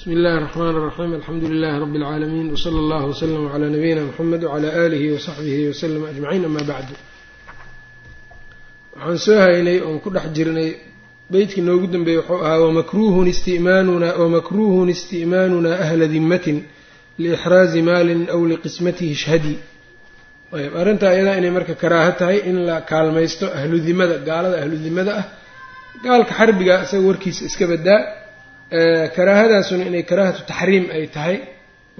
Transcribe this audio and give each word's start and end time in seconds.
bsmi 0.00 0.13
اllahi 0.15 0.37
الرحmn 0.41 0.67
الرaxيm 0.73 1.11
alxamdu 1.19 1.45
lilahi 1.53 1.77
rb 1.83 1.93
اlcaalamiin 1.99 2.47
wslى 2.55 2.79
اllah 2.83 3.01
wslm 3.11 3.43
عlى 3.53 3.67
nabiyina 3.75 4.01
mxamed 4.09 4.41
wعlى 4.49 4.69
alihi 4.85 5.07
وsaxbihi 5.15 5.61
wslm 5.73 6.03
aجmaciin 6.11 6.43
ama 6.49 6.61
bacdu 6.71 6.93
waxaan 8.95 9.17
soo 9.25 9.37
haynay 9.45 9.77
oon 9.87 9.97
ku 10.03 10.09
dhex 10.15 10.25
jirnay 10.37 10.69
beytkii 11.33 11.63
noogu 11.67 11.87
dambeeyey 11.93 12.19
wuxuu 12.21 12.39
ahaa 12.47 12.67
wmakruhun 12.69 13.27
isti'maanuna 14.95 15.71
ahla 15.85 16.05
dimatin 16.15 16.57
liixraazi 17.23 17.79
maalin 17.89 18.21
aw 18.35 18.39
liqismatihi 18.51 19.15
shhadi 19.23 19.53
ayb 20.57 20.73
arrintaa 20.81 21.11
iyadaa 21.17 21.35
inay 21.39 21.51
marka 21.57 21.73
karaaho 21.83 22.11
tahay 22.19 22.37
in 22.49 22.57
la 22.67 22.75
kaalmaysto 22.91 23.45
ahlu 23.59 23.75
dimada 23.87 24.15
gaalada 24.29 24.55
ahlu 24.63 24.75
dimada 24.87 25.11
ah 25.21 25.25
gaalka 26.05 26.31
xarbiga 26.39 26.73
isaga 26.85 27.03
warkiisa 27.09 27.41
iska 27.49 27.65
badaa 27.73 27.99
karaahadaasuna 29.15 29.83
inay 29.89 30.03
karaahatu 30.09 30.41
taxriim 30.51 30.85
ay 30.97 31.05
tahay. 31.15 31.37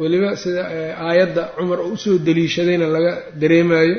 Weliba 0.02 0.30
sida 0.42 0.62
aayadda 1.08 1.44
cumar 1.58 1.80
oo 1.86 1.92
u 1.94 1.98
soo 2.04 2.18
daliishadayna 2.28 2.86
laga 2.96 3.14
dareemayo 3.42 3.96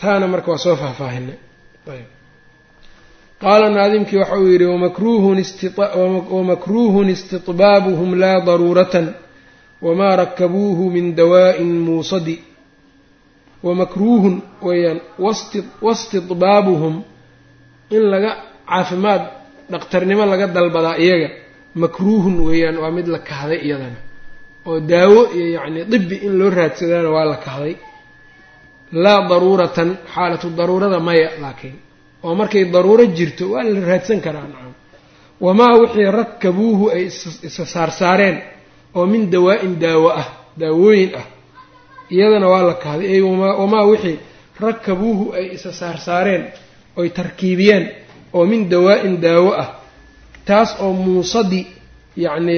taana 0.00 0.26
marka 0.32 0.48
waa 0.52 0.58
soo 0.64 0.76
faahfaahinay. 0.82 1.36
Qaala 3.42 3.66
naadimkii 3.76 4.16
waxa 4.22 4.36
uu 4.40 4.48
yidhi 4.52 4.64
wamakruuhun 6.36 7.08
istitbaabuhum 7.14 8.10
laa 8.22 8.40
daruuratan 8.48 9.06
wamaa 9.86 10.16
rakabuuhu 10.22 10.84
min 10.94 11.06
dawaa'in 11.18 11.72
muusadi. 11.86 12.36
Wamakruuhun 13.66 14.34
weeyaan 14.66 15.00
wastidbaabuhum 15.86 16.94
in 17.96 18.02
laga 18.12 18.30
caafimaad 18.70 19.22
dhaqtarnimo 19.72 20.24
laga 20.32 20.46
dalbadaa 20.56 20.96
iyaga 21.04 21.28
makruuhun 21.82 22.36
weeyaan 22.48 22.76
waa 22.82 22.90
mid 22.96 23.06
la 23.14 23.18
kahday 23.30 23.58
iyadana. 23.66 24.00
Oo 24.68 24.80
daawo 24.80 25.20
iyo 25.36 25.46
yacni 25.56 25.80
dibi 25.92 26.16
in 26.26 26.32
loo 26.38 26.50
raadsadaana 26.58 27.10
waa 27.16 27.24
la 27.32 27.36
kahday. 27.46 27.74
Laa 29.04 29.20
daruuratan 29.30 29.88
xaalatu 30.14 30.46
daruurada 30.58 30.98
maya 31.08 31.28
laakiin. 31.42 31.76
Oo 32.24 32.34
markay 32.40 32.64
daruuro 32.74 33.04
jirto 33.16 33.44
waa 33.52 33.62
la 33.74 33.80
raadsan 33.90 34.20
karaa 34.26 34.46
nacam. 34.52 34.72
Wamaa 35.44 35.74
wixii 35.80 36.10
rakabuuhu 36.20 36.84
ay 36.96 37.04
isa 37.48 37.64
saarsaareen 37.74 38.36
oo 38.94 39.06
min 39.12 39.22
dawaa-in 39.34 39.72
daawo 39.84 40.08
ah 40.22 40.28
daawooyin 40.60 41.10
ah. 41.20 41.26
Iyadana 42.14 42.46
waa 42.52 42.62
la 42.70 42.74
kahday 42.84 43.20
wamaa 43.60 43.84
wixii 43.90 44.18
rakabuuhu 44.60 45.24
ay 45.38 45.46
isa 45.56 45.70
saarsaareen 45.80 46.42
oy 47.00 47.08
tarkiibiyeen 47.18 47.84
oo 48.36 48.44
min 48.50 48.60
dawaa-in 48.72 49.14
daawo 49.24 49.50
ah 49.62 49.68
taas 50.48 50.70
oo 50.84 50.92
muusadi 51.04 51.60
yacni 52.24 52.52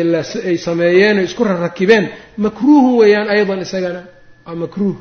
ay 0.48 0.56
sameeyeen 0.66 1.16
oo 1.20 1.24
isku 1.28 1.42
rarakibeen 1.48 2.04
makruuhun 2.44 2.94
weeyaan 3.00 3.28
aydan 3.34 3.60
isagana 3.66 4.02
waa 4.46 4.54
makruuh. 4.62 4.96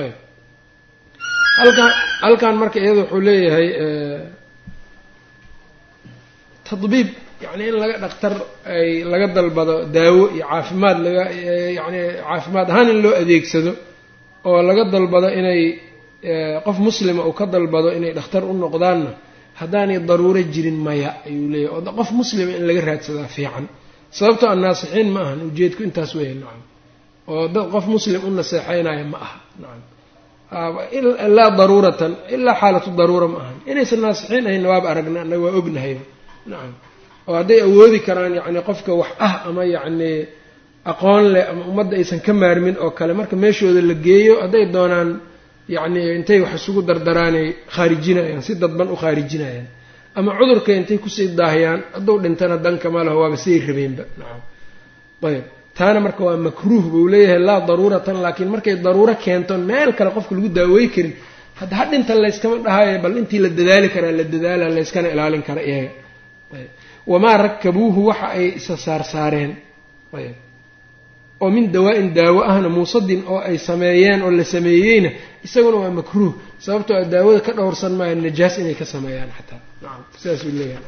Ayb. 0.00 0.14
Halkan 1.60 1.90
halkan 2.24 2.54
marka 2.60 2.78
iyada 2.82 3.00
wuxuu 3.02 3.20
leeyahay 3.26 3.66
tadbiib 6.68 7.08
yacni 7.44 7.64
in 7.70 7.76
laga 7.82 7.96
dhaktar 8.04 8.34
ay 8.74 8.88
laga 9.12 9.26
dalbado 9.36 9.74
daawo 9.96 10.22
iyo 10.36 10.44
caafimaad 10.50 10.98
laga 11.06 11.22
yacni 11.78 12.00
caafimaad 12.28 12.66
ahaan 12.72 12.88
in 12.92 12.98
loo 13.04 13.14
adeegsado 13.22 13.72
oo 14.48 14.58
laga 14.68 14.82
dalbado 14.94 15.28
inay 15.40 15.62
qof 16.66 16.76
muslima 16.86 17.22
uu 17.28 17.32
ka 17.38 17.44
dalbado 17.54 17.88
inay 17.98 18.12
dhakhtar 18.18 18.42
u 18.44 18.52
noqdaanna 18.64 19.10
haddaanay 19.60 19.98
daruuro 20.08 20.40
jirin 20.54 20.78
maya 20.86 21.10
ayuu 21.26 21.48
leeyahy 21.54 21.92
qof 21.98 22.08
muslima 22.20 22.52
in 22.58 22.64
laga 22.68 22.80
raadsadaa 22.88 23.28
fiican. 23.36 23.64
Sababtoo 24.18 24.48
a 24.50 24.56
naasixiin 24.64 25.08
ma 25.14 25.20
ahan 25.26 25.40
ujeedku 25.48 25.80
intaas 25.88 26.12
weya 26.18 26.34
nacam. 26.42 26.62
Oo 27.30 27.44
dad 27.54 27.66
qof 27.74 27.84
muslim 27.94 28.20
u 28.26 28.30
naseexeynaya 28.38 29.04
ma 29.12 29.18
aha 29.26 29.38
nacam. 29.62 29.82
Laa 31.36 31.50
daruuratan 31.58 32.12
ilaa 32.34 32.54
xaalatu 32.60 32.88
daruura 32.98 33.26
ma 33.34 33.38
ahan. 33.44 33.56
Inaysan 33.70 34.00
naasixiin 34.04 34.44
ahaynna 34.48 34.68
waaba 34.72 34.86
aragna 34.92 35.18
annaga 35.24 35.42
waa 35.46 35.54
ognahayba 35.60 36.04
nacam. 36.50 36.74
Oo 37.28 37.34
hadday 37.40 37.60
awoodi 37.66 37.98
karaan 38.06 38.32
yacni 38.38 38.60
qofka 38.68 38.92
wax 39.00 39.10
ah 39.26 39.34
ama 39.48 39.62
yacni 39.74 40.12
aqoon 40.92 41.24
leh 41.34 41.44
ama 41.50 41.62
ummadda 41.70 41.94
aysan 42.00 42.20
ka 42.26 42.32
maarmin 42.42 42.76
oo 42.84 42.90
kale 42.98 43.12
marka 43.20 43.34
meeshooda 43.42 43.80
la 43.90 43.94
geeyo 44.06 44.34
hadday 44.44 44.64
doonaan 44.74 45.08
yacni 45.74 46.00
intay 46.18 46.38
wax 46.44 46.52
isugu 46.60 46.80
dardaraanay 46.88 47.46
khaarijinayaan 47.74 48.42
si 48.46 48.52
dadban 48.62 48.88
u 48.94 48.96
khaarijinayaan. 49.02 49.66
Ama 50.18 50.30
cudurka 50.38 50.70
intay 50.80 50.98
ku 51.04 51.08
sii 51.16 51.28
daahiyaan 51.40 51.80
hadduu 51.94 52.16
dhintana 52.24 52.56
danka 52.64 52.86
ma 52.94 53.00
laho 53.06 53.18
waaba 53.22 53.36
siday 53.44 53.60
rabeenba 53.68 54.04
nacam 54.20 54.40
ayb 55.30 55.44
taana 55.78 55.98
marka 56.06 56.20
waa 56.28 56.36
makruuh 56.48 56.84
buu 56.92 57.06
leeyahay 57.12 57.40
laa 57.48 57.60
daruuratan 57.68 58.16
laakiin 58.24 58.48
markay 58.54 58.74
daruuro 58.86 59.14
keento 59.24 59.54
meel 59.70 59.90
kale 59.98 60.10
qofka 60.16 60.32
lagu 60.36 60.48
daawey 60.58 60.86
karin. 60.94 61.14
Hadda 61.60 61.74
ha 61.78 61.84
dhinta 61.90 62.12
layskama 62.24 62.56
dhahayo 62.66 62.98
bal 63.04 63.14
intii 63.20 63.40
la 63.44 63.48
dadaali 63.58 63.88
karaa 63.94 64.12
la 64.18 64.24
dadaala 64.34 64.64
layskana 64.76 65.08
ilaalin 65.14 65.42
kara 65.48 65.62
iyaga. 65.70 65.90
Wamaa 67.12 67.36
rakabuuhu 67.46 68.00
waxa 68.10 68.26
ay 68.38 68.46
isa 68.58 68.74
saarsaareen 68.86 69.52
ayb 70.18 70.34
oo 71.42 71.50
min 71.50 71.64
dawaa-in 71.74 72.08
daawo 72.18 72.40
ahna 72.50 72.68
muusadin 72.76 73.22
oo 73.32 73.38
ay 73.48 73.58
sameeyeen 73.68 74.22
oo 74.22 74.30
la 74.38 74.44
sameeyeyna 74.54 75.10
isaguna 75.46 75.76
waa 75.82 75.90
makruuh. 75.98 76.34
Sababtoo 76.64 76.96
a 76.96 77.04
daawada 77.12 77.40
ka 77.46 77.52
dhowrsan 77.58 77.92
maayo 77.98 78.14
najaas 78.14 78.54
inay 78.58 78.74
ka 78.80 78.84
sameeyaan 78.94 79.30
xataa. 79.36 79.60
Nacam 79.82 80.04
sidaasuu 80.20 80.52
leeyahay. 80.58 80.84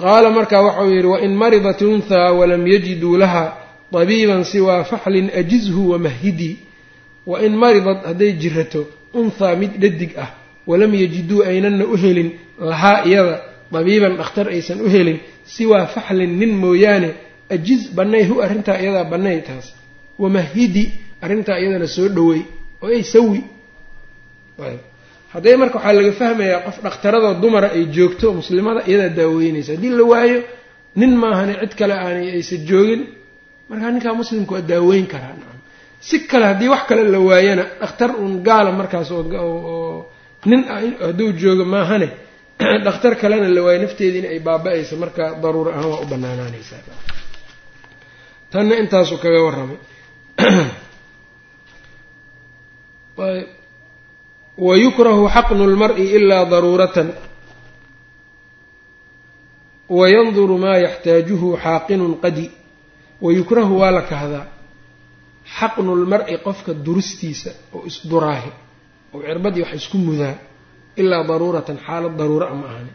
Qaala 0.00 0.30
marka 0.30 0.56
waxau 0.66 0.88
yidhi 0.94 1.06
wain 1.12 1.34
maridat 1.42 1.80
unthaa 1.82 2.32
walam 2.38 2.66
yajiduu 2.72 3.16
laha 3.22 3.44
tabiiban 3.92 4.44
siwaa 4.44 4.84
faxlin 4.84 5.30
ajizhu 5.40 5.82
wamahidii 5.90 6.56
wain 7.26 7.54
maridad 7.62 7.98
hadday 8.08 8.32
jirato 8.42 8.80
unthaa 9.20 9.54
mid 9.60 9.72
dhadig 9.82 10.12
ah 10.24 10.30
walam 10.66 10.92
yajiduu 11.02 11.42
aynanna 11.50 11.84
u 11.86 11.96
helin 12.02 12.30
lahaa 12.70 13.04
iyada 13.08 13.36
dabiiban 13.72 14.16
dhakhtar 14.20 14.46
aysan 14.48 14.80
u 14.80 14.88
helin 14.94 15.18
siwaa 15.54 15.86
faxlin 15.94 16.32
nin 16.40 16.52
mooyaane 16.62 17.10
ajiz 17.50 17.90
bannay 17.94 18.24
hu 18.28 18.40
arrintaa 18.40 18.78
iyadaa 18.78 19.04
bannay 19.04 19.40
taas. 19.40 19.74
Wamahidi 20.18 20.92
arrintaa 21.20 21.58
iyadana 21.58 21.86
soo 21.86 22.08
dhowey 22.08 22.42
oo 22.82 22.88
ay 22.88 23.02
sawi. 23.02 23.44
Hadday 25.32 25.56
marka 25.56 25.78
waxaa 25.78 25.92
laga 25.92 26.12
fahmayaa 26.12 26.60
qof 26.66 26.76
dhakhtaradoo 26.82 27.34
dumara 27.40 27.68
ay 27.76 27.86
joogto 27.86 28.32
muslimada 28.32 28.80
iyadaa 28.86 29.16
daaweynaysa. 29.16 29.72
Haddii 29.72 29.94
la 29.98 30.04
waayo 30.04 30.38
nin 30.96 31.16
maahane 31.16 31.54
cid 31.60 31.74
kale 31.76 31.94
aanay 31.94 32.30
aysan 32.36 32.66
joogin 32.66 33.02
markaa 33.68 33.90
ninkaa 33.90 34.14
muslimka 34.14 34.54
waa 34.54 34.62
daaweyn 34.62 35.06
karaa 35.06 35.34
nacam. 35.38 35.60
Si 36.00 36.26
kale 36.26 36.46
haddii 36.46 36.68
wax 36.68 36.82
kale 36.88 37.02
la 37.08 37.18
waayana 37.18 37.64
dhakhtar 37.80 38.10
uun 38.20 38.42
gaala 38.42 38.72
markaas 38.72 39.10
oo 39.10 40.10
nin 40.46 40.64
hadduu 41.00 41.32
joogo 41.32 41.64
maahane 41.64 42.08
dhakhtar 42.86 43.16
kalena 43.20 43.48
la 43.48 43.62
waayo 43.62 43.82
nafteedii 43.82 44.18
in 44.18 44.26
ay 44.26 44.38
baaba-ayso 44.38 44.96
marka 44.96 45.36
daruura 45.42 45.72
ahaan 45.74 45.90
waa 45.90 46.00
u 46.00 46.06
banaanaanaysaa 46.06 46.80
tanna 48.56 48.80
intaasuu 48.80 49.20
kaga 49.20 49.42
warramay. 49.44 49.76
Wayukrahu 54.58 55.28
xaqnu 55.28 55.66
lmari 55.68 56.16
ilaa 56.16 56.48
daruuratan. 56.48 57.12
Wayanduru 59.88 60.58
maa 60.58 60.80
yaxtaajuhu 60.80 61.56
xaaqinun 61.60 62.16
qadi. 62.16 62.50
Wayukrahu 63.20 63.76
waa 63.76 63.90
la 63.90 64.02
kahdaa. 64.08 64.46
Xaqnu 65.44 65.96
lmari 65.96 66.38
qofka 66.40 66.72
duristiisa 66.72 67.50
oo 67.76 67.84
isduraahi 67.84 68.50
oo 69.12 69.20
cirbadii 69.20 69.62
wax 69.68 69.72
isku 69.84 70.00
mudaa 70.00 70.34
ilaa 70.96 71.28
daruuratan 71.28 71.76
xaalad 71.76 72.16
daruura 72.16 72.54
ma 72.54 72.66
ahani. 72.72 72.92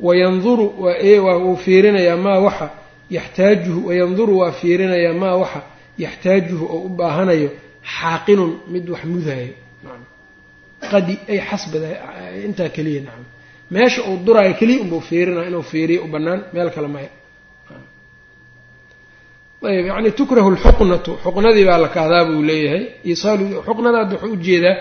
Wayanduru 0.00 0.84
waa 1.24 1.36
uu 1.40 1.56
fiirinayaa 1.56 2.16
maa 2.16 2.38
waxa 2.38 2.81
yaxtaajuhu 3.16 3.78
wayanduru 3.88 4.32
waa 4.40 4.52
fiirinayaa 4.60 5.14
maa 5.22 5.36
waxa 5.42 5.60
yaxtaajuhu 6.04 6.64
oo 6.74 6.80
u 6.86 6.88
baahanayo 6.98 7.48
xaaqinun 7.96 8.52
mid 8.72 8.84
wax 8.92 9.02
mudaayo 9.14 9.54
qadi 10.92 11.14
ay 11.32 11.38
xasbada 11.48 11.88
intaa 12.48 12.68
keliya 12.76 13.00
nacam. 13.06 13.24
Meesha 13.74 14.00
uu 14.08 14.16
duraayo 14.26 14.54
keliya 14.60 14.80
unbuu 14.84 15.00
fiirinaya 15.08 15.48
inuu 15.50 15.62
fiiriyo 15.72 16.00
u 16.04 16.08
bannaan 16.14 16.40
meel 16.54 16.70
kale 16.74 16.88
maya 16.94 17.10
ayb 19.70 19.86
yacni 19.90 20.10
tukrahu 20.18 20.50
lxuqnatu 20.56 21.12
xuqnadii 21.24 21.64
baa 21.68 21.78
la 21.84 21.88
kahdaa 21.96 22.24
buu 22.28 22.42
leeyahay. 22.48 22.82
Isaalu 23.12 23.44
xuqnadaad 23.66 24.10
wuxuu 24.12 24.32
u 24.32 24.36
jeedaa 24.46 24.76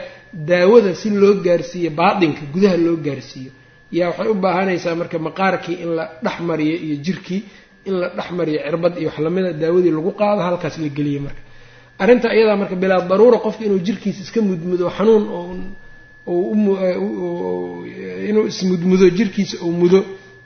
daawada 0.50 0.91
si 1.01 1.07
loo 1.21 1.33
gaarsiiyo 1.45 1.89
baatinka 2.00 2.41
gudaha 2.53 2.77
loo 2.85 2.97
gaarsiiyo. 3.07 3.51
Yaa 3.97 4.07
waxay 4.09 4.27
u 4.27 4.33
baahanaysaa 4.44 4.95
marka 5.01 5.18
maqaarkii 5.27 5.75
in 5.83 5.89
la 5.97 6.03
dhex 6.25 6.38
mariyo 6.50 6.75
iyo 6.85 6.95
jirkii 7.06 7.41
in 7.88 7.94
la 8.01 8.07
dhex 8.18 8.28
mariyo 8.39 8.60
cirbad 8.66 8.94
iyo 9.01 9.07
wax 9.10 9.19
lamida 9.25 9.50
daawadii 9.62 9.92
lagu 9.98 10.12
qaado 10.19 10.42
halkaas 10.48 10.75
la 10.83 10.89
geliye 10.98 11.19
marka. 11.25 11.42
Arrinta 12.01 12.28
iyadaa 12.36 12.56
marka 12.62 12.75
bilaa 12.83 13.01
daruura 13.12 13.38
qofka 13.45 13.62
inuu 13.68 13.80
jirkiisa 13.88 14.22
iska 14.25 14.39
mudmudo 14.48 14.86
xanuun 14.98 15.24
inuu 18.30 18.45
ismudmudo 18.51 19.10
jirkiisa 19.18 19.56
uu 19.66 19.72
mudo 19.72 20.00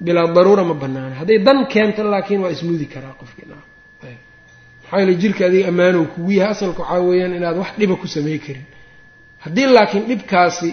bilaa 0.06 0.28
daruura 0.36 0.64
ma 0.70 0.74
banaana 0.82 1.16
hadday 1.22 1.40
dan 1.48 1.58
keento 1.74 2.02
laakiin 2.12 2.42
waa 2.44 2.52
ismudi 2.56 2.86
karaa 2.94 3.14
qofkii 3.22 3.46
maxaa 3.52 5.00
yeele 5.00 5.14
jirka 5.22 5.42
adiga 5.48 5.68
ammaanow 5.72 6.04
kugu 6.14 6.32
yahay 6.40 6.52
asalka 6.56 6.82
waxaa 6.84 7.00
weeyaan 7.08 7.34
inaad 7.40 7.58
wax 7.62 7.68
dhiba 7.80 7.96
ku 8.02 8.08
samey 8.08 8.38
karin. 8.46 8.66
Haddii 9.44 9.66
laakiin 9.76 10.04
dhibkaasi 10.10 10.70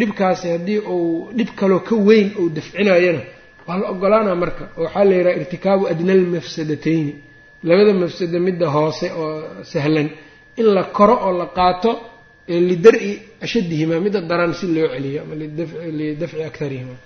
dhibkaasi 0.00 0.46
haddii 0.54 0.78
uu 0.78 1.30
dhib 1.36 1.48
kaloo 1.60 1.80
ka 1.88 1.94
weyn 2.08 2.28
uu 2.40 2.48
dafcinayana 2.56 3.20
waa 3.68 3.76
la 3.80 3.86
ogolaana 3.92 4.32
marka 4.42 4.64
waxaa 4.82 5.04
la 5.08 5.14
yidhaha 5.18 5.36
irtikaabu 5.40 5.84
adna 5.92 6.12
almafsadatayni 6.18 7.12
labada 7.68 7.92
mafsada 8.02 8.38
midda 8.46 8.66
hoose 8.76 9.06
oo 9.22 9.30
sahlan 9.72 10.08
in 10.60 10.66
la 10.76 10.82
koro 10.96 11.14
oo 11.26 11.32
la 11.40 11.46
qaato 11.58 11.90
lidar-i 12.68 13.12
ashadihima 13.44 13.96
midda 14.04 14.20
daran 14.30 14.52
si 14.58 14.64
loo 14.74 14.88
celiyo 14.94 15.18
ama 15.24 15.34
lidafci 15.98 16.42
akarihima 16.48 16.96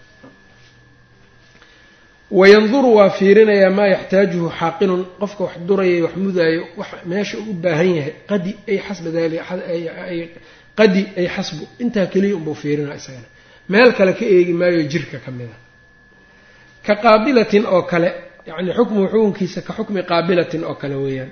wayanduru 2.38 2.88
waa 2.99 3.10
fiirinayaa 3.19 3.70
maa 3.78 3.87
yaxtaajuhu 3.94 4.49
xaaqinun 4.60 5.02
qofka 5.20 5.43
wax 5.46 5.55
durayay 5.69 6.00
wax 6.06 6.14
mudaayo 6.25 6.62
wax 6.81 6.88
meesha 7.10 7.37
u 7.38 7.52
baahan 7.64 7.90
yahay 7.99 8.12
qadi 8.31 8.50
ay 8.70 8.78
xasba 8.87 9.08
dali 9.16 9.37
qadi 10.78 11.02
ay 11.20 11.26
xasbu. 11.34 11.64
Intaa 11.82 12.06
keliya 12.12 12.34
unbuu 12.38 12.55
fiirinaa 12.62 12.96
isagana 13.00 13.28
meel 13.72 13.90
kale 13.99 14.12
ka 14.19 14.25
eegi 14.34 14.52
maayo 14.60 14.81
jirka 14.93 15.19
ka 15.25 15.31
mid 15.38 15.49
a 15.55 15.56
ka 16.86 16.94
qaabilatin 17.04 17.64
oo 17.75 17.82
kale 17.90 18.08
yacni 18.48 18.70
xukmuhu 18.78 19.06
xukunkiisa 19.12 19.60
ka 19.66 19.72
xukmi 19.78 20.00
qaabilatin 20.10 20.62
oo 20.70 20.75
kale 20.80 20.94
weeyaan 21.04 21.30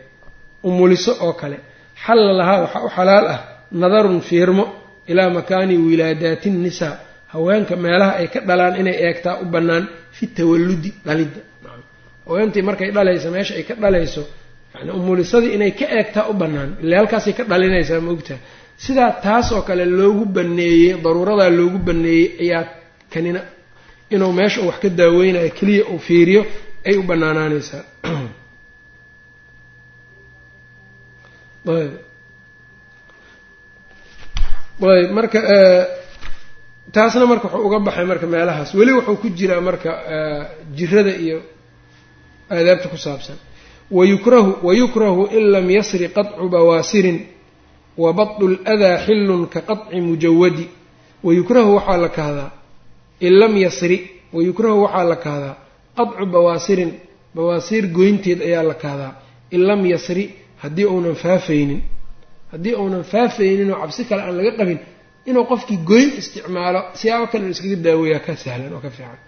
umuliso 0.69 1.13
oo 1.27 1.33
kale 1.41 1.57
xalla 2.05 2.33
lahaa 2.41 2.59
waxaa 2.65 2.83
u 2.87 2.91
xalaal 2.97 3.27
ah 3.35 3.41
nadarun 3.81 4.21
fiirmo 4.29 4.65
ilaa 5.11 5.31
makaani 5.39 5.75
wilaadaati 5.89 6.49
nnisaa 6.57 6.95
haweenka 7.33 7.75
meelaha 7.85 8.13
ay 8.21 8.27
ka 8.35 8.41
dhalaan 8.49 8.75
inay 8.81 8.97
eegtaa 9.07 9.35
u 9.43 9.45
bannaan 9.55 9.85
fi 10.17 10.25
tawalludi 10.37 10.91
dhalidda. 11.07 11.41
Haweentii 12.27 12.63
markay 12.69 12.91
dhalayso 12.97 13.29
meesha 13.35 13.53
ay 13.59 13.63
ka 13.69 13.75
dhalayso 13.83 14.23
yani 14.75 14.91
umulisadii 14.99 15.53
inay 15.57 15.73
ka 15.81 15.87
eegtaa 15.99 16.25
u 16.31 16.35
bannaan 16.41 16.71
ile 16.85 16.95
halkaasay 17.01 17.33
ka 17.39 17.43
dhalinaysaa 17.51 18.01
ma 18.07 18.11
ogtaha 18.17 18.39
sidaa 18.85 19.11
taas 19.25 19.47
oo 19.57 19.63
kale 19.69 19.85
loogu 19.99 20.25
baneeyey 20.37 20.93
daruuradaa 21.05 21.51
loogu 21.59 21.79
baneeyey 21.89 22.27
ayaa 22.45 22.63
kanina 23.13 23.41
inuu 24.11 24.33
meesha 24.33 24.61
wax 24.61 24.79
ka 24.81 24.89
daaweynayo 24.89 25.51
keliya 25.51 25.85
uu 25.89 25.99
fiiriyo 25.99 26.47
ay 26.85 26.97
u 26.97 27.03
banaanaanaysaa 27.03 27.85
ayb. 31.67 31.93
Ayb 34.83 35.11
marka 35.13 35.41
taasna 36.93 37.27
marka 37.27 37.49
wuxuu 37.49 37.67
uga 37.67 37.79
baxay 37.79 38.05
marka 38.05 38.27
meelahaas. 38.27 38.75
Weli 38.75 38.93
wuxuu 38.93 39.17
ku 39.17 39.29
jiraa 39.31 39.61
marka 39.61 39.91
jirada 40.75 41.17
iyo 41.17 41.43
aadaabta 42.51 42.89
ku 42.89 42.97
saabsan. 42.97 43.37
Wayukrahu 43.91 44.67
wayukrahu 44.67 45.29
in 45.33 45.51
lam 45.51 45.71
yasri 45.71 46.09
qadcu 46.09 46.49
bawaasirin 46.49 47.27
wa 47.97 48.13
baddu 48.13 48.49
ladaa 48.49 48.99
xillun 49.07 49.47
ka 49.49 49.61
qaطci 49.61 50.01
mujawadi. 50.01 50.69
Wayukrahu 51.25 51.75
waxaa 51.75 51.97
la 51.97 52.09
kahdaa 52.09 52.56
in 53.21 53.33
lam 53.41 53.57
yasri 53.65 53.99
wayukrahu 54.33 54.79
waxaa 54.85 55.05
la 55.13 55.17
kahdaa 55.27 55.55
qadcu 55.99 56.25
bawaasirin 56.35 56.93
bawaasiir 57.37 57.85
goynteed 57.99 58.41
ayaa 58.49 58.63
la 58.71 58.75
kahdaa 58.85 59.13
in 59.55 59.61
lam 59.69 59.81
yasri 59.87 60.25
haddii 60.63 60.85
uunan 60.93 61.15
faafaynin 61.25 61.81
haddii 62.53 62.75
uunan 62.83 63.05
faafaynin 63.13 63.71
oo 63.73 63.79
cabsi 63.83 64.03
kale 64.09 64.23
aan 64.23 64.37
laga 64.39 64.53
qabin 64.59 64.79
inuu 65.29 65.45
qofkii 65.51 65.77
goyn 65.91 66.11
isticmaalo 66.21 66.81
siyaabo 67.01 67.27
kale 67.33 67.45
iskaga 67.55 67.77
daaweeyaa 67.87 68.21
ka 68.27 68.33
sahlan 68.45 68.73
oo 68.77 68.81
ka 68.85 68.91
fiican. 68.97 69.19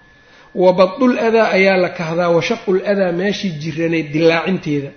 Wa 0.63 0.73
badul 0.79 1.15
ayaa 1.19 1.77
la 1.85 1.89
kahdaa 1.99 2.29
washaqul 2.37 2.79
adaa 2.93 3.13
meeshii 3.21 3.53
jiranayd 3.63 4.07
dilaacinteeda 4.15 4.91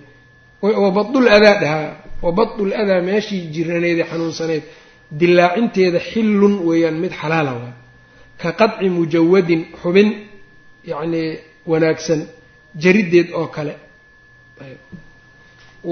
wa 0.62 0.90
badul 0.96 1.26
adaa 1.36 1.56
dhahaa 1.62 1.90
wa 2.24 2.30
badul 2.38 2.72
adaa 2.82 3.00
meeshii 3.08 3.40
jiranaydee 3.54 4.04
xanuunsanayd 4.10 4.62
dilaacinteeda 5.20 5.98
xillun 6.10 6.54
weeyaan 6.68 6.96
mid 7.04 7.12
xalaala 7.20 7.52
waa 7.60 7.72
ka 8.42 8.50
qadci 8.60 8.86
mujawadin 8.96 9.62
xubin 9.82 10.08
yacnii 10.90 11.30
wanaagsan 11.70 12.20
jarideed 12.82 13.28
oo 13.38 13.46
kale. 13.56 13.74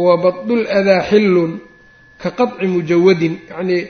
Wa 0.04 0.14
badul 0.22 0.62
adaa 0.78 1.02
xillun 1.10 1.52
ka 2.22 2.30
qadci 2.38 2.66
mujawadin 2.74 3.34
yacnii 3.50 3.82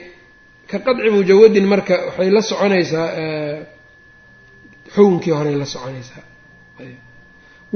ka 0.69 0.77
qadci 0.85 1.09
mujawadin 1.17 1.65
marka 1.71 1.95
waxay 2.07 2.29
la 2.35 2.41
soconaysaa 2.49 3.07
xukunkii 4.93 5.31
horey 5.37 5.55
la 5.61 5.65
soconaysaa. 5.73 6.23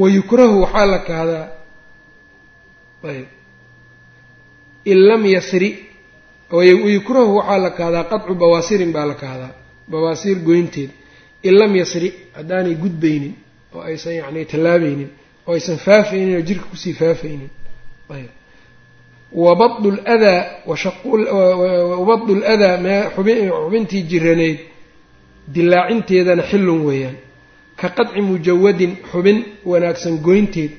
Wayukrahu 0.02 0.56
waxaa 0.64 0.86
la 0.94 1.00
kahdaa 1.10 1.46
ayb 3.12 3.28
in 4.92 4.98
lam 5.10 5.24
yasri 5.36 5.70
wayukrahu 6.58 7.32
waxaa 7.40 7.58
la 7.66 7.70
kahdaa 7.80 8.04
qadcu 8.12 8.34
bawaasirin 8.42 8.92
baa 8.96 9.06
la 9.12 9.14
kahdaa 9.24 9.54
bawaasiir 9.88 10.38
goynteed 10.48 10.90
in 11.44 11.54
lam 11.60 11.76
yasri 11.76 12.14
haddaanay 12.38 12.76
gudbaynin 12.76 13.34
oo 13.76 13.82
aysan 13.82 14.14
yacni 14.16 14.46
tallaabaynin 14.46 15.10
oo 15.48 15.54
aysan 15.54 15.78
faafaynin 15.78 16.36
oo 16.38 16.42
jirka 16.42 16.66
ku 16.72 16.76
sii 16.78 16.94
faafaynin. 16.94 17.50
Ayb. 18.10 18.30
Wabadu 19.32 19.92
ladaa 19.92 20.46
wabadu 22.00 22.36
ladaa 22.36 23.10
xubintii 23.16 24.02
jiranayd 24.12 24.60
dilaacinteedana 25.54 26.44
xillun 26.52 26.82
weeyaan. 26.88 27.18
Ka 27.80 27.90
qadci 27.98 28.22
mujawadin 28.22 28.92
xubin 29.12 29.38
wanaagsan 29.66 30.16
goynteed 30.28 30.72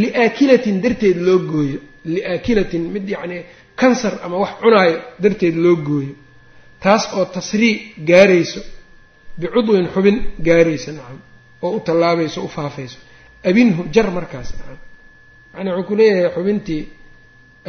liaakilatin 0.00 0.80
darteed 0.82 1.16
loo 1.26 1.38
gooyo. 1.38 1.78
Liaakilatin 2.04 2.82
mid 2.94 3.08
yacnii 3.08 3.42
kansar 3.80 4.14
ama 4.24 4.36
wax 4.42 4.50
cunaayo 4.62 4.96
darteed 5.22 5.56
loo 5.64 5.76
gooyo 5.76 6.14
taas 6.84 7.02
oo 7.16 7.24
tasrii 7.36 7.74
gaarayso 8.10 8.60
bicudwin 9.40 9.86
xubin 9.94 10.16
gaaraysa 10.46 10.90
nacam 10.98 11.18
oo 11.64 11.70
u 11.76 11.80
tallaabayso 11.86 12.38
u 12.44 12.48
faafayso. 12.56 12.98
Abinhu 13.48 13.80
jar 13.94 14.06
markaas 14.16 14.48
nacam. 14.58 14.78
Yani 15.54 15.70
wuxuu 15.70 15.86
ku 15.88 15.94
leeyahay 15.98 16.30
xubintii 16.36 16.82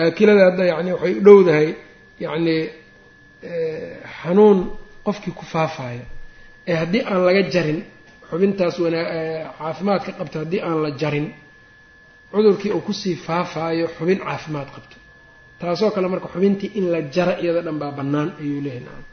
aakilada 0.01 0.43
hadda 0.49 0.63
yani 0.71 0.89
waxay 0.95 1.13
u 1.19 1.21
dhowdahay 1.27 1.67
yacnii 2.23 2.61
xanuun 4.21 4.59
qofkii 5.05 5.33
ku 5.39 5.43
faafaayo 5.53 6.05
ee 6.69 6.75
haddii 6.81 7.01
aan 7.11 7.21
laga 7.27 7.41
jarin 7.53 7.79
xubintaas 8.29 8.75
wanaa 8.83 9.05
caafimaadka 9.59 10.11
qabto 10.19 10.37
haddii 10.43 10.61
aan 10.67 10.77
la 10.85 10.89
jarin 11.01 11.27
cudurkii 12.31 12.71
uu 12.77 12.81
ku 12.87 12.93
sii 13.01 13.15
faafaayo 13.27 13.85
xubin 13.97 14.19
caafimaad 14.27 14.69
qabto 14.75 14.95
taasoo 15.63 15.89
kale 15.95 16.07
marka 16.13 16.27
xubintii 16.33 16.69
in 16.79 16.85
la 16.93 16.99
jara 17.15 17.33
iyada 17.43 17.61
dhan 17.65 17.77
baa 17.81 17.91
bannaan 17.99 18.29
ayuu 18.41 18.61
leeyahay. 18.65 19.03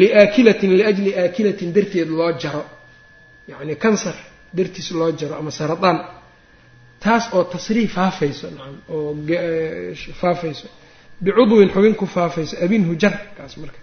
Liaakilatin 0.00 0.70
liajli 0.78 1.10
aakilatin 1.22 1.70
darteed 1.76 2.08
loo 2.18 2.30
jaro. 2.42 2.62
Yacni 3.50 3.74
kansar 3.84 4.16
dartiis 4.56 4.88
loo 4.98 5.10
jaro 5.20 5.34
ama 5.40 5.50
saradaan 5.58 5.98
taas 7.04 7.24
oo 7.36 7.44
tasriih 7.52 7.88
faafayso 7.96 8.46
nacam 8.56 8.76
oo 8.94 9.14
faafayso. 10.20 10.66
Bicudwin 11.24 11.68
xubin 11.74 11.94
ku 12.00 12.06
faafayso 12.16 12.54
abinhu 12.64 12.92
jar 13.02 13.14
kaas 13.36 13.54
marka. 13.62 13.78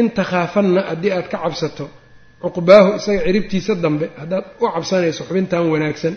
In 0.00 0.06
takhaafanna 0.18 0.80
haddii 0.90 1.12
aad 1.16 1.26
ka 1.32 1.38
cabsato 1.44 1.84
cuqbaahu 2.42 2.88
isaga 2.98 3.20
ciribtiisa 3.26 3.72
dambe 3.84 4.06
haddaad 4.20 4.44
u 4.60 4.66
cabsanayso 4.74 5.22
xubintan 5.28 5.62
wanaagsan 5.72 6.14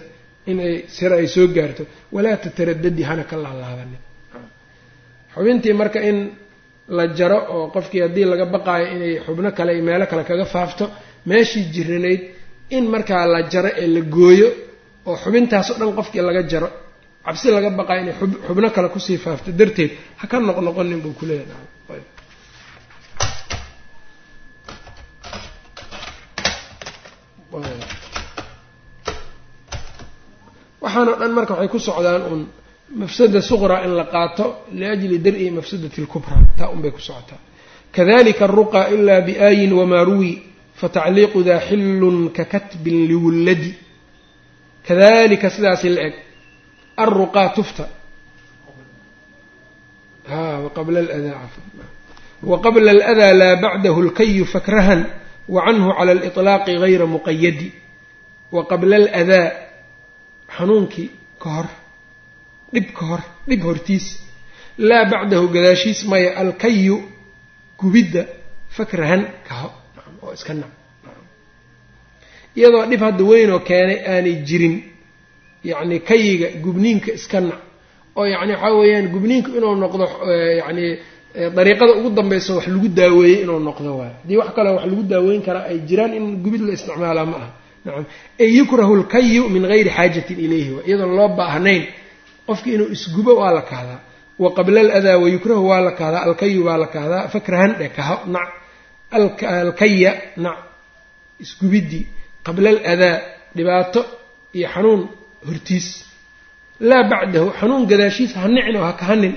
inay 0.52 0.74
sira 0.96 1.16
ay 1.22 1.28
soo 1.36 1.48
gaarto 1.56 1.84
walaa 2.16 2.38
tataradadi 2.44 3.04
hana 3.10 3.24
ka 3.30 3.36
laalaabanin 3.44 4.02
xubintii 5.36 5.74
marka 5.82 6.00
in 6.10 6.18
la 6.98 7.04
jaro 7.18 7.38
oo 7.56 7.64
qofkii 7.76 8.02
haddii 8.06 8.26
laga 8.32 8.46
baqaayo 8.56 8.86
inay 8.96 9.14
xubno 9.26 9.50
kale 9.58 9.72
iyo 9.76 9.84
meelo 9.90 10.06
kale 10.12 10.24
kaga 10.30 10.46
faafto 10.56 10.86
meeshii 11.30 11.64
jiranayd 11.74 12.22
in 12.76 12.84
markaa 12.94 13.24
la 13.34 13.40
jaro 13.54 13.70
ee 13.84 13.88
la 13.96 14.02
gooyo 14.16 14.48
oo 15.10 15.16
xubintaasoo 15.24 15.76
dhan 15.80 15.92
qofkii 16.00 16.22
laga 16.30 16.42
jaro 16.52 16.68
cabsi 17.26 17.48
laga 17.56 17.70
baqaayo 17.80 18.02
inay 18.04 18.16
xubno 18.48 18.68
kale 18.76 18.88
ku 18.94 19.00
sii 19.06 19.18
faafto 19.26 19.50
darteed 19.60 19.92
ha 20.20 20.24
ka 20.32 20.36
noqnoqonin 20.48 21.00
buu 21.04 21.14
kuleeyahay 21.20 22.02
waxaanoo 30.84 31.16
dhan 31.22 31.32
marka 31.38 31.54
waxay 31.54 31.70
ku 31.74 31.80
socdaan 31.88 32.22
uun 32.30 32.42
mafsada 32.96 33.42
suqraa 33.42 33.86
in 33.86 33.96
la 33.96 34.06
qaato 34.06 34.66
liajli 34.74 35.20
dar-i 35.20 35.52
mafsadati 35.52 36.02
lkubraa 36.02 36.42
taa 36.58 36.70
un 36.70 36.82
bay 36.82 36.92
ku 36.92 37.00
socotaa. 37.00 37.40
Kadalika 37.92 38.46
aruqa 38.46 38.90
ilaa 38.90 39.22
biaayin 39.22 39.74
wamaa 39.74 40.04
ruwi 40.04 40.44
fatacliiqu 40.76 41.44
daa 41.44 41.60
xillun 41.60 42.32
ka 42.32 42.46
katbin 42.46 43.08
liwulladi. 43.08 43.76
Kadalika 44.88 45.50
sidaasi 45.50 45.90
la 45.90 46.02
eg. 46.02 46.14
Alruqaa 46.98 47.50
tufta. 47.50 47.88
Waqabla 52.44 52.92
aladaa 52.92 53.34
laa 53.34 53.56
bacdahu 53.56 54.02
lkayu 54.02 54.46
fakrahan 54.46 55.06
wa 55.48 55.66
canhu 55.66 55.94
cala 55.98 56.12
aliطlaaqi 56.12 56.78
gayra 56.80 57.06
muqayadi 57.06 57.74
wa 58.52 58.66
qabla 58.66 58.96
aladaa 58.96 59.52
xanuunkii 60.58 61.10
ka 61.40 61.50
hor 61.50 61.81
dhib 62.74 62.88
ka 62.98 63.04
hor 63.10 63.22
dhib 63.50 63.62
hortiis. 63.68 64.06
Laa 64.90 65.06
bacdahu 65.12 65.46
gadaashiis 65.56 66.00
maya 66.12 66.30
alkayu 66.42 66.98
gubidda 67.80 68.24
fakrahan 68.78 69.22
kaho. 69.48 69.70
Oo 70.24 70.34
iska 70.38 70.54
nac 70.54 70.72
iyadoo 72.58 72.86
dhib 72.90 73.02
hadda 73.06 73.24
weynoo 73.32 73.60
keenay 73.70 74.00
aanay 74.12 74.36
jirin 74.48 74.76
yacni 75.70 75.98
kayiga 76.10 76.48
gubniinka 76.64 77.10
iska 77.20 77.40
nac 77.48 77.60
oo 78.20 78.26
yacni 78.34 78.54
waxaa 78.56 78.74
weeyaan 78.80 79.08
gubniinku 79.14 79.50
inuu 79.58 79.76
noqdo 79.84 80.06
yacni 80.62 80.86
dariiqada 81.58 81.94
ugu 82.00 82.10
dambaysa 82.18 82.52
wax 82.58 82.66
lagu 82.74 82.88
daaweeyey 83.00 83.38
inuu 83.44 83.60
noqdo 83.68 83.90
waayo 84.00 84.14
haddii 84.22 84.38
wax 84.42 84.50
kaleo 84.56 84.74
wax 84.78 84.86
lagu 84.92 85.04
daaweyn 85.14 85.42
karaa 85.48 85.66
ay 85.72 85.78
jiraan 85.90 86.14
in 86.18 86.26
gubid 86.44 86.62
la 86.68 86.74
isticmaalaa 86.78 87.26
ma 87.32 87.38
aha. 87.42 87.50
Nacam 87.86 88.06
ee 88.44 88.50
yukrahu 88.60 88.94
lkayu 89.02 89.44
min 89.54 89.64
gayri 89.72 89.90
xaajatin 89.98 90.38
ilayhi. 90.46 90.72
Waa 90.76 90.84
iyadoon 90.88 91.14
loo 91.18 91.30
baahnayn 91.40 91.84
qofki 92.48 92.70
inuu 92.76 92.90
isgubo 92.96 93.32
waa 93.42 93.52
la 93.58 93.62
kahdaa 93.72 94.00
wa 94.44 94.50
qabla 94.58 94.80
aladaa 94.86 95.18
wayukrahu 95.24 95.64
waa 95.72 95.82
la 95.88 95.92
kahdaa 96.00 96.22
alkayu 96.28 96.62
baa 96.68 96.78
la 96.84 96.88
kahdaa 96.96 97.24
fakrahan 97.34 97.72
dhe 97.80 97.88
kaho 97.98 98.16
nac. 98.36 98.50
Alkaya 99.66 100.12
nac. 100.46 100.58
Isgubiddii 101.44 102.04
qabla 102.46 102.70
aladaa 102.70 103.16
dhibaato 103.56 104.02
iyo 104.58 104.68
xanuun. 104.74 105.02
Hortiis. 105.48 105.88
Laa 106.90 107.04
bacdahu. 107.12 107.48
Xanuun 107.60 107.84
gadaashiis 107.92 108.32
ha 108.40 108.48
nicin 108.56 108.76
oo 108.80 108.84
ha 108.90 108.94
kahanin 109.02 109.34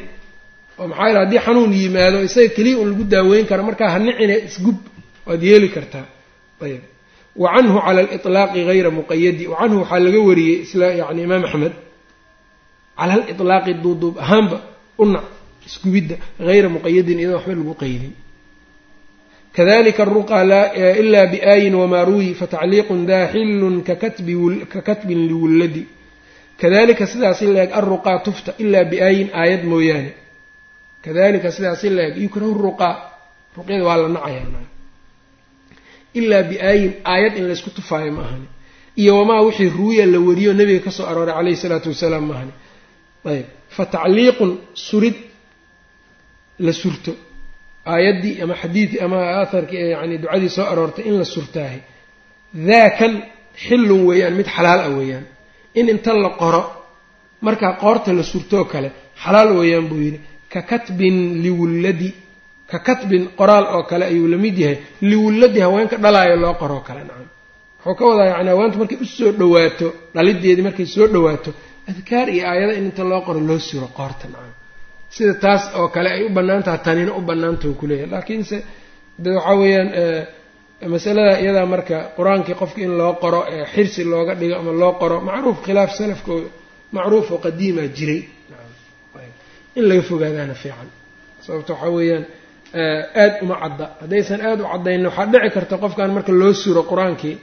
oo 0.81 0.87
maxaa 0.91 1.09
yale 1.09 1.19
haddii 1.25 1.39
xanuun 1.47 1.73
yimaado 1.81 2.19
isaga 2.29 2.49
keliya 2.57 2.77
un 2.83 2.89
lagu 2.91 3.05
daaweyn 3.13 3.47
karo 3.51 3.63
markaa 3.69 3.91
ha 3.95 3.99
nicine 4.07 4.35
isgub 4.49 4.79
waad 5.27 5.43
yeeli 5.49 5.69
kartaa. 5.77 6.07
Ayb 6.65 6.83
wa 7.43 7.49
canhu 7.55 7.77
cala 7.85 8.01
aliطlaaqi 8.05 8.61
gayra 8.69 8.91
muqayadi 8.99 9.45
wa 9.51 9.57
canhu 9.61 9.77
waxaa 9.83 9.99
laga 10.07 10.21
wariyey 10.29 10.57
isla 10.65 10.87
yani 11.01 11.21
imaam 11.27 11.45
axmed 11.49 11.73
cala 12.99 13.13
aliطlaaqi 13.15 13.73
duuduub 13.85 14.15
ahaanba 14.25 14.57
unac 15.03 15.25
isgubidda 15.67 16.17
hayra 16.39 16.69
muqayadin 16.69 17.19
iyadoo 17.19 17.37
waxba 17.39 17.55
lagu 17.61 17.75
qaydin 17.83 18.13
kadalika 19.57 20.03
aruqa 20.07 20.37
ila 21.03 21.21
biaayin 21.33 21.75
wamaa 21.75 22.05
ruwi 22.09 22.35
fatacliiqun 22.41 23.01
daa 23.11 23.27
xillun 23.33 23.77
kakatbin 24.73 25.21
liwulladi 25.31 25.83
kadalika 26.61 27.07
sidaasi 27.07 27.47
la-eg 27.55 27.71
alruqaa 27.73 28.19
tufta 28.27 28.51
ilaa 28.59 28.85
biaayin 28.93 29.29
aayad 29.41 29.63
mooyaane 29.73 30.13
kadalika 31.05 31.49
sidaasi 31.57 31.87
la-eg 31.97 32.15
yukrahu 32.25 32.55
ruqaa 32.67 32.95
ruqyada 33.57 33.85
waa 33.89 33.97
la 34.03 34.09
nacayaa 34.09 34.63
ilaa 36.15 36.43
biaayin 36.51 36.93
aayad 37.13 37.35
in 37.39 37.45
laysku 37.51 37.71
tufaayo 37.79 38.13
ma 38.13 38.23
ahani 38.27 38.47
iyo 38.97 39.13
wamaa 39.19 39.41
wixii 39.47 39.69
ruwiya 39.79 40.07
la 40.07 40.19
wariyo 40.29 40.53
nabiga 40.59 40.81
ka 40.87 40.91
soo 40.91 41.07
arooray 41.11 41.35
calayhi 41.35 41.57
salaatu 41.65 41.89
wasalaam 41.89 42.25
ma 42.29 42.35
ahani 42.35 42.53
ayb 43.33 43.47
fa 43.77 43.83
tacliiqun 43.95 44.51
surid 44.89 45.17
la 46.67 46.73
surto 46.83 47.13
aayaddii 47.93 48.35
ama 48.45 48.55
xadiidii 48.63 48.99
ama 49.07 49.19
aharkii 49.43 49.91
yani 49.95 50.15
ducadii 50.23 50.49
soo 50.57 50.67
aroortay 50.73 51.05
in 51.11 51.15
la 51.21 51.25
surtaahay 51.35 51.81
daakan 52.69 53.13
xillun 53.67 54.01
weeyaan 54.09 54.35
mid 54.41 54.49
xalaal 54.57 54.81
ah 54.87 54.91
weeyaan 54.99 55.25
in 55.79 55.87
inta 55.95 56.13
la 56.25 56.31
qoro 56.43 56.63
markaa 57.47 57.73
qoorta 57.83 58.11
la 58.19 58.23
surtoo 58.33 58.65
kale 58.73 58.89
xalaal 59.25 59.49
weeyaan 59.59 59.87
buu 59.91 60.01
yidhi 60.07 60.21
ka 60.53 60.61
katbin 60.71 61.17
liwulladi 61.45 62.11
ka 62.71 62.79
katbin 62.89 63.23
qoraal 63.39 63.65
oo 63.77 63.83
kale 63.91 64.05
ayuu 64.13 64.29
la 64.33 64.37
mid 64.45 64.57
yahay 64.63 64.79
liwulladi 65.11 65.59
haweenka 65.67 65.97
dhalaayo 66.05 66.37
loo 66.45 66.55
qoroo 66.63 66.81
kale 66.89 67.01
nacam 67.09 67.29
wuxuu 67.85 67.95
ka 67.99 68.05
wadaa 68.11 68.27
yani 68.35 68.49
haweenta 68.53 68.77
markay 68.81 68.99
u 69.05 69.07
soo 69.17 69.31
dhawaato 69.41 69.87
dhalideedii 70.15 70.65
markay 70.69 70.87
soo 70.95 71.07
dhawaato 71.15 71.51
adkaar 71.91 72.27
iyo 72.37 72.45
aayada 72.51 72.73
in 72.79 72.85
inta 72.91 73.03
loo 73.11 73.21
qoro 73.27 73.41
loo 73.49 73.59
suro 73.69 73.87
qoorta 73.99 74.27
nacam 74.33 74.53
sida 75.15 75.35
taas 75.45 75.63
oo 75.79 75.89
kale 75.95 76.09
ay 76.17 76.23
u 76.27 76.31
bannaan 76.37 76.63
taha 76.67 76.79
tanina 76.87 77.11
u 77.19 77.21
bannaantah 77.29 77.71
kuleeyahay 77.81 78.11
laakiinse 78.15 78.57
de 79.23 79.29
waxaa 79.37 79.57
weeyaan 79.61 79.89
masalada 80.95 81.33
iyadaa 81.45 81.67
marka 81.75 81.97
qur'aankii 82.17 82.55
qofka 82.61 82.81
in 82.87 82.93
loo 83.01 83.13
qoro 83.23 83.41
xirsi 83.75 84.03
looga 84.13 84.35
dhigo 84.41 84.55
ama 84.61 84.73
loo 84.83 84.93
qoro 85.01 85.17
macruuf 85.29 85.59
khilaaf 85.67 85.91
salafka 85.99 86.33
macruuf 86.97 87.27
oo 87.35 87.39
qadiima 87.47 87.83
jiray. 87.97 88.21
In 89.79 89.85
laga 89.89 90.03
fogaadaana 90.11 90.55
fiican. 90.63 90.89
Sababta 91.45 91.73
waxaa 91.75 91.91
weeyaan 91.97 92.25
aada 93.23 93.37
uma 93.45 93.57
cadda. 93.63 93.87
Haddaysan 94.03 94.41
aada 94.49 94.63
u 94.65 94.67
caddayn 94.73 95.03
waxaa 95.09 95.27
dhici 95.33 95.51
karta 95.57 95.75
qofkan 95.85 96.11
marka 96.17 96.33
loo 96.41 96.53
suro 96.63 96.83
qur'aankii 96.91 97.35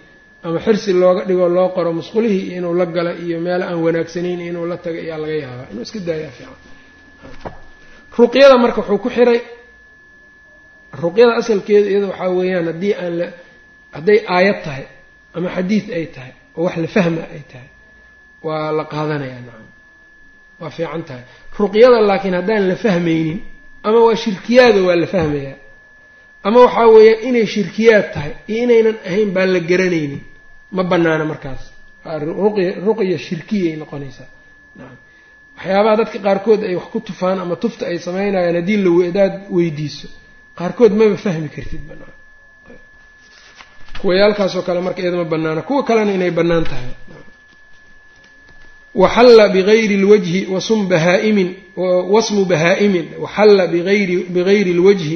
ama 0.46 0.60
xirsi 0.66 0.92
looga 1.02 1.24
dhigo 1.30 1.48
loo 1.56 1.70
qoro 1.76 1.90
musqulihii 2.00 2.46
inuu 2.58 2.74
la 2.80 2.86
galo 2.96 3.12
iyo 3.26 3.38
meel 3.46 3.62
aan 3.64 3.80
wanaagsanayn 3.86 4.42
inuu 4.50 4.66
la 4.72 4.78
tago 4.84 4.98
ayaa 5.06 5.18
laga 5.24 5.34
yaabaa. 5.44 5.68
Inuu 5.72 5.82
iska 5.88 6.00
daayaa 6.08 6.32
fiican. 6.38 6.60
Ruqyada 8.18 8.56
marka 8.64 8.80
wuxuu 8.82 8.98
ku 9.04 9.10
xiray 9.16 9.42
ruqyada 11.04 11.34
asalkeeda 11.42 11.88
iyada 11.92 12.08
waxaa 12.12 12.30
weeyaan 12.38 12.66
haddii 12.72 12.94
aan 13.04 13.14
la 13.20 13.28
hadday 13.96 14.20
aayad 14.36 14.60
tahay 14.66 14.86
ama 15.36 15.50
xadiid 15.56 15.86
ay 15.98 16.06
tahay 16.16 16.34
oo 16.58 16.64
wax 16.66 16.76
la 16.84 16.88
fahma 16.96 17.22
ay 17.36 17.42
tahay 17.52 17.70
waa 18.46 18.72
la 18.78 18.84
qaadanayaa 18.94 19.42
nacam. 19.48 19.68
Waa 20.62 20.70
fiican 20.78 21.04
tahay. 21.08 21.24
Ruqyada 21.60 21.98
laakiin 22.10 22.34
haddaan 22.40 22.64
la 22.72 22.76
fahmaynin 22.86 23.40
ama 23.88 24.00
waa 24.06 24.16
shirkiyaada 24.24 24.80
waa 24.88 24.96
la 25.04 25.08
fahmayaa 25.16 25.58
ama 26.48 26.58
waxaa 26.66 26.88
weeyaan 26.96 27.20
inay 27.28 27.46
shirkiyaad 27.56 28.08
tahay 28.14 28.34
iyo 28.52 28.60
inaynan 28.66 28.98
ahayn 29.10 29.30
baan 29.36 29.50
la 29.56 29.60
garanaynin 29.70 30.22
ma 30.75 30.84
banaana 30.92 31.25
markaas. 31.32 31.62
Ruqya 32.88 33.18
shirkiyay 33.28 33.75
noqonaysaa. 33.82 34.30
Waxyaabaha 35.58 35.96
dadka 36.01 36.18
qaarkood 36.25 36.62
ay 36.70 36.75
wax 36.80 36.86
ku 36.94 37.00
tufaan 37.08 37.40
ama 37.44 37.56
tufta 37.63 37.84
ay 37.92 37.98
samaynayaan 38.06 38.56
haddii 38.60 38.78
la 38.86 38.92
hadaad 39.08 39.34
weydiiso. 39.56 40.08
Qaarkood 40.60 40.92
maba 41.00 41.18
fahmi 41.25 41.50
kartid 41.56 41.84
banaan 41.90 42.16
kuwayaalkaasoo 44.01 44.62
kale 44.68 44.80
marka 44.82 45.01
iyada 45.01 45.18
ma 45.18 45.25
banaana. 45.34 45.62
Kuwa 45.68 45.84
kalena 45.88 46.12
inay 46.18 46.32
bannaan 46.32 46.63
tahay. 46.72 46.92
Waxalla 48.96 49.50
bigayri 49.50 49.98
lwajhi 49.98 50.46
wasum 50.54 50.88
bahaa'imin 50.92 51.50
wasmu 52.13 52.46
bahaa'imin. 52.51 53.06
Waxalla 53.24 53.68
biayri 54.34 54.74
lwajhi 54.80 55.16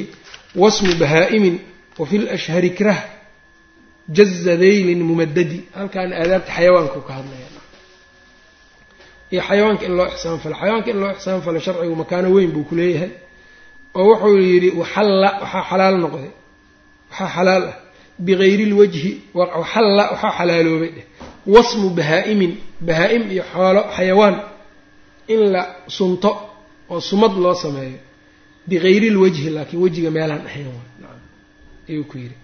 wasmu 0.62 0.92
bahaa'imin. 1.02 1.56
Wafi 1.98 2.18
lashhari 2.18 2.70
krah 2.78 3.00
jaza 4.16 4.56
daylin 4.62 5.02
mumadadi 5.08 5.58
halkaan 5.76 6.12
aadaabta 6.12 6.52
xayawaanku 6.56 7.00
ka 7.08 7.12
hadlaya. 7.18 7.48
Iyo 9.32 9.42
xayawaanka 9.48 9.84
in 9.88 9.94
loo 9.98 10.06
ixsaan 10.12 10.38
falo 10.42 10.54
xayawaanka 10.60 10.90
in 10.92 10.98
loo 11.02 11.10
ixsaan 11.16 11.40
falo 11.46 11.58
sharcigu 11.66 11.94
makaano 12.02 12.28
weyn 12.34 12.50
buu 12.54 12.64
ku 12.68 12.74
leeyahay. 12.78 13.10
Oo 13.98 14.04
wuxuu 14.10 14.38
yidhi 14.50 14.70
waxalla 14.80 15.28
waxaa 15.42 15.64
xalaal 15.70 15.96
noqday. 16.04 16.30
Waxaa 17.10 17.28
xalaal 17.36 17.64
ah. 17.72 17.76
Bigayri 18.26 18.64
lwajhi 18.72 19.10
waxalla 19.34 20.04
waxaa 20.12 20.32
xalaaloobay. 20.38 20.90
Dheh 20.96 21.06
wasmu 21.54 21.88
bahaa'imin 21.98 22.52
bahaa-im 22.88 23.22
iyo 23.34 23.42
xoolo 23.52 23.80
xayawaan. 23.96 24.36
In 25.32 25.40
la 25.52 25.62
sunto 25.96 26.30
oo 26.92 27.00
sumad 27.08 27.32
loo 27.44 27.54
sameeyo. 27.64 27.98
Bigayri 28.68 29.08
lwajhi 29.16 29.50
laakiin 29.56 29.80
wejiga 29.82 30.10
meelaan 30.16 30.44
ahayn 30.48 30.68
ayuu 31.88 32.04
ku 32.10 32.16
yidhi 32.18 32.36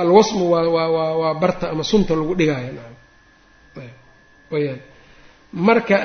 alwasmu 0.00 0.44
waa 0.52 1.34
barta 1.42 1.70
ama 1.70 1.84
sunta 1.84 2.14
lagu 2.14 2.34
dhigaayo. 2.34 2.82
Marka 5.52 5.96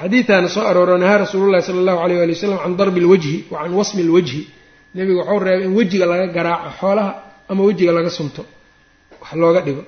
xadiidaana 0.00 0.48
soo 0.48 0.62
arooro 0.70 0.98
nahaa 0.98 1.18
rasuulu 1.24 1.50
llahi 1.52 1.62
sala 1.66 1.78
allahu 1.82 1.98
alayh 2.04 2.18
wali 2.22 2.32
wasalam 2.34 2.58
can 2.62 2.76
darbi 2.76 3.00
lwajhi 3.00 3.44
wa 3.50 3.58
can 3.62 3.72
wasmi 3.74 4.02
lwajhi 4.02 4.42
nebigu 4.94 5.18
wuxuu 5.20 5.38
reebay 5.46 5.64
in 5.66 5.74
wejiga 5.78 6.06
laga 6.06 6.26
garaaco 6.36 6.70
xoolaha 6.80 7.12
ama 7.50 7.62
wejiga 7.68 7.92
laga 7.92 8.10
sunto. 8.10 8.42
Wax 9.20 9.32
looga 9.34 9.60
dhigo. 9.66 9.84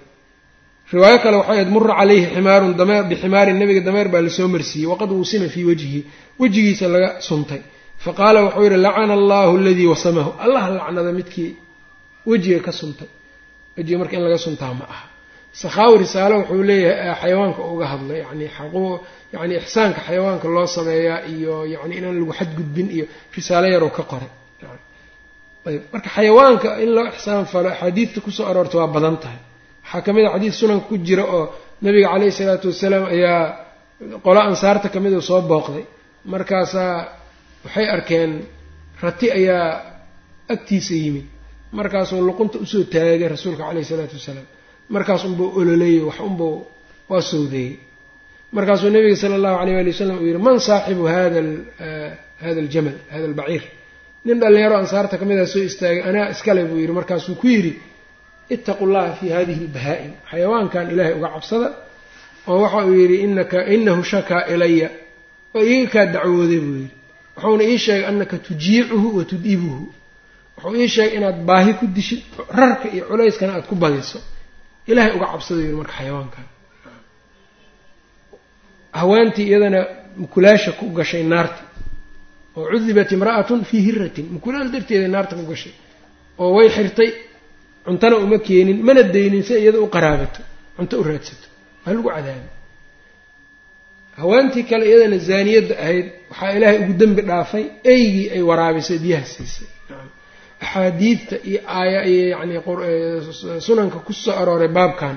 Riwaayo 0.92 1.18
kale 1.22 1.36
waxay 1.36 1.54
ahayd 1.54 1.68
mura 1.74 1.94
calayhi 1.94 2.26
ximaarun 2.34 2.72
dameer 2.80 3.04
biximaarin 3.10 3.56
nebiga 3.60 3.80
dameer 3.88 4.08
baa 4.08 4.20
la 4.26 4.30
soo 4.30 4.48
marsiiyey 4.48 4.86
waqad 4.92 5.10
wusima 5.20 5.48
fii 5.54 5.64
wajhihi 5.70 6.00
wejigiisa 6.40 6.88
laga 6.94 7.20
suntay. 7.28 7.60
Faqaala 8.04 8.38
wuxuu 8.46 8.62
yidhi 8.66 8.76
lacana 8.86 9.12
allahu 9.14 9.56
aladii 9.58 9.86
wasamahu. 9.86 10.30
Allah 10.44 10.62
lacnada 10.78 11.12
midkii 11.18 11.50
wejiga 12.26 12.60
ka 12.66 12.72
suntay 12.72 13.08
wejiga 13.76 13.98
marka 14.00 14.14
in 14.16 14.22
laga 14.26 14.38
suntaa 14.46 14.72
ma 14.80 14.84
aha. 14.94 15.06
Sakhaawi 15.62 15.96
risaalo 16.04 16.34
wuxuu 16.40 16.62
leeyahay 16.70 17.14
xayawaanka 17.22 17.60
uga 17.72 17.86
hadlay. 17.92 18.18
Yani 18.26 18.44
yani 19.34 19.54
ixsaanka 19.62 20.00
xayawaanka 20.06 20.46
loo 20.56 20.66
sameeyaa 20.76 21.18
iyo 21.34 21.54
yani 21.74 21.92
inaan 21.98 22.16
lagu 22.20 22.32
xadgudbin 22.38 22.88
iyo 22.96 23.04
risaalo 23.36 23.66
yaroo 23.74 23.90
ka 23.98 24.02
qoray 24.10 24.30
ayb. 25.68 25.82
Marka 25.92 26.08
xayawaanka 26.16 26.68
in 26.84 26.90
loo 26.96 27.06
ixsaan 27.12 27.44
falo 27.52 27.68
axaadiidta 27.74 28.18
ku 28.24 28.30
soo 28.36 28.46
aroortay 28.50 28.78
waa 28.80 28.90
badan 28.96 29.16
tahay. 29.22 29.40
Waxaa 29.84 30.02
ka 30.06 30.10
mid 30.16 30.24
a 30.26 30.30
xadiid 30.34 30.52
sunanka 30.60 30.84
ku 30.90 30.94
jira 31.06 31.24
oo 31.36 31.44
nabiga 31.84 32.08
caleyhi 32.12 32.32
salaatu 32.38 32.66
wasalaam 32.72 33.04
ayaa 33.14 33.40
qolo 34.24 34.40
ansaarta 34.48 34.86
ka 34.94 34.98
mid 35.04 35.12
oo 35.18 35.20
soo 35.30 35.40
booqday. 35.50 35.84
Markaasaa 36.32 36.92
waxay 37.64 37.86
arkeen 37.94 38.30
rati 39.04 39.26
ayaa 39.38 39.66
agtiisa 40.54 40.94
yimid 41.02 41.26
markaasuu 41.78 42.20
luqunta 42.28 42.56
u 42.58 42.66
soo 42.72 42.84
taagay 42.94 43.28
rasuulka 43.34 43.62
caleyhi 43.68 43.86
isalaatu 43.88 44.14
wasalaam. 44.20 44.46
Markaas 44.94 45.22
unbuu 45.28 45.46
ololeeyey 45.58 46.00
wax 46.08 46.18
unbuu 46.28 46.54
waa 47.10 47.22
sowdeeyey. 47.30 47.72
Markaasuu 48.56 48.90
nabiga 48.94 49.16
sala 49.22 49.34
allahu 49.38 49.56
alayh 49.62 49.76
ali 49.82 49.90
wasalam 49.94 50.16
uu 50.22 50.26
yihi 50.30 50.38
man 50.46 50.56
saaxibu 50.68 51.04
hada 51.14 51.40
hada 52.44 52.60
aljamal 52.64 52.96
hada 53.12 53.24
albaciir 53.30 53.62
nin 54.26 54.36
dhallinyaro 54.42 54.76
ansaarta 54.82 55.14
ka 55.20 55.24
midaa 55.30 55.46
soo 55.54 55.62
istaagay 55.70 56.00
anaa 56.08 56.26
iskale 56.34 56.60
buu 56.68 56.78
yidhi. 56.82 56.92
Markaasuu 56.98 57.34
ku 57.40 57.46
yidhi 57.54 57.72
ittaqu 58.54 58.84
llaha 58.94 59.12
fi 59.18 59.26
hadihi 59.36 59.60
albahaa-im 59.66 60.12
xayawaankan 60.30 60.84
ilaahay 60.92 61.14
uga 61.18 61.28
cabsada 61.34 61.68
oo 62.50 62.58
waxa 62.64 62.80
uu 62.88 62.94
yidhi 63.02 63.16
inaka 63.26 63.58
inahu 63.74 64.02
shakaa 64.12 64.42
ilaya 64.54 64.88
oo 65.56 65.62
iiga 65.72 65.88
kaa 65.94 66.06
dacwooday 66.14 66.60
buu 66.66 66.76
yidhi. 66.82 66.90
Wuxuuna 67.36 67.64
ii 67.70 67.78
sheegay 67.84 68.06
anaka 68.10 68.36
tujiicuhu 68.46 69.08
wa 69.18 69.24
tud'ibuhu 69.30 69.82
wuxuu 70.64 70.80
ii 70.82 70.88
sheegay 70.94 71.16
inaad 71.18 71.38
baahi 71.48 71.72
ku 71.80 71.84
dishid 71.96 72.22
rarka 72.58 72.86
iyo 72.94 73.04
culayskana 73.10 73.52
aada 73.54 73.66
ku 73.70 73.74
badiso. 73.82 74.18
Ilaahay 74.90 75.12
uga 75.16 75.26
cabsada 75.32 75.60
yidhi 75.64 75.76
marka 75.80 75.92
xayawaankan 75.98 76.46
haweentii 78.98 79.46
iyadana 79.50 79.80
mukulaasha 80.20 80.70
ku 80.78 80.84
gashay 80.98 81.22
naarta. 81.32 81.62
Oo 82.56 82.66
cudibat 82.72 83.10
imra'atun 83.16 83.60
fii 83.68 83.80
hiratin. 83.86 84.26
Mukulaal 84.34 84.68
darteeda 84.74 85.08
naarta 85.14 85.34
ku 85.38 85.44
gashay. 85.52 85.74
Oo 86.40 86.50
way 86.56 86.68
xirtay 86.76 87.10
cuntana 87.84 88.16
uma 88.24 88.38
keenin 88.46 88.78
mana 88.86 89.02
daynin 89.14 89.42
si 89.46 89.52
iyada 89.62 89.78
u 89.80 89.88
qaraabato 89.94 90.40
cunto 90.76 90.94
u 91.00 91.02
raadsato. 91.08 91.46
Waa 91.84 91.92
lagu 91.94 92.08
cadaabay. 92.14 92.50
Haweentii 94.20 94.64
kale 94.70 94.84
iyadana 94.90 95.18
zaaniyadda 95.28 95.74
ahayd 95.84 96.06
waxaa 96.30 96.52
ilaahay 96.56 96.78
ugu 96.82 96.92
dembi 97.00 97.22
dhaafay 97.28 97.64
eygii 97.92 98.26
ay 98.36 98.42
waraabisay 98.48 98.98
biyaha 99.04 99.26
siisay 99.34 99.68
axaadiidta 100.62 101.36
iyo 101.48 101.60
aaya 101.78 102.00
iyo 102.12 102.24
yacni 102.34 102.54
sunanka 103.66 103.98
ku 104.06 104.12
soo 104.12 104.32
arooray 104.40 104.68
baabkan 104.76 105.16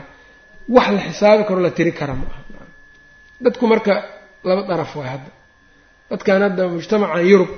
wax 0.75 0.87
la 0.95 1.01
xisaabi 1.07 1.43
karo 1.47 1.59
la 1.65 1.71
tiri 1.77 1.91
kara 1.99 2.13
ma 2.19 2.25
aha. 2.31 2.41
Dadku 3.43 3.63
marka 3.71 3.93
laba 4.47 4.61
daraf 4.69 4.91
waay 4.99 5.09
hadda. 5.13 5.31
Dadkan 6.11 6.41
hadda 6.45 6.63
mujtamacan 6.73 7.23
yurub 7.31 7.51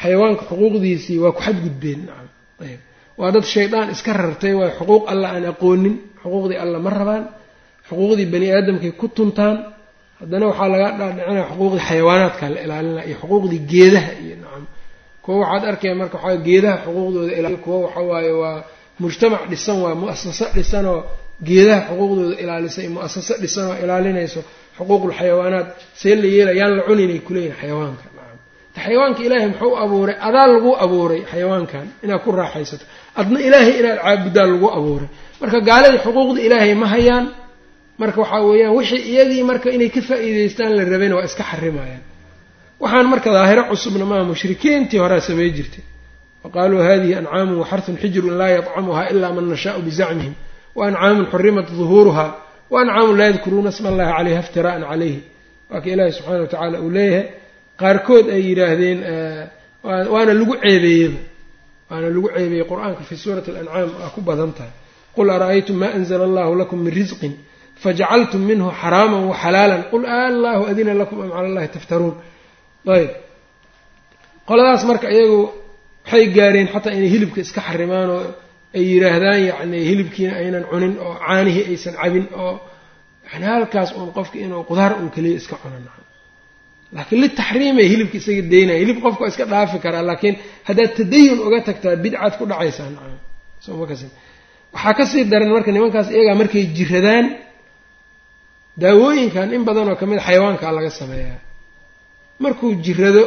xayawaanka 0.00 0.42
xuquuqdiisii 0.50 1.18
waa 1.24 1.32
ku 1.36 1.40
xadgudbeen. 1.46 2.00
Nacam 2.08 2.28
ayb 2.64 2.80
waa 3.20 3.30
dad 3.34 3.44
shaydaan 3.54 3.88
iska 3.94 4.10
rartay 4.20 4.52
waa 4.60 4.70
xuquuq 4.78 5.02
alla 5.12 5.26
aan 5.34 5.44
aqoonin 5.52 5.94
xuquuqdii 6.22 6.58
alla 6.64 6.78
ma 6.84 6.90
rabaan 6.98 7.24
xuquuqdii 7.88 8.26
bani 8.32 8.46
aadamkay 8.56 8.92
ku 9.00 9.06
tuntaan. 9.16 9.56
Haddana 10.20 10.44
waxaa 10.50 10.68
laga 10.72 10.88
dhaadhicinaya 10.98 11.44
xuquuqdii 11.50 11.82
xayawaanaadka 11.88 12.44
la 12.54 12.58
ilaalinaya 12.66 13.04
iyo 13.08 13.16
xuquuqdii 13.22 13.60
geedaha 13.70 14.10
iyo 14.24 14.34
nacam 14.42 14.64
kuwa 15.24 15.36
waxaad 15.42 15.64
arkaya 15.70 15.94
marka 16.00 16.16
waxaa 16.18 16.42
geedaha 16.46 16.76
xuquuqdooda 16.84 17.32
ilaal 17.38 17.58
kuwa 17.64 17.76
waxa 17.84 18.00
waaye 18.10 18.32
waa 18.42 18.58
mujtamac 19.02 19.42
dhisan 19.50 19.76
waa 19.84 19.94
mu'asaso 20.02 20.44
dhisanoo 20.56 20.98
geedaha 21.48 21.80
xuquuqdooda 21.88 22.34
ilaalisa 22.42 22.80
mu'asaso 22.96 23.32
dhisan 23.42 23.64
oo 23.70 23.76
ilaalinayso 23.84 24.40
xuquuqul 24.78 25.12
xayawaanaad. 25.18 25.66
See 26.00 26.14
la 26.20 26.26
yeela 26.36 26.52
yaan 26.60 26.72
la 26.78 26.82
cuninay 26.88 27.18
kuleeyihin 27.26 27.56
xayawaanka. 27.60 28.04
Xayawaanka 28.84 29.20
ilaahay 29.26 29.48
muxuu 29.52 29.74
abuuray? 29.84 30.16
Adaa 30.28 30.46
lagu 30.54 30.70
abuuray 30.84 31.20
xayawaankan 31.32 31.86
inaad 32.04 32.20
ku 32.24 32.30
raaxaysato. 32.40 32.84
Adna 33.20 33.38
ilaahay 33.48 33.74
inaad 33.80 33.98
caabuddaa 34.04 34.46
lagu 34.52 34.68
abuuray. 34.78 35.08
Marka 35.40 35.58
gaaladii 35.68 36.00
xuquuqda 36.04 36.40
ilaahay 36.46 36.74
ma 36.82 36.86
hayaan 36.94 37.24
marka 38.00 38.18
waxaa 38.22 38.42
weeyaan 38.48 38.72
wixii 38.78 39.02
iyadii 39.12 39.42
marka 39.50 39.68
inay 39.76 39.90
ka 39.94 40.00
faa'iidaystaan 40.08 40.72
la 40.78 40.82
rabayna 40.92 41.14
waa 41.18 41.26
iska 41.28 41.44
xarimayaan 41.50 42.02
waxaan 42.82 43.06
marka 43.12 43.30
daahiro 43.36 43.62
cusubna 43.70 44.04
maaha 44.10 44.24
mushrikiintii 44.32 44.98
horea 45.02 45.20
samey 45.28 45.50
jirtay. 45.56 45.84
Waqaaluu 46.44 46.80
hadihi 46.88 47.14
ancaamun 47.20 47.56
waxarun 47.62 47.96
xijrun 48.02 48.34
laa 48.40 48.50
yadcamuha 48.56 49.02
ilaa 49.12 49.32
man 49.36 49.46
nashaau 49.52 49.80
bizacmihim. 49.86 50.34
Wa 50.76 50.82
ancaamun 50.88 51.26
xurimat 51.32 51.66
duhuuruha 51.78 52.26
wa 52.72 52.76
ancaamun 52.82 53.16
laa 53.20 53.26
yadkuruuna 53.30 53.70
sma 53.76 53.88
allahi 53.92 54.12
caleyha 54.16 54.40
iftira'an 54.44 54.82
calayhi. 54.90 55.20
Waa 55.70 55.80
ka 55.82 55.88
ilaahi 55.94 56.12
subxana 56.16 56.40
wa 56.40 56.46
tacaala 56.52 56.76
uu 56.84 56.90
leeyahay 56.96 57.24
qaarkood 57.80 58.26
ay 58.34 58.40
yidhaahdeen 58.48 58.98
waana 60.12 60.32
lagu 60.40 60.54
ceebeeyeba 60.62 61.18
waana 61.90 62.08
lagu 62.14 62.28
ceebeeyey 62.36 62.64
qur'aanka 62.72 63.02
fi 63.08 63.14
suurati 63.22 63.48
alancaam 63.52 63.90
waa 64.02 64.10
ku 64.14 64.20
badan 64.28 64.52
tahay. 64.56 64.72
Qul 65.16 65.28
ara'aytum 65.36 65.76
ma 65.82 65.88
anzla 65.96 66.24
allahu 66.28 66.52
lakum 66.60 66.78
min 66.84 66.92
risqin 66.98 67.32
fajacaltum 67.82 68.40
minhu 68.50 68.66
xaraaman 68.80 69.22
waxalaalan 69.32 69.82
qul 69.92 70.02
allahu 70.06 70.62
adina 70.70 70.92
lakum 71.00 71.18
am 71.24 71.30
cala 71.34 71.46
allahi 71.50 71.68
taftaruun 71.76 72.14
ayb. 72.96 73.10
Qoladaas 74.48 74.82
marka 74.90 75.06
iyagu 75.16 75.40
waxay 76.04 76.24
gaareen 76.36 76.68
xataa 76.74 76.92
inay 76.98 77.10
hilibka 77.14 77.40
iska 77.44 77.60
xarimaan 77.68 78.08
oo 78.16 78.22
ay 78.76 78.82
yidhaahdaan 78.92 79.40
yacni 79.50 79.78
hilibkiina 79.88 80.32
aynan 80.42 80.64
cunin 80.70 80.94
oo 81.04 81.12
caanihii 81.26 81.64
aysan 81.72 81.94
cabin 82.00 82.26
oo 82.42 82.52
yani 83.32 83.44
halkaas 83.52 83.90
uun 83.98 84.10
qofka 84.16 84.36
inuu 84.44 84.62
qudaar 84.70 84.92
uun 84.98 85.10
keliya 85.14 85.36
iska 85.40 85.56
cunan 85.62 85.82
laakiin 86.96 87.20
litaxriimay 87.24 87.86
hilibka 87.92 88.16
isaga 88.20 88.42
daynaya 88.52 88.78
hilib 88.82 88.98
qofka 89.04 89.24
iska 89.30 89.44
dhaafi 89.52 89.76
karaa 89.84 90.02
laakiin 90.10 90.34
haddaad 90.68 90.90
tadayun 90.98 91.38
uga 91.46 91.58
tagtaa 91.68 91.94
bidcaad 92.04 92.34
ku 92.38 92.44
dhacaysaa 92.50 92.88
nacam. 92.94 93.18
Somakas 93.64 94.00
waxaa 94.74 94.94
ka 94.98 95.04
sii 95.10 95.22
daran 95.32 95.50
marka 95.56 95.70
nimankaas 95.76 96.08
iyagaa 96.14 96.36
markay 96.40 96.64
jiradaan 96.76 97.26
daawooyinkan 98.82 99.48
in 99.56 99.62
badan 99.68 99.88
oo 99.92 99.96
ka 100.00 100.04
mid 100.10 100.18
xayawaankaa 100.26 100.72
laga 100.78 100.90
sameeyaa 101.00 101.38
markuu 102.44 102.70
jirado 102.84 103.22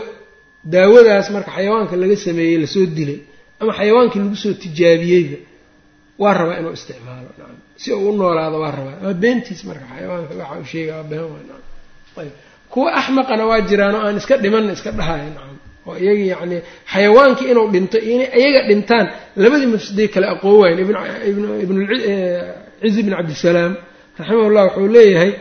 daawadaas 0.74 1.28
marka 1.36 1.52
xayawaanka 1.58 1.96
laga 2.02 2.16
sameeyey 2.26 2.58
la 2.64 2.68
soo 2.76 2.86
dilay 2.98 3.20
ama 3.62 3.72
xayawaankii 3.80 4.20
lagu 4.24 4.36
soo 4.44 4.54
tijaabiyeyba 4.64 5.38
waa 6.22 6.34
rabaa 6.40 6.58
inuu 6.62 6.74
isticmaalo 6.80 7.30
nacam 7.38 7.58
si 7.82 7.90
uu 7.94 8.10
u 8.10 8.16
noolaado 8.20 8.58
waa 8.64 8.72
rabaa 8.78 8.98
waa 9.06 9.14
beentiis 9.24 9.62
marka 9.70 9.86
xayawaanka 9.94 10.34
waxa 10.42 10.56
uu 10.62 10.66
sheega 10.72 10.94
waa 10.98 11.04
been 11.12 11.24
waa 11.34 11.44
nacam 11.50 11.62
ayb 12.22 12.32
kuwa 12.74 12.90
axmaqana 13.00 13.44
waa 13.50 13.62
jiraan 13.70 13.96
oo 13.98 14.04
aan 14.08 14.18
iska 14.22 14.36
dhimanna 14.44 14.72
iska 14.78 14.92
dhahaya 15.00 15.26
nacam 15.36 15.58
oo 15.88 15.96
iyagii 16.04 16.28
yacni 16.34 16.58
xayawaankii 16.94 17.48
inuu 17.52 17.68
dhinto 17.74 17.98
iyo 18.08 18.14
inay 18.16 18.30
iyaga 18.40 18.62
dhintaan 18.70 19.06
labadii 19.44 19.70
mafsiday 19.76 20.08
kale 20.14 20.28
aqoon 20.34 20.56
waayen 20.62 20.80
ibncizi 21.64 23.02
bn 23.06 23.12
cabdisalaam 23.18 23.74
raximahullah 24.20 24.64
wuxuu 24.68 24.88
leeyahay 24.96 25.32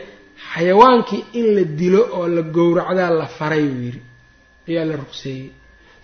xayawaankii 0.54 1.22
in 1.38 1.46
la 1.56 1.62
dilo 1.80 2.02
oo 2.16 2.26
la 2.36 2.42
gowracdaa 2.56 3.10
la 3.20 3.26
faray 3.38 3.64
buu 3.72 3.82
yidhi. 3.86 4.00
Ayaa 4.68 4.84
la 4.90 4.94
ruqseeyey. 5.02 5.46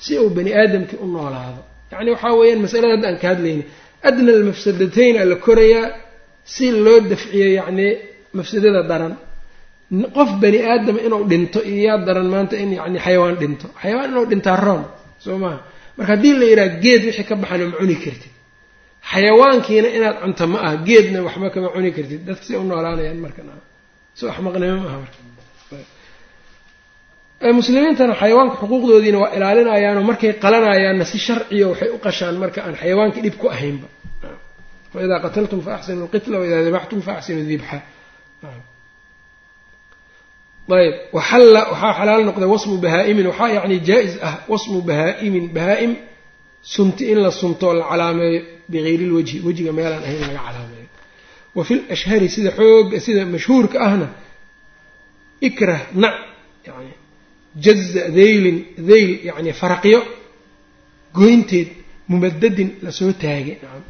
Si 0.05 0.13
uu 0.19 0.31
bani 0.37 0.51
aadamkii 0.61 0.99
u 1.05 1.07
noolaado. 1.15 1.61
Yacni 1.93 2.11
waxaa 2.15 2.35
weeyaan 2.39 2.61
masalada 2.65 2.93
hadda 2.97 3.09
aan 3.11 3.19
ka 3.23 3.29
hadlayna. 3.33 3.65
Adna 4.09 4.31
almafsadatayna 4.39 5.21
la 5.31 5.37
korayaa 5.47 5.87
si 6.55 6.67
loo 6.85 7.01
dafciyo 7.11 7.47
yacni 7.59 7.87
mafsadada 8.37 8.83
daran. 8.91 9.15
Qof 10.17 10.31
bani 10.43 10.59
aadama 10.71 11.01
inuu 11.07 11.25
dhinto 11.31 11.61
iyo 11.71 11.81
yaa 11.89 11.99
daran 12.07 12.29
maanta 12.35 12.55
in 12.63 12.71
yacni 12.79 12.99
xayawaan 13.05 13.37
dhinto. 13.43 13.67
Xayawaan 13.83 14.11
inuu 14.13 14.27
dhintaa 14.31 14.57
roon 14.67 14.83
soo 15.25 15.39
maha 15.43 15.59
marka 15.97 16.11
haddii 16.15 16.35
la 16.41 16.45
yidhaha 16.51 16.69
geed 16.83 17.03
wixii 17.07 17.25
ka 17.29 17.35
baxana 17.43 17.65
ma 17.71 17.77
cuni 17.81 17.97
kartid. 18.05 18.33
Xayawaankiina 19.11 19.89
inaad 19.97 20.17
cunto 20.23 20.45
ma 20.53 20.59
aha 20.67 20.77
geedna 20.89 21.19
waxba 21.27 21.49
kama 21.55 21.69
cuni 21.75 21.91
kartid. 21.97 22.21
Dadka 22.27 22.45
si 22.47 22.53
u 22.57 22.63
noolaanayaan 22.71 23.19
marka 23.25 23.43
soo 24.19 24.29
axmaqnimo 24.33 24.77
ma 24.85 24.89
aha. 24.91 24.99
Marka 27.41 27.53
muslimiintana 27.61 28.15
xayawaanka 28.21 28.55
xuquuqdoodiina 28.63 29.19
waa 29.23 29.31
ilaalinayaanoo 29.37 30.05
markay 30.11 30.33
qalanayaanna 30.45 31.05
si 31.11 31.19
sharciya 31.27 31.67
waxay 31.71 31.89
u 31.97 31.99
qashaan 32.07 32.35
marka 32.43 32.59
aan 32.67 32.75
xayawaankii 32.83 33.23
dhib 33.27 33.37
ku 33.43 33.47
ahaynba. 33.55 33.87
Waidaa 34.95 35.21
qataltum 35.25 35.61
fa 35.67 35.71
axsinu 35.77 36.01
lqitla 36.07 36.37
waidaa 36.43 36.63
dabaxtum 36.67 37.01
fa 37.07 37.13
axsinu 37.19 37.41
dibxa. 37.51 37.79
Ayb 40.81 40.95
waxalla 41.17 41.61
waxaa 41.73 41.93
xalaal 41.99 42.23
noqday 42.29 42.49
wasmu 42.55 42.75
bahaa'imin 42.85 43.27
waxaa 43.31 43.51
yacni 43.57 43.77
jaa-is 43.89 44.15
ah 44.29 44.35
wasmu 44.53 44.79
bahaa'imin 44.89 45.45
bahaa-im 45.57 45.93
sunti 46.75 47.03
in 47.13 47.19
la 47.25 47.31
suntoo 47.41 47.73
la 47.79 47.85
calaameeyo 47.91 48.41
bigayri 48.73 49.07
lwajhi 49.11 49.37
wejiga 49.47 49.73
meelaan 49.79 50.03
ahayn 50.07 50.21
laga 50.27 50.41
calaameeyo 50.47 50.78
wa 51.57 51.63
fi 51.69 51.75
lashhari 51.91 52.29
sida 52.35 52.51
xooga 52.59 52.97
sida 53.07 53.23
mashhuurka 53.35 53.77
ahna 53.87 54.07
ikrah 55.49 55.81
nac 56.03 56.15
yani 56.67 56.93
jaza 57.65 58.03
daylin 58.19 58.57
dayl 58.91 59.11
yacni 59.29 59.53
faraqyo 59.61 60.01
goynteed 61.19 61.69
mumadadin 62.11 62.69
la 62.85 62.91
soo 62.99 63.13
taagay 63.23 63.57
nacam 63.63 63.85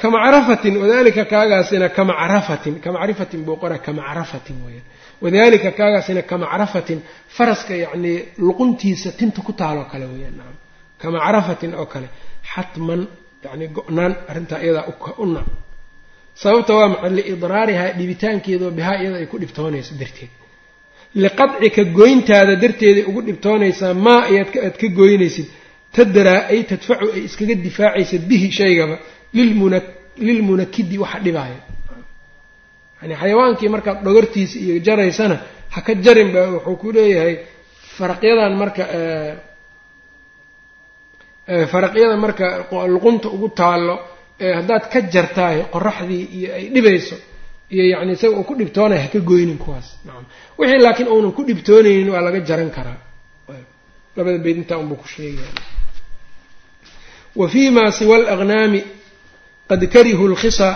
kamacrafatin 0.00 0.74
wadalika 0.82 1.22
kaagaasina 1.32 1.86
kamacrafatin 1.98 2.74
kamacrifatin 2.84 3.40
buu 3.46 3.56
qora 3.62 3.76
kamacrafatin 3.86 4.56
weyaan 4.66 4.86
wadalika 5.24 5.70
kaagaasina 5.78 6.22
kamacrafatin 6.30 6.98
faraska 7.36 7.74
yacnii 7.84 8.16
luquntiisa 8.46 9.08
tinta 9.18 9.40
ku 9.46 9.52
taaloo 9.60 9.84
kale 9.92 10.06
weyaan 10.12 10.36
nacam 10.40 10.56
kamacrafatin 11.02 11.70
oo 11.80 11.86
kale 11.92 12.08
xatman 12.52 13.00
yacni 13.44 13.66
go-naan 13.76 14.12
arrintaa 14.30 14.60
iyadaa 14.64 14.84
u 15.22 15.26
nac 15.34 15.46
sababta 16.42 16.72
waa 16.78 16.88
maxay 16.92 17.10
liidraarihaa 17.18 17.90
dhibitaankeedao 17.98 18.70
bihaa 18.78 18.96
iyada 19.02 19.16
ay 19.22 19.26
ku 19.32 19.36
dhibtoonayso 19.42 19.92
darteed. 20.00 20.30
Liqadcika 21.22 21.82
goyntaada 21.98 22.54
darteeday 22.62 23.04
ugu 23.10 23.20
dhibtoonaysaa 23.28 23.94
maa 24.06 24.20
ayaad 24.30 24.76
ka 24.80 24.86
goynaysid 25.00 25.46
tadaraa 25.96 26.40
ay 26.52 26.60
tadfacu 26.70 27.06
ay 27.14 27.22
iskaga 27.28 27.54
difaacaysa 27.66 28.16
bihi 28.28 28.48
shaygaba 28.58 28.96
lilmuna 29.36 29.78
lilmunakidi 30.26 30.96
waxa 31.04 31.18
dhibaaya 31.26 31.58
yani 33.02 33.14
xayawaankii 33.22 33.68
markaad 33.74 33.98
dhogortiisa 34.06 34.56
iyo 34.64 34.74
jaraysana 34.86 35.36
ha 35.74 35.78
ka 35.86 35.92
jarin 36.04 36.28
ba 36.34 36.40
wuxuu 36.54 36.76
ku 36.82 36.88
leeyahay 36.96 37.34
faraqyadan 37.96 38.52
marka 38.62 38.82
faraqyada 41.72 42.16
marka 42.24 42.46
luqunta 42.94 43.26
ugu 43.36 43.48
taallo 43.60 43.94
haddaad 44.58 44.84
ka 44.92 44.98
jartaay 45.14 45.56
qoraxdii 45.74 46.24
iyo 46.36 46.48
ay 46.58 46.64
dhibayso 46.74 47.16
iyo 47.74 47.84
yacni 47.92 48.12
isaga 48.16 48.34
uu 48.38 48.44
ku 48.48 48.54
dhibtoonaya 48.60 49.00
ha 49.04 49.08
ka 49.14 49.18
goynin 49.30 49.58
kuwaas. 49.64 49.86
Nacam 50.06 50.24
wixii 50.58 50.78
laakiin 50.84 51.08
uunan 51.14 51.32
ku 51.36 51.42
dhibtoonaynin 51.48 52.08
waa 52.14 52.20
laga 52.26 52.40
jaran 52.48 52.70
karaa. 52.76 52.98
Labada 54.16 54.38
beyd 54.44 54.56
intaa 54.62 54.78
unbuu 54.82 54.96
ku 55.02 55.06
sheegaya 55.14 55.52
wa 57.40 57.46
fii 57.52 57.68
ma 57.76 57.84
siwa 57.98 58.16
alagnaami 58.16 58.80
qad 59.70 59.82
karihuu 59.94 60.28
lkhisa 60.34 60.68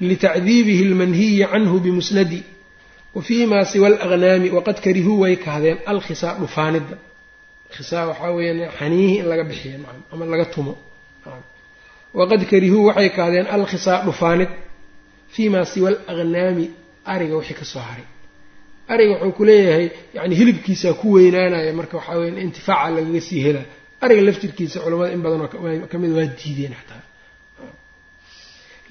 litacdiibihi 0.00 0.82
almanhiyi 0.88 1.46
canhu 1.52 1.76
bimusnadi. 1.84 2.40
Wa 3.14 3.22
fii 3.26 3.46
ma 3.46 3.58
siwa 3.70 3.86
alagnaami 3.88 4.48
waqad 4.56 4.78
karihuu 4.84 5.16
way 5.22 5.36
kahdeen 5.46 5.78
alkhisaa 5.92 6.34
dhufaanidda 6.40 6.96
khisaa 7.76 8.04
waxaa 8.10 8.30
weeyaan 8.36 8.60
xaniihii 8.78 9.18
in 9.20 9.26
laga 9.32 9.44
bixiyo 9.50 9.76
nacam 9.82 10.00
ama 10.12 10.24
laga 10.32 10.46
tumo. 10.54 10.72
Waqad 12.18 12.40
karihuu 12.50 12.84
waxay 12.88 13.08
kahdeen 13.18 13.46
alkhisaa 13.56 13.98
dhufaanid 14.06 14.50
fii 15.34 15.48
maa 15.54 15.64
siwa 15.72 15.88
alagnaami 16.12 16.64
ariga 17.12 17.34
wixii 17.40 17.58
ka 17.60 17.64
soo 17.72 17.82
haray. 17.88 18.06
Ariga 18.92 19.12
wuxuu 19.14 19.32
ku 19.38 19.42
leeyahay 19.48 19.86
yani 20.16 20.34
hilibkiisaa 20.40 20.94
ku 21.00 21.06
weynaanaya 21.16 21.72
marka 21.78 21.94
waxaa 21.98 22.16
weya 22.20 22.40
intifaaca 22.46 22.90
lagaga 22.96 23.20
sii 23.28 23.40
helaa 23.46 23.66
ariga 24.04 24.22
laftirkiisa 24.28 24.76
culamada 24.84 25.10
in 25.16 25.20
badanoo 25.24 25.48
ka 25.92 25.96
mid 26.02 26.10
waa 26.16 26.26
diideen 26.40 26.74
xataa 26.80 27.02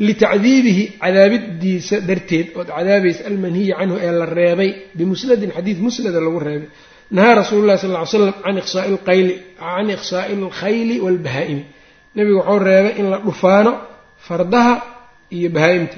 litacdiibihi 0.08 0.84
cadaabidiisa 1.04 1.96
darteed 2.10 2.48
ood 2.60 2.68
cadaabaysa 2.78 3.22
almanhiyi 3.30 3.74
canhu 3.80 3.96
ee 4.06 4.12
la 4.22 4.26
reebay 4.40 4.70
bimusnadin 4.98 5.52
xadiid 5.58 5.78
musnada 5.86 6.20
lagu 6.26 6.40
reebay 6.48 6.70
nahaa 7.16 7.36
rasuulu 7.42 7.66
llahi 7.68 7.80
sal 7.84 7.92
ly 7.92 8.06
slam 8.06 8.34
can 8.44 8.58
iqsaai 9.96 10.34
alkhayli 10.40 10.96
waalbahaa'imi 11.06 11.64
nebigu 12.16 12.38
wuxuu 12.40 12.60
reebay 12.68 12.94
in 13.00 13.06
la 13.12 13.18
dhufaano 13.26 13.72
fardaha 14.28 14.74
iyo 15.38 15.50
bahaa-imta 15.56 15.98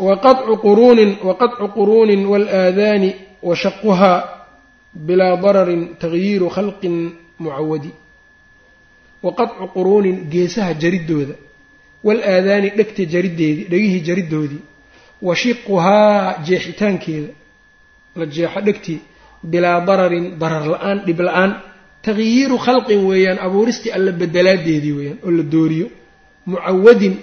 waqacu 0.00 0.56
quruunin 0.62 1.10
waqaطcu 1.22 1.68
quruunin 1.76 2.26
waalaadaani 2.26 3.10
washaquhaa 3.42 4.18
bilaa 5.06 5.36
dararin 5.42 5.82
tagyiiru 6.00 6.48
khalqin 6.56 6.96
mucawadi 7.38 7.90
waqaطcu 9.22 9.64
quruunin 9.74 10.16
geesaha 10.32 10.72
jaridooda 10.82 11.34
waalaadaani 12.06 12.68
dhegta 12.78 13.02
jarideedii 13.12 13.64
dhegihii 13.72 14.00
jaridoodii 14.08 14.62
wa 15.26 15.34
shiquhaa 15.36 16.38
jeexitaankeeda 16.46 17.30
la 18.18 18.26
jeexo 18.34 18.60
dhegtii 18.66 18.98
bilaa 19.50 19.80
dararin 19.88 20.26
darar 20.40 20.64
la'aan 20.74 20.98
dhib 21.06 21.20
la'aan 21.28 21.50
tagyiiru 22.06 22.56
khalqin 22.66 23.00
weeyaan 23.10 23.38
abuuristii 23.46 23.90
alla 23.96 24.12
bedelaadeedii 24.20 24.92
weeyaan 24.98 25.18
oo 25.26 25.30
la 25.38 25.42
dooriyo 25.54 25.86
mucawadin 26.50 27.14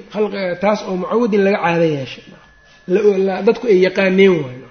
taas 0.63 0.79
oo 0.89 0.95
mucawadin 1.01 1.41
laga 1.45 1.59
caado 1.65 1.85
yeeshay 1.95 2.23
dadku 3.47 3.65
ay 3.71 3.77
yaqaaneen 3.87 4.33
waayo. 4.43 4.67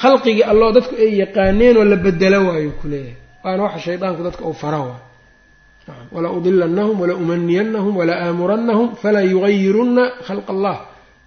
Khalqigii 0.00 0.44
alloo 0.52 0.70
dadku 0.76 0.94
ay 1.04 1.10
yaqaaneen 1.22 1.76
oo 1.80 1.84
la 1.92 1.96
bedelo 2.04 2.38
waayo 2.48 2.70
kuleeyahay 2.80 3.16
waana 3.44 3.62
waxa 3.66 3.78
shaydaanku 3.86 4.22
dadka 4.26 4.42
uu 4.50 4.52
fara 4.62 4.78
waayo 4.78 5.00
wala 6.14 6.28
udilannahum 6.38 6.96
wala 7.02 7.14
umaniyannahum 7.22 7.92
wala 8.00 8.14
aamurannahum 8.26 8.88
falaa 9.02 9.26
yugayirunna 9.32 10.02
khalqa 10.26 10.50
allah 10.54 10.76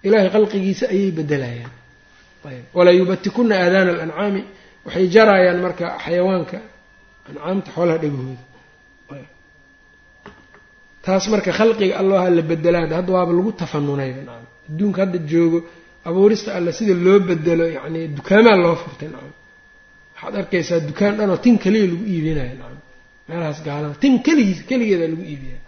ilahay 0.06 0.28
khalqigiisa 0.34 0.84
ayay 0.94 1.10
bedelayaan 1.18 1.72
walaa 2.76 2.94
yubatikuna 3.00 3.54
aadaana 3.64 3.90
alancaami 3.96 4.42
waxay 4.86 5.06
jaraayaan 5.14 5.58
marka 5.66 5.84
xayawaanka 6.04 6.56
ancaamta 7.28 7.68
xoolaha 7.76 7.98
dhegahooda 8.02 8.42
taas 11.06 11.24
marka 11.32 11.50
khalqiga 11.58 11.94
allaha 12.02 12.26
la 12.36 12.42
bedelaad 12.50 12.90
hadda 12.98 13.10
waaba 13.16 13.32
lagu 13.38 13.52
tafanunayba 13.62 14.20
nacam 14.28 14.46
adduunka 14.68 14.98
hadda 15.04 15.18
joogo 15.32 15.58
abuurista 16.08 16.48
alle 16.58 16.70
sida 16.78 16.94
loo 17.06 17.18
bedelo 17.28 17.64
yacni 17.76 18.00
dukaamaa 18.16 18.56
loo 18.64 18.76
furtay 18.82 19.08
waxaad 19.18 20.34
arkaysaa 20.42 20.80
dukaan 20.88 21.14
dhanoo 21.18 21.38
tin 21.44 21.54
keliya 21.64 21.86
lagu 21.92 22.04
iibinayo 22.12 22.54
nacam 22.60 22.73
meelahaas 23.28 23.58
gaalada 23.66 23.94
tin 24.02 24.14
keligiis 24.26 24.60
keligeeda 24.70 25.06
lagu 25.12 25.24
iibiyaa. 25.32 25.62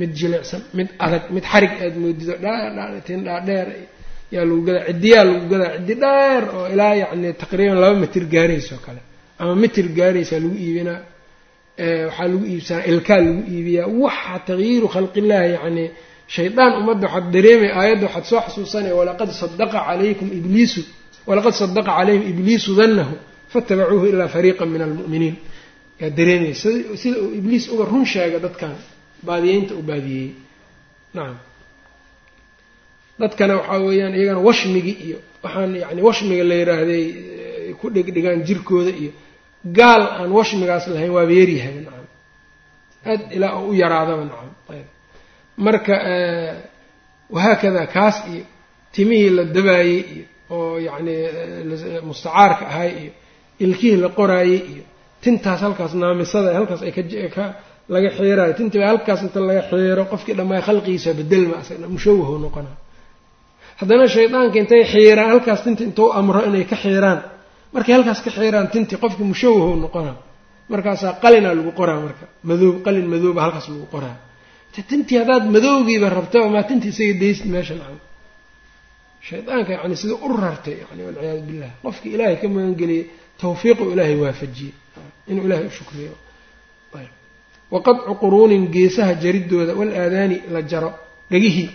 Mid 0.00 0.10
jilicsan 0.20 0.60
mid 0.78 0.88
adag 1.04 1.24
mid 1.34 1.44
xarig 1.52 1.72
aad 1.84 1.94
moodido 2.02 2.34
tin 3.06 3.18
dhaadheer 3.26 3.68
yaa 4.34 4.44
lagu 4.48 4.60
gadaa 4.68 4.84
ciddiyaa 4.88 5.24
lagu 5.28 5.44
gadaa 5.52 5.70
ciddi 5.78 5.94
dheer 6.04 6.42
oo 6.56 6.64
ilaa 6.74 6.94
yacni 7.02 7.28
taqriiban 7.42 7.78
laba 7.82 7.94
mitir 8.02 8.24
gaarayso 8.34 8.76
kale. 8.86 9.00
Ama 9.40 9.54
mitir 9.62 9.86
gaaraysaa 9.98 10.40
lagu 10.44 10.56
iibinaa 10.64 11.00
waxaa 12.08 12.26
lagu 12.32 12.44
iibsanaa 12.52 12.84
ilkaa 12.92 13.20
lagu 13.26 13.42
iibiyaa. 13.54 13.86
Waxa 14.04 14.36
tagyiiru 14.48 14.86
khalqillahi 14.94 15.48
yacni 15.56 15.84
shaydaan 16.36 16.72
ummadda 16.80 17.04
waxaad 17.08 17.26
dareemay 17.34 17.70
aayadda 17.80 18.04
waxaad 18.08 18.24
soo 18.30 18.40
xasuusanaya 18.46 18.94
walaqad 19.00 19.30
sadaqa 19.42 19.78
calaykum 19.88 20.28
ibliisu 20.38 20.80
walaqad 21.28 21.54
sadaqa 21.62 21.90
calayhim 21.98 22.22
ibliisu 22.32 22.70
dannahu 22.80 23.14
faatabacuuhu 23.52 24.04
ilaa 24.12 24.28
fariiqan 24.36 24.68
min 24.74 24.80
almu'miniin 24.88 25.36
yaa 26.02 26.10
dareemaya 26.18 26.54
sida 27.02 27.16
uu 27.24 27.32
ibliis 27.38 27.64
uga 27.74 27.84
run 27.92 28.04
sheega 28.12 28.38
dadkan 28.44 28.74
baadiyeynta 29.28 29.72
u 29.74 29.82
baadiyeeyey 29.90 30.30
nacam 31.16 31.36
dadkana 33.20 33.54
waxaa 33.58 33.78
weeyaan 33.86 34.14
iyagana 34.18 34.40
washmigi 34.48 34.92
iyo 35.06 35.18
waxaan 35.44 35.70
yani 35.82 36.00
washmiga 36.08 36.44
la 36.50 36.54
yidhaahday 36.60 37.04
ku 37.80 37.86
dhegdhigaan 37.94 38.40
jirkooda 38.48 38.90
iyo 39.02 39.10
gaal 39.78 40.02
aan 40.18 40.30
washmigaas 40.38 40.84
lahayn 40.94 41.10
waaba 41.16 41.32
yaryahay 41.40 41.74
nacam 41.86 42.06
aad 43.10 43.20
ilaa 43.36 43.58
u 43.68 43.74
yaraadaba 43.82 44.22
nacam 44.30 44.50
ayb. 44.74 44.86
Marka 45.64 45.94
wahaakada 47.34 47.82
kaas 47.94 48.16
iyo 48.32 48.44
timihii 48.94 49.30
la 49.36 49.44
dabaayey 49.56 49.98
iyo 50.14 50.24
oo 50.56 50.78
yacni 50.86 51.14
mustacaarka 52.08 52.64
ahay 52.72 52.90
iyo 53.02 53.12
ilkihii 53.64 53.96
la 54.04 54.08
qoraayey 54.18 54.60
iyo 54.72 54.84
tintaas 55.24 55.60
halkaas 55.64 55.92
naamisada 56.02 56.48
halkaas 56.58 56.80
ay 56.86 56.92
ka 57.36 57.44
laga 57.94 58.08
xiiraayo 58.18 58.52
tintiiba 58.58 58.86
halkaas 58.92 59.20
inta 59.26 59.40
laga 59.48 59.62
xiiro 59.70 60.02
qofkii 60.12 60.34
dhammaay 60.38 60.62
khalqigiisa 60.66 61.10
bedelma 61.20 61.54
asagna 61.62 61.86
mushawaho 61.94 62.34
noqona 62.44 62.72
haddana 63.80 64.04
shaydaanka 64.14 64.56
intay 64.62 64.82
xiiraan 64.92 65.28
halkaas 65.34 65.60
tinta 65.64 65.82
intuu 65.88 66.08
amro 66.20 66.40
inay 66.48 66.64
ka 66.72 66.76
xiiraan 66.84 67.18
markay 67.74 67.92
halkaas 67.96 68.20
ka 68.24 68.30
xiiraan 68.36 68.66
tintii 68.74 68.98
qofkii 69.04 69.26
mushawaho 69.32 69.72
noqona 69.84 70.12
markaasaa 70.72 71.12
qalinaa 71.22 71.54
lagu 71.58 71.72
qoraa 71.80 72.00
marka. 72.04 72.24
Madoob 72.48 72.76
qalin 72.86 73.06
madooba 73.12 73.40
halkaas 73.44 73.66
lagu 73.72 73.86
qoraa. 73.94 74.16
Tintii 74.90 75.18
haddaad 75.20 75.44
madowgiiba 75.54 76.08
rabtaba 76.18 76.46
maa 76.54 76.64
tintii 76.68 76.90
isaga 76.94 77.14
daysid 77.22 77.46
meesha 77.54 77.74
nacam 77.80 77.98
shaydaanka 79.28 79.70
yani 79.76 79.96
sida 80.02 80.14
u 80.26 80.28
rartay 80.44 80.76
yani 80.82 81.02
walciyaadu 81.06 81.42
billah. 81.48 81.70
Qofkii 81.84 82.12
ilaahay 82.14 82.36
ka 82.42 82.46
magangeliyey 82.56 83.04
tawfiiqu 83.42 83.84
ilaahay 83.92 84.16
waafajiyey 84.24 84.72
inuu 85.30 85.44
ilaahay 85.46 85.66
u 85.66 85.70
shukriyo. 85.78 86.14
Waqadcu 87.74 88.66
geesaha 88.74 89.14
jaridooda 89.22 89.72
wal 89.80 89.92
aadaani 90.02 90.36
la 90.54 90.60
jaro 90.70 90.90
dhegihii 91.30 91.70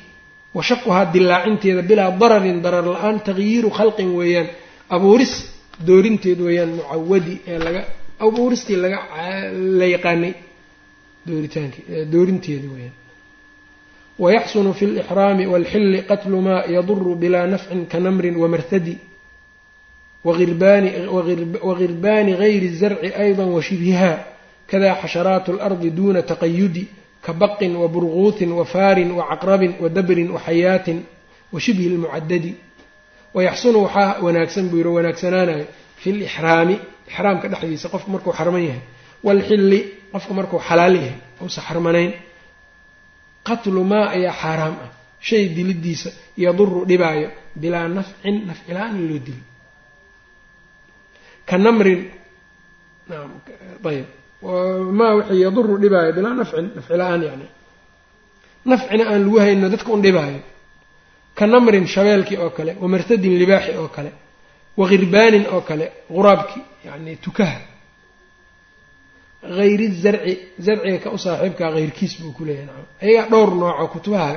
wa 0.55 0.63
shaquhaa 0.69 1.05
dilaacinteeda 1.13 1.81
bilaa 1.89 2.11
dararin 2.21 2.61
darar 2.65 2.85
la'aan 2.93 3.17
tagyiiru 3.27 3.69
khalqin 3.77 4.09
weeyaan. 4.19 4.47
Abuuris 4.95 5.33
doorinteed 5.87 6.39
weeyaan 6.47 6.69
mucawadi 6.77 7.33
ee 7.51 7.57
laga 7.65 7.81
abuuristii 8.25 8.75
laga 8.83 8.99
la 9.79 9.85
yaqaanay 9.95 10.33
dooritaanki 11.27 11.79
doorinteedi 12.13 12.67
weeyaan. 12.75 12.95
Wayaxsunu 14.23 14.71
fi 14.79 14.85
lixraami 14.97 15.43
waalxilli 15.53 15.99
qatlu 16.09 16.37
maa 16.47 16.61
yaduru 16.75 17.11
bilaa 17.21 17.47
nafcin 17.53 17.81
ka 17.91 17.97
namrin 18.05 18.35
wamartadi 18.43 18.93
wagirbaani 21.63 22.31
gayri 22.41 22.69
zarci 22.79 23.09
ayda 23.23 23.43
washibhiha 23.45 24.11
kada 24.69 24.95
xasharaat 25.01 25.45
اlardi 25.49 25.89
duna 25.97 26.21
taqayudi 26.31 26.83
kabaqin 27.25 27.73
waburguutin 27.81 28.51
wafaarin 28.59 29.11
wacaqrabin 29.19 29.73
wadabrin 29.83 30.29
waxayaatin 30.35 30.99
washibhi 31.53 31.85
lmucadadi 31.93 32.51
wayaxsunu 33.35 33.77
waxaa 33.85 34.19
wanaagsan 34.25 34.65
buu 34.69 34.77
yiri 34.77 34.89
wanaagsanaanayo 34.97 35.65
fi 36.01 36.09
lixraami 36.19 36.75
ixraamka 37.09 37.45
dhexdiisa 37.51 37.87
qofku 37.93 38.09
markuu 38.15 38.33
xarman 38.39 38.63
yahay 38.67 38.81
waalxilli 39.27 39.79
qofku 40.13 40.31
markuu 40.39 40.59
xalaal 40.67 40.95
yahay 40.95 41.15
uusa 41.43 41.61
xarmanayn 41.67 42.11
qatlu 43.47 43.83
maa 43.91 44.07
ayaa 44.15 44.33
xaaraam 44.41 44.75
ah 44.85 44.89
shay 45.27 45.43
dilidiisa 45.57 46.09
yaduru 46.43 46.79
dhibaayo 46.89 47.29
bilaa 47.61 47.87
nafcin 47.97 48.35
nafcila-aan 48.49 48.95
in 48.99 49.07
loo 49.09 49.19
dilo 49.27 49.41
ka 51.49 51.55
namrin 51.65 52.01
ayb 53.91 54.05
maa 54.99 55.13
wixii 55.17 55.41
yaduru 55.45 55.73
dhibaayo 55.83 56.11
bilaa 56.17 56.33
nafcin 56.41 56.65
nafcila-aan 56.77 57.21
yani 57.29 57.47
nafcina 58.71 59.03
aan 59.11 59.21
lagu 59.25 59.37
hayno 59.43 59.67
dadka 59.73 59.89
un 59.95 60.01
dhibaayo 60.05 60.41
ka 61.37 61.43
namrin 61.53 61.85
shabeelkii 61.93 62.37
oo 62.43 62.49
kale 62.57 62.71
wamartadin 62.81 63.33
libaaxi 63.41 63.71
oo 63.81 63.87
kale 63.95 64.11
wakirbaanin 64.79 65.45
oo 65.55 65.61
kale 65.69 65.85
quraabki 66.15 66.59
yani 66.87 67.11
tukaha 67.25 67.59
hayri 69.57 69.87
zarci 70.03 70.33
zarciga 70.65 70.97
ka 71.03 71.09
u 71.15 71.17
saaxiibkaa 71.25 71.71
hayrkiis 71.75 72.13
buu 72.21 72.31
ku 72.37 72.41
leeyahay 72.47 72.65
nacam 72.69 72.85
ayagaa 73.03 73.29
dhowr 73.31 73.49
nooco 73.61 73.85
kutubaha 73.93 74.29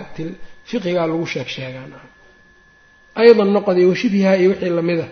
fiqigaa 0.68 1.06
lagu 1.10 1.26
sheeg 1.32 1.48
sheegaa 1.56 1.86
nacam 1.92 2.10
aydan 3.20 3.48
noqoday 3.56 3.84
washibhiha 3.92 4.32
iyo 4.40 4.48
wixii 4.52 4.72
la 4.78 4.82
mid 4.90 5.00
a 5.00 5.08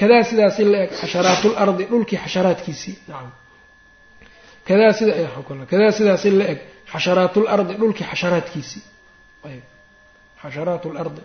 kadaa 0.00 0.22
sidaasi 0.30 0.62
la 0.72 0.78
eg 0.84 0.90
xasharaatul 1.00 1.54
ardi 1.62 1.84
dhulkii 1.90 2.18
xasharaadkiisii. 2.24 2.96
Nacam 3.08 3.30
kadaa 4.68 4.92
sida 4.98 5.12
kadaa 5.72 5.92
sidaasi 5.98 6.28
la 6.38 6.44
eg 6.52 6.58
xasharaatul 6.92 7.46
ardi 7.54 7.72
dhulkii 7.80 8.06
xasharaadkiisii. 8.10 8.82
Ayb. 9.48 9.64
Xasharaat 10.42 10.84
lardi 10.96 11.22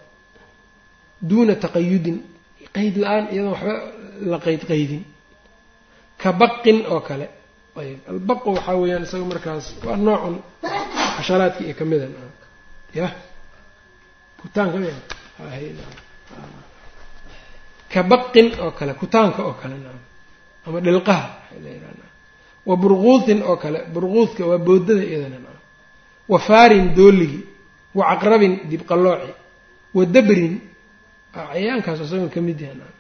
duuna 1.30 1.56
taqayudin. 1.64 2.18
Qeyd 2.76 2.96
la'aan 3.04 3.26
iyadoon 3.34 3.52
waxba 3.54 3.74
la 4.32 4.38
qeyd 4.46 4.62
qeydin 4.72 5.04
ka 6.22 6.30
baqin 6.42 6.78
oo 6.94 7.02
kale. 7.08 7.28
Ayb. 7.82 8.00
Albaqu 8.12 8.48
waxaa 8.56 8.76
weeyaan 8.82 9.04
isaga 9.08 9.26
markaas 9.34 9.66
waa 9.86 9.98
noocun 10.06 10.36
xasharaadkii 11.18 11.66
iyo 11.68 11.76
kamida 11.80 12.08
ya 13.00 13.08
kutaanka 14.42 14.78
ka 17.94 18.02
baqin 18.12 18.48
oo 18.64 18.72
kale 18.78 18.94
kutaanka 18.94 19.42
oo 19.50 19.54
kale 19.62 19.76
ama 20.68 20.80
dhilqaha 20.86 21.28
wa 22.68 22.76
burquutin 22.82 23.40
oo 23.50 23.56
kale 23.64 23.80
burquudka 23.94 24.44
waa 24.50 24.58
boodada 24.68 25.04
iyadana 25.04 25.40
naam. 25.46 25.60
Wa 26.32 26.40
faarin 26.48 26.86
dooligi 26.96 27.40
wa 27.98 28.04
caqrabin 28.10 28.54
dibqallooci 28.70 29.32
wa 29.96 30.06
dabrin 30.06 30.54
cayaankaas 31.36 32.00
isagoon 32.06 32.30
ka 32.36 32.42
mid 32.48 32.60
yaha 32.62 32.74
naam. 32.82 32.94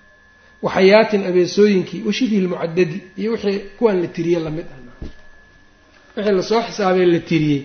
Wa 0.63 0.69
xayaatin 0.75 1.21
abeesooyinkii 1.29 2.01
wa 2.07 2.11
shibhi 2.17 2.37
lmucadadi 2.45 2.97
iyo 3.17 3.31
wixii 3.31 3.59
kuwaan 3.77 4.01
la 4.01 4.07
tiriyey 4.07 4.39
la 4.45 4.49
mid 4.57 4.65
ah 4.75 4.79
wixii 6.17 6.31
la 6.37 6.43
soo 6.43 6.61
xisaabay 6.67 7.05
la 7.05 7.19
tiriyey 7.19 7.61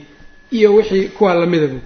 iyo 0.56 0.68
wixii 0.74 1.08
kuwaan 1.16 1.38
lamida 1.40 1.66
buu 1.66 1.82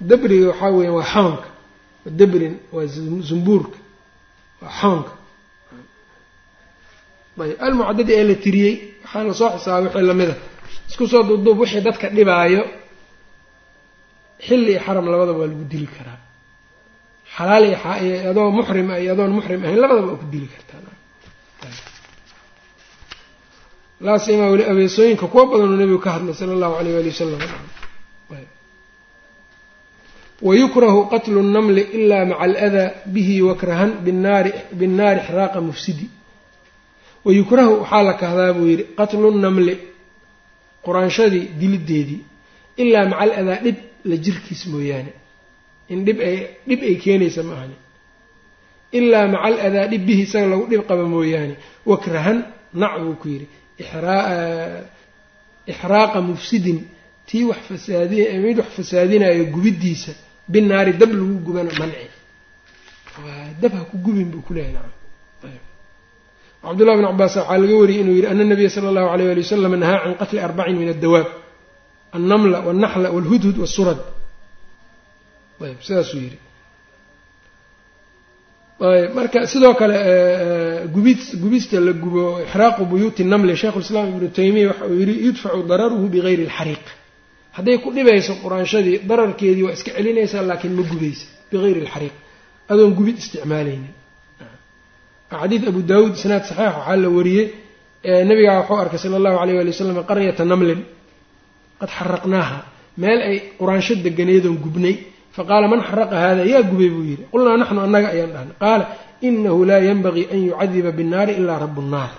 dabriga 0.00 0.46
waxaa 0.50 0.70
weya 0.76 0.92
waa 0.98 1.06
xoonka 1.14 1.48
dabrin 2.20 2.54
waa 2.74 2.86
zumbuurka. 3.28 3.78
Waa 4.62 4.72
xoonka 4.80 5.12
ayb 7.42 7.56
almucadadi 7.66 8.12
ee 8.18 8.24
la 8.30 8.34
tiriyey 8.44 8.74
waxaa 9.04 9.24
la 9.28 9.34
soo 9.40 9.50
xisaabay 9.54 9.84
wixii 9.86 10.06
lamida 10.10 10.34
isku 10.88 11.04
soo 11.12 11.22
duubduub 11.28 11.58
wixii 11.62 11.80
dadka 11.86 12.06
dhibaayo 12.16 12.62
xilli 14.46 14.70
iyo 14.72 14.80
xaram 14.86 15.04
labadaba 15.12 15.38
waa 15.42 15.50
lagu 15.52 15.64
dili 15.72 15.86
karaa. 15.96 16.18
Xalaal 17.36 17.64
iyo 18.04 18.30
adoo 18.30 18.50
muxrim 18.58 18.86
ah 18.94 18.98
iyo 19.02 19.10
adoon 19.14 19.32
muxrim 19.38 19.60
ahayn 19.64 19.78
labadaba 19.84 20.06
waa 20.12 20.20
ku 20.22 20.26
dili 20.34 20.46
kartaa. 20.54 20.96
Laasimaa 24.06 24.50
weli 24.52 24.64
abeesooyinka 24.72 25.26
kuwa 25.32 25.44
badanuu 25.50 25.76
nebigu 25.80 25.98
ka 26.04 26.10
hadlay 26.14 26.34
sala 26.40 26.52
allahu 26.56 26.74
alayh 26.80 26.92
waali 26.96 27.10
wasalam 27.14 27.40
wayukrahu 30.42 31.00
qatlu 31.12 31.42
nnamli 31.42 31.82
ila 31.98 32.18
maca 32.26 32.40
aladaa 32.44 32.90
bihi 33.14 33.42
wakrahan 33.48 33.90
binnaari 34.04 34.52
binnaari 34.80 35.20
xraaqa 35.28 35.60
mufsidi 35.68 36.06
wayukrahu 37.26 37.72
waxaa 37.82 38.02
la 38.08 38.12
kahdaa 38.22 38.52
buu 38.56 38.66
yidhi 38.72 38.84
qatlu 38.98 39.30
nnamli 39.36 39.74
quraanshadii 40.86 41.44
dilideedii 41.60 42.20
ilaa 42.82 43.06
maca 43.12 43.22
aladaa 43.22 43.62
dhib 43.64 43.76
la 44.10 44.16
jirkiis 44.24 44.62
mooyaane 44.72 45.12
in 45.92 45.98
dhib 46.06 46.18
ay 46.28 46.36
dhib 46.68 46.80
ay 46.88 46.94
keenaysa 47.04 47.42
ma 47.48 47.52
ahani 47.56 47.76
ilaa 48.98 49.26
maca 49.34 49.44
aladaa 49.48 49.86
dhib 49.92 50.02
bihi 50.08 50.22
isaga 50.26 50.46
lagu 50.52 50.64
dhib 50.70 50.82
qaba 50.90 51.04
mooyaane 51.14 51.54
wakrahan 51.90 52.38
nac 52.80 52.92
buu 53.02 53.14
ku 53.22 53.26
yidhi 53.34 53.46
ixraaqa 55.72 56.18
mufsidin 56.28 56.78
tii 57.28 57.44
wax 57.50 57.58
fasaadi 57.70 58.16
mid 58.44 58.56
wax 58.62 58.68
fasaadinayo 58.78 59.44
gubidiisa 59.54 60.12
binaari 60.52 60.92
dab 61.00 61.10
lagu 61.18 61.36
gubana 61.46 61.70
manci 61.80 62.06
dab 63.62 63.72
ha 63.78 63.82
ku 63.90 63.96
gubin 64.04 64.28
buu 64.32 64.42
kuleeyahy 64.46 64.72
nacam 64.76 64.94
cabdullahi 66.62 66.96
bn 67.00 67.06
cabaas 67.12 67.34
waxaa 67.36 67.58
laga 67.62 67.74
wariyey 67.82 68.00
inuu 68.02 68.14
yidhi 68.18 68.28
ana 68.32 68.44
nabiya 68.52 68.70
sala 68.74 68.86
allahu 68.92 69.08
alayh 69.14 69.26
ali 69.32 69.40
wasalam 69.46 69.72
nahaa 69.82 69.98
can 70.04 70.14
qatli 70.20 70.38
arbacin 70.46 70.76
min 70.82 70.88
addawaab 70.94 71.28
annamla 72.16 72.58
walnaxla 72.66 73.08
walhudhud 73.16 73.56
wasurad 73.64 74.00
ayb 75.66 75.78
sidaasuu 75.86 76.20
yidhi 76.26 76.38
ayb 78.90 79.10
marka 79.18 79.38
sidoo 79.52 79.74
kale 79.80 79.96
gubis 80.94 81.22
gubista 81.42 81.76
la 81.86 81.92
gubo 82.02 82.24
ixraaqu 82.46 82.82
buyuuti 82.90 83.22
namli 83.32 83.52
sheikhulislaam 83.62 84.06
ibnu 84.12 84.28
taymiya 84.38 84.66
waxa 84.70 84.84
uu 84.92 84.98
yidhi 85.02 85.14
yudfacu 85.26 85.60
dararuhu 85.70 86.04
bigayri 86.14 86.42
alxariiq 86.48 86.86
hadday 87.58 87.76
ku 87.84 87.88
dhibayso 87.96 88.32
quraanshadii 88.42 88.96
dararkeedii 89.10 89.64
waa 89.66 89.74
iska 89.78 89.90
celinaysaa 89.96 90.42
laakiin 90.50 90.74
ma 90.78 90.82
gubaysa 90.90 91.26
bigayri 91.50 91.80
alxariiq. 91.84 92.14
Adoon 92.72 92.92
gubid 92.98 93.16
isticmaalaynin. 93.22 93.92
Xadiid 95.40 95.62
abu 95.70 95.80
daawuud 95.90 96.14
isnaad 96.18 96.44
saxiix 96.50 96.72
waxaa 96.78 96.96
la 97.02 97.08
wariyey 97.16 97.46
nabigaa 98.30 98.56
wuxuu 98.60 98.78
arkay 98.82 98.98
sala 99.02 99.16
allahu 99.20 99.36
alayh 99.42 99.56
ali 99.62 99.70
wasalam 99.74 99.96
qaryata 100.10 100.42
namlin 100.52 100.80
qad 101.80 101.90
xaraqnaaha. 101.98 102.58
Meel 103.02 103.20
ay 103.30 103.36
quraansho 103.60 103.94
deganeedoon 104.06 104.56
gubnay. 104.64 104.94
Faqaala 105.36 105.66
man 105.72 105.80
xaraqa 105.88 106.16
hada 106.24 106.42
yaa 106.52 106.62
gubay 106.70 106.88
buu 106.94 107.04
yidhi. 107.10 107.24
Qulnaa 107.32 107.56
naxnu 107.62 107.80
annaga 107.86 108.08
ayaan 108.14 108.30
dhahnay. 108.34 108.54
Qaala 108.62 108.84
inahu 109.28 109.60
laa 109.70 109.80
yanbagii 109.88 110.26
an 110.34 110.38
yucadiba 110.48 110.90
binnaari 110.98 111.32
ilaa 111.40 111.58
rabu 111.64 111.80
nnaar 111.86 112.12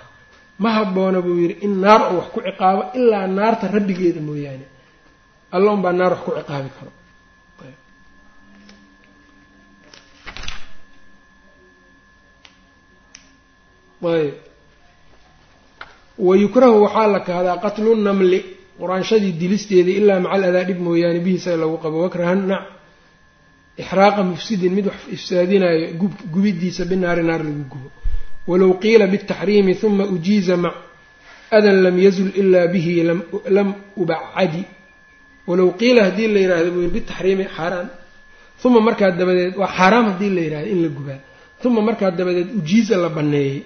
ma 0.62 0.68
habboona 0.76 1.18
buu 1.26 1.36
yidhi 1.42 1.54
in 1.66 1.72
naar 1.84 2.00
oo 2.10 2.14
wax 2.18 2.26
ku 2.34 2.38
ciqaabo 2.46 2.82
ilaa 2.98 3.26
naarta 3.38 3.64
rabbigeeda 3.76 4.20
mooyaane 4.28 4.64
alla 5.52 5.70
un 5.72 5.82
baa 5.82 5.92
naar 5.92 6.12
wax 6.12 6.22
ku 6.24 6.30
ciqaabi 6.38 6.70
karo. 6.76 6.90
Ayb. 14.02 14.34
Wayukrahu 16.18 16.82
waxaa 16.84 17.06
la 17.14 17.20
kahdaa 17.20 17.56
qatlu 17.64 17.94
namli 17.96 18.38
quraanshadii 18.78 19.32
dilisteedii 19.40 19.96
ilaa 20.00 20.20
maca 20.20 20.34
aladaa 20.34 20.64
dhib 20.68 20.80
mooyaane 20.86 21.20
bihiisa 21.24 21.56
lagu 21.56 21.76
qabo 21.84 21.96
wakrahan 22.04 22.40
nac 22.50 22.62
ixraaqa 23.82 24.22
mufsidin 24.30 24.72
mid 24.76 24.86
wax 24.86 25.00
ifsaadinayo 25.16 25.86
gubidiisa 26.32 26.84
binaari 26.90 27.22
naar 27.22 27.42
lagu 27.44 27.64
gubo. 27.72 27.88
Walow 28.48 28.72
qiila 28.82 29.06
bitaxriimi 29.06 29.74
huma 29.82 30.04
ujiiza 30.14 30.56
mac 30.56 30.74
adan 31.50 31.82
lam 31.84 31.96
yazul 31.98 32.30
ilaa 32.40 32.66
bihi 32.72 33.02
lam 33.56 33.68
ubacadi 33.96 34.64
walow 35.50 35.68
qiila 35.80 36.00
haddii 36.08 36.28
la 36.34 36.38
yidhahdo 36.44 36.70
buu 36.74 36.82
yiri 36.84 36.92
bitaxriimi 36.96 37.44
xaaraan. 37.56 37.88
Uma 38.66 38.80
markaa 38.88 39.10
dabadeed 39.20 39.54
waa 39.60 39.70
xaaraam 39.78 40.04
haddii 40.10 40.30
la 40.36 40.40
yidhahdo 40.46 40.68
in 40.74 40.80
la 40.84 40.88
gubaa 40.96 41.18
uma 41.68 41.80
markaa 41.88 42.10
dabadeed 42.18 42.48
ujiiza 42.58 42.94
la 43.04 43.08
banneeyey 43.16 43.58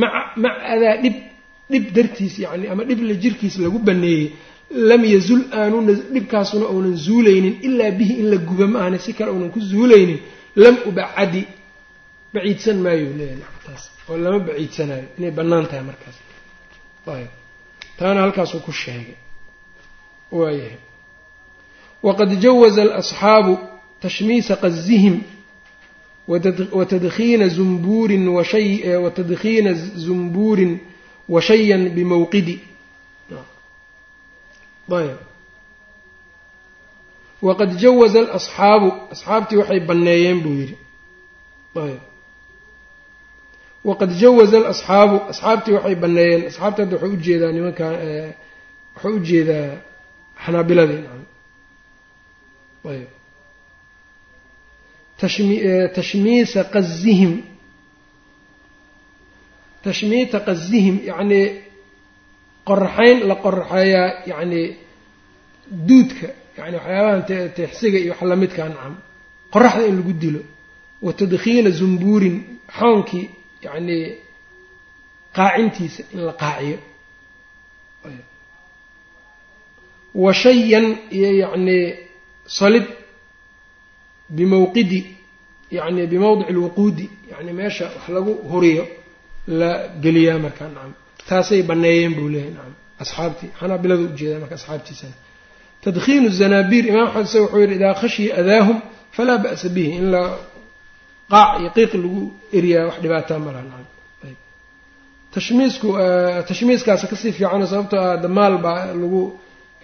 maca 0.00 0.20
mac 0.44 0.56
adaa 0.74 0.94
dhib 1.02 1.16
dhib 1.72 1.84
dartiis 1.96 2.34
yacni 2.44 2.66
ama 2.72 2.82
dhib 2.88 3.00
la 3.08 3.14
jirkiis 3.22 3.54
lagu 3.64 3.78
banneeyey 3.88 4.26
lam 4.90 5.02
yazul 5.14 5.42
aanu 5.58 5.76
dhibkaasuna 6.14 6.66
uunan 6.74 6.96
zuulaynin 7.06 7.54
ilaa 7.66 7.90
bihi 7.98 8.14
in 8.20 8.26
la 8.32 8.36
guba 8.48 8.66
ma 8.72 8.78
ahna 8.84 8.98
si 9.04 9.10
kale 9.18 9.30
uunan 9.34 9.50
ku 9.54 9.60
zuulaynin. 9.70 10.18
Lam 10.62 10.76
ubacadi 10.88 11.42
baciidsan 12.34 12.76
maayo 12.84 13.06
leeyahay 13.18 13.58
taas 13.66 13.82
oo 14.10 14.16
lama 14.24 14.38
baciidsanayo 14.48 15.06
inay 15.18 15.32
bannaan 15.38 15.66
tahay 15.70 15.84
markaas. 15.90 16.16
Ayb 17.16 17.30
taana 17.98 18.18
halkaasuu 18.24 18.60
ku 18.66 18.72
sheegay. 18.82 19.16
Waayahay 20.38 20.78
waqad 22.06 22.30
jawaza 22.44 22.82
alasxaabu 22.86 23.54
tashmiisa 24.02 24.54
qazihim 24.62 25.16
watadkiina 26.78 27.46
zumbuurin 27.56 28.24
washay 28.36 28.68
watadkhiina 29.04 29.72
zumbuurin 30.04 30.72
washayan 31.34 31.82
bimawqidi 31.96 32.56
ayb 35.00 35.18
waqad 37.46 37.70
jawaza 37.82 38.18
alasxaabu 38.26 38.88
asxaabtii 39.12 39.56
waxay 39.60 39.80
banneeyeen 39.88 40.38
buu 40.44 40.54
yidhi 40.60 40.76
ayb 41.84 42.00
waqad 43.88 44.10
jawaza 44.22 44.56
alasxaabu 44.62 45.16
asxaabtii 45.32 45.72
waxay 45.76 45.94
banneeyeen 46.04 46.42
asxaabta 46.50 46.80
hadda 46.82 46.96
waxau 46.96 47.12
u 47.12 47.16
jeedaa 47.26 47.52
nimankan 47.56 47.94
waxau 48.94 49.12
u 49.16 49.18
jeedaa 49.28 49.68
xanaabiladii 50.44 51.02
tashmiisa 55.96 56.60
qazihim 56.74 57.32
tashmiita 59.84 60.38
qazihim 60.48 60.96
yacnii 61.10 61.46
qoraxayn 62.68 63.18
la 63.28 63.34
qoraxeeyaa 63.44 64.08
yacnii 64.32 64.66
duudka 65.88 66.28
yani 66.58 66.76
waxyaabahan 66.78 67.22
teexsiga 67.56 67.98
iyo 68.04 68.12
wax 68.12 68.22
lamidkaa 68.30 68.68
nacam 68.72 68.94
qoraxda 69.54 69.84
in 69.90 69.96
lagu 69.98 70.12
dilo 70.22 70.40
wa 71.04 71.12
tadkhiina 71.18 71.70
zumbuurin 71.78 72.36
xoonkii 72.78 73.26
yacnii 73.66 74.04
qaacintiisa 75.36 76.02
in 76.14 76.20
la 76.28 76.32
qaaciyo 76.42 76.78
wa 80.22 80.32
shayan 80.42 80.86
iyo 81.16 81.30
yacnii 81.42 81.86
solid 82.46 82.86
bimawqidi 84.36 85.00
yacni 85.76 86.06
bimawdici 86.12 86.50
alwuquudi 86.52 87.06
yacni 87.30 87.52
meesha 87.58 87.84
wax 87.94 88.08
lagu 88.16 88.32
huriyo 88.50 88.84
la 89.60 89.70
geliyaa 90.02 90.38
markaa 90.38 90.68
nacam. 90.74 90.92
Taasay 91.28 91.62
banneeyeen 91.68 92.14
buu 92.16 92.28
leeyahy 92.34 92.50
nacam. 92.56 92.74
Asxaabtii 93.02 93.50
xanaabiladu 93.60 94.02
u 94.04 94.16
jeedaa 94.18 94.40
marka 94.42 94.54
asxaabtiisana. 94.60 95.16
Tadkhiinu 95.84 96.28
zanaabiir 96.40 96.84
imaam 96.90 97.08
axmed 97.08 97.40
wuxuu 97.42 97.60
yidhi 97.62 97.74
idaa 97.80 97.94
khashiya 98.00 98.32
adaahum 98.40 98.78
falaa 99.16 99.38
ba'sa 99.44 99.68
bihi. 99.76 99.90
In 100.00 100.06
la 100.14 100.22
qaac 101.32 101.50
iyo 101.60 101.70
qiiq 101.76 101.92
lagu 102.02 102.22
eriyaa 102.58 102.84
wax 102.88 102.96
dhibaataa 103.02 103.38
ma 103.44 103.50
laha 103.54 103.64
nacam. 103.70 103.86
Ayb. 104.26 104.38
Tashmiisku 105.34 105.88
tashmiiskaasi 106.48 107.04
ka 107.10 107.16
sii 107.20 107.32
fiicano 107.36 107.66
sababtoo 107.72 108.00
ah 108.08 108.16
damaal 108.24 108.54
baa 108.64 108.80
lagu 109.02 109.22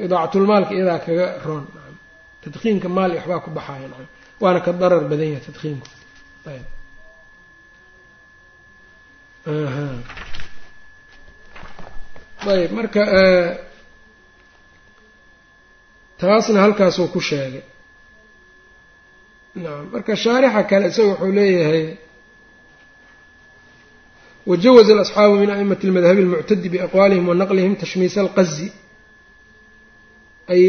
idaacatulmaalka 0.05 0.73
iyadaa 0.77 0.99
kaga 1.07 1.27
roon 1.47 1.65
nacam 2.43 2.53
tadkiinka 2.53 2.89
maal 2.97 3.11
iyo 3.13 3.21
waxbaa 3.21 3.45
ku 3.45 3.51
baxaaya 3.57 3.87
nacam. 3.93 4.09
Waana 4.43 4.61
ka 4.65 4.73
darar 4.81 5.03
badan 5.11 5.29
yahay 5.33 5.45
tadkiinku 5.47 5.87
ayb. 6.51 6.67
Ayb 12.53 12.71
marka 12.79 13.03
taasna 16.21 16.61
halkaasuu 16.65 17.09
ku 17.15 17.21
sheegay. 17.29 17.63
Nacam 19.63 19.85
marka 19.93 20.13
shaarixa 20.23 20.63
kale 20.71 20.87
isaga 20.91 21.09
wuxuu 21.13 21.33
leeyahay 21.39 21.87
wajawaza 24.51 24.93
alasxaabu 24.97 25.35
min 25.43 25.51
a'imati 25.55 25.85
almadhabi 25.89 26.21
almuctadi 26.25 26.69
biaqwaalihim 26.75 27.27
wa 27.31 27.35
naqlihim 27.41 27.75
tashmiisa 27.83 28.19
alqazi 28.25 28.69
ay 30.53 30.63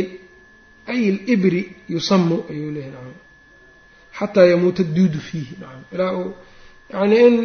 ay 0.87 1.01
libri 1.27 1.61
yusamu 1.93 2.35
ayuu 2.51 2.71
leeyahy 2.75 2.91
nacam 2.95 3.15
xataa 4.17 4.45
yamuuta 4.51 4.83
duudu 4.95 5.19
fiihi 5.27 5.53
nacam 5.61 5.81
ilaa 5.93 6.11
uu 6.21 6.31
yani 6.93 7.15
in 7.27 7.35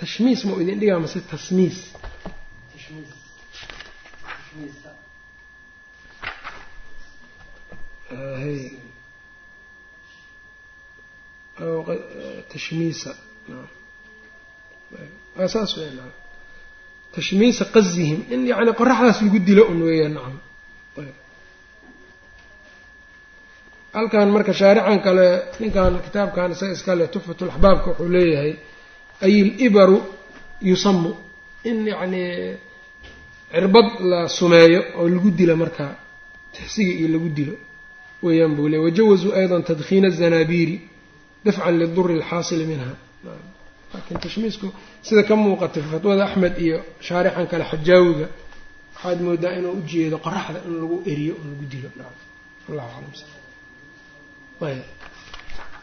tashmiis 0.00 0.40
ma 0.46 0.52
u 0.56 0.60
idin 0.62 0.78
dhigaa 0.80 0.98
mase 1.04 1.20
tasmiis 1.30 1.78
tashmiisa 12.52 13.14
saas 15.52 15.72
tashmiisa 17.14 17.64
qazihim 17.74 18.20
in 18.34 18.40
yani 18.50 18.72
qoraxdaas 18.80 19.18
lagu 19.22 19.38
dilo 19.48 19.62
un 19.72 19.80
weeyaan 19.86 20.14
nacam 20.16 20.36
halkan 23.94 24.28
marka 24.34 24.52
shaarican 24.60 24.98
kale 25.06 25.26
ninkan 25.60 25.92
kitaabkan 26.06 26.50
isaga 26.54 26.72
iskale 26.76 27.04
tuxfatulaxbaabka 27.14 27.88
wuxuu 27.90 28.08
leeyahay 28.16 28.52
ay 29.24 29.34
libaru 29.60 29.98
yusamu 30.70 31.10
in 31.68 31.76
yacnii 31.92 32.30
cirbad 33.52 33.88
la 34.10 34.20
sumeeyo 34.38 34.80
oo 34.98 35.06
lagu 35.14 35.30
dilo 35.38 35.54
markaa 35.62 35.92
tixsiga 36.54 36.92
iyo 36.98 37.08
lagu 37.14 37.28
dilo 37.38 37.54
weeyaan 38.24 38.52
buu 38.56 38.68
leey 38.72 38.80
wajawazuu 38.86 39.30
ayda 39.38 39.56
tadkiina 39.68 40.08
azanaabiiri 40.12 40.76
dafcan 41.44 41.74
liduri 41.80 42.14
alxaasili 42.18 42.64
minha. 42.70 42.90
Laakiin 43.94 44.18
tashmiisku 44.24 44.66
sida 45.06 45.22
ka 45.28 45.34
muuqatay 45.42 45.82
fatwada 45.92 46.22
axmed 46.28 46.54
iyo 46.64 46.76
shaarixan 47.06 47.46
kale 47.50 47.64
xajaawiga 47.70 48.26
waxaad 48.94 49.18
moodaa 49.26 49.52
inuu 49.58 49.72
ujeedo 49.80 50.16
qoraxda 50.26 50.58
in 50.66 50.72
lagu 50.82 50.96
eriyo 51.12 51.32
oo 51.40 51.46
lagu 51.52 51.64
dilo. 51.72 51.88
Allahu 52.68 52.88
aclam 52.98 53.43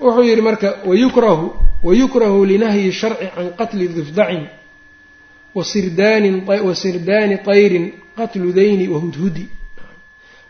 wuxuu 0.04 0.24
yidhi 0.30 0.42
marka 0.42 0.70
wayukrahu 0.90 1.46
wayukrahu 1.88 2.46
linahyi 2.52 2.92
sharci 3.00 3.28
can 3.36 3.48
qatli 3.60 3.86
difdacin 3.98 4.44
wasirdaani 5.56 7.36
tayrin 7.48 7.86
qatlu 8.18 8.48
dayni 8.60 8.86
wahudhudi 8.94 9.46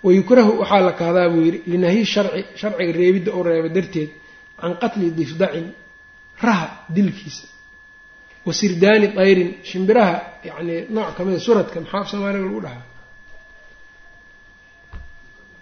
wayukrahu 0.06 0.52
waxaa 0.62 0.82
la 0.88 0.92
kahdaa 1.02 1.30
buu 1.34 1.42
yidhi 1.48 1.60
linahyi 1.72 2.06
sharci 2.14 2.42
sharciga 2.60 2.92
reebidda 3.00 3.32
u 3.38 3.44
reeba 3.48 3.70
darteed 3.70 4.10
can 4.62 4.74
qatli 4.82 5.08
difdacin 5.20 5.68
raha 6.42 6.68
dilkiisa. 6.96 7.48
Wa 8.46 8.54
sirdaani 8.60 9.08
tayrin 9.18 9.50
shimbiraha 9.70 10.16
yacnii 10.50 10.80
nooc 10.96 11.10
kamida 11.18 11.40
suradka 11.46 11.78
maxaa 11.82 12.00
af 12.02 12.08
soomaaliga 12.12 12.46
lagu 12.46 12.62
dhahaa? 12.66 12.84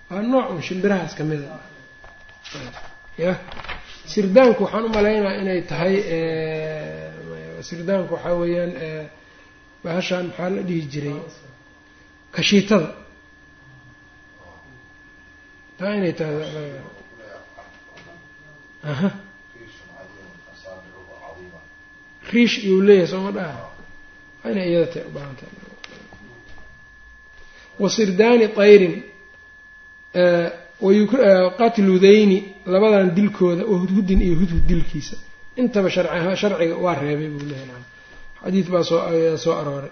Waa 0.09 0.21
nooc 0.33 0.45
un 0.53 0.61
shimbirahaas 0.67 1.13
kamida 1.19 1.47
ya 3.23 3.31
sirdaanku 4.13 4.61
waxaan 4.65 4.83
u 4.85 4.89
malaynaa 4.97 5.35
inay 5.41 5.61
tahay 5.71 5.95
sirdaanku 7.69 8.11
waxaa 8.15 8.35
weeyaan 8.41 8.73
bahashaan 9.83 10.25
maxaa 10.29 10.49
la 10.55 10.61
dhihi 10.67 10.81
jiray? 10.93 11.17
Kashiitada. 12.35 12.89
Taa 15.77 15.93
inay 15.99 16.13
tahay 16.19 16.35
aha. 18.91 19.09
Riish 22.33 22.55
iyuu 22.65 22.81
leeyahay 22.87 23.07
sooma 23.13 23.31
dhaha? 23.37 23.63
Inay 24.51 24.67
iyada 24.71 24.87
tahay 24.93 25.05
u 25.09 25.11
baahan 25.15 25.35
tahay. 25.39 25.55
Wa 27.81 27.87
sirdaani 27.95 28.47
tayrin 28.57 28.95
qatludayni 31.59 32.37
labadan 32.65 33.15
dilkooda 33.15 33.63
oo 33.65 33.77
hudhudin 33.83 34.21
iyo 34.21 34.35
hudhud 34.41 34.63
dilkiisa. 34.67 35.17
Intaba 35.57 35.89
sharciga 35.89 36.75
waa 36.83 36.95
reebay 36.95 37.29
buu 37.33 37.45
leeyahy 37.51 37.83
xadiid 38.43 38.67
baa 38.73 38.83
soo 38.83 39.53
arooray. 39.61 39.91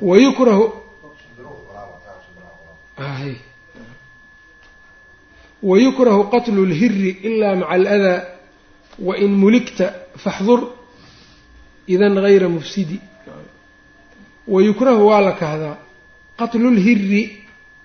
Wayukrahu 0.00 0.64
wayukrahu 5.62 6.30
qatlu 6.30 6.66
lhiri 6.66 7.10
ilaa 7.28 7.54
maca 7.56 7.70
aladaa 7.70 8.22
wain 8.98 9.32
muligta 9.42 9.92
faxdur 10.24 10.60
idan 11.88 12.14
gayra 12.14 12.48
mufsidi 12.48 13.00
wayukrahu 14.54 15.06
waa 15.06 15.20
la 15.20 15.32
kahdaa 15.32 15.76
qatlulhiri 16.40 17.22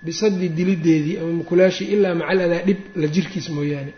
bisadi 0.06 0.50
dilideedii 0.50 1.18
ama 1.22 1.32
mukulaashii 1.40 1.86
ilaa 1.96 2.16
maca 2.16 2.30
aladaa 2.34 2.62
dhib 2.68 2.78
la 2.96 3.08
jirkiis 3.08 3.50
mooyaane 3.50 3.94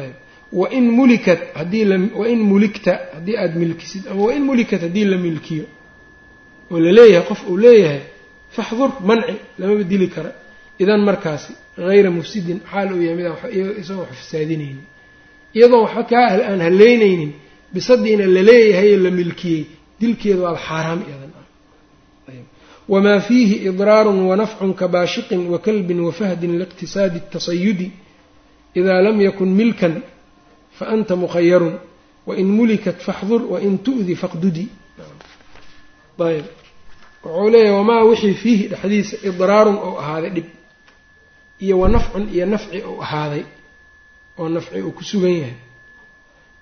ayb 0.00 0.14
wain 0.60 0.86
mulikat 0.98 1.40
haddii 1.58 1.84
wain 2.20 2.40
muligta 2.50 2.92
haddii 3.14 3.36
aada 3.36 3.54
milkisid 3.62 4.02
ama 4.10 4.22
wain 4.26 4.42
mulikat 4.50 4.80
haddii 4.86 5.04
la 5.04 5.16
milkiyo 5.26 5.64
oo 6.70 6.80
la 6.80 6.92
leeyahay 6.92 7.28
qof 7.28 7.40
uu 7.50 7.56
leeyahay 7.56 8.00
faxdur 8.56 8.90
manci 9.08 9.34
lamaba 9.58 9.82
dili 9.92 10.08
kara 10.14 10.32
idan 10.78 11.00
markaasi 11.08 11.52
hayra 11.76 12.10
mufsidin 12.10 12.58
xaal 12.70 12.88
uu 12.94 13.02
yahay 13.02 13.16
midaan 13.16 13.36
isagoon 13.80 14.00
wax 14.08 14.16
fasaadinaynin 14.22 14.84
iyadoon 15.56 15.82
waxba 15.84 16.02
kaa 16.10 16.26
aan 16.50 16.60
haleynaynin 16.66 17.32
bisadiina 17.74 18.26
la 18.36 18.42
leeyahay 18.50 18.96
la 19.04 19.10
milkiyey 19.10 19.64
dilkeeda 20.02 20.42
waaba 20.46 20.58
xaaraam 20.68 21.00
iyadan. 21.08 21.30
Ah 21.38 21.42
wamaa 22.92 23.20
fiihi 23.28 23.56
idraarun 23.68 24.18
wanafcun 24.30 24.70
kabaashiqin 24.80 25.40
wakalbin 25.52 26.00
wafahdin 26.06 26.52
liiqtisaadi 26.60 27.18
اtasayudi 27.24 27.86
idaa 28.78 29.00
lam 29.06 29.16
yakun 29.26 29.48
milkan 29.60 29.94
faanta 30.78 31.14
mukhayarun 31.22 31.74
wain 32.28 32.48
mulikat 32.58 32.98
faxdur 33.06 33.40
wain 33.52 33.74
tu'di 33.86 34.14
faqdudi. 34.22 34.64
Ayb. 36.28 36.46
Wuxuu 37.24 37.50
leeyahay 37.54 37.74
wamaa 37.78 38.02
wixii 38.10 38.34
fiihi 38.42 38.64
dhexdiisa 38.72 39.16
idraarun 39.28 39.76
ou 39.86 39.92
ahaaday 40.02 40.30
dhib 40.36 40.46
iyo 41.64 41.74
wa 41.82 41.88
nafcun 41.94 42.24
iyo 42.34 42.46
nafci 42.52 42.78
ou 42.88 42.96
ahaaday 43.04 43.42
oo 44.38 44.48
nafci 44.54 44.78
uu 44.86 44.92
ku 44.98 45.02
sugan 45.10 45.34
yahay 45.40 45.56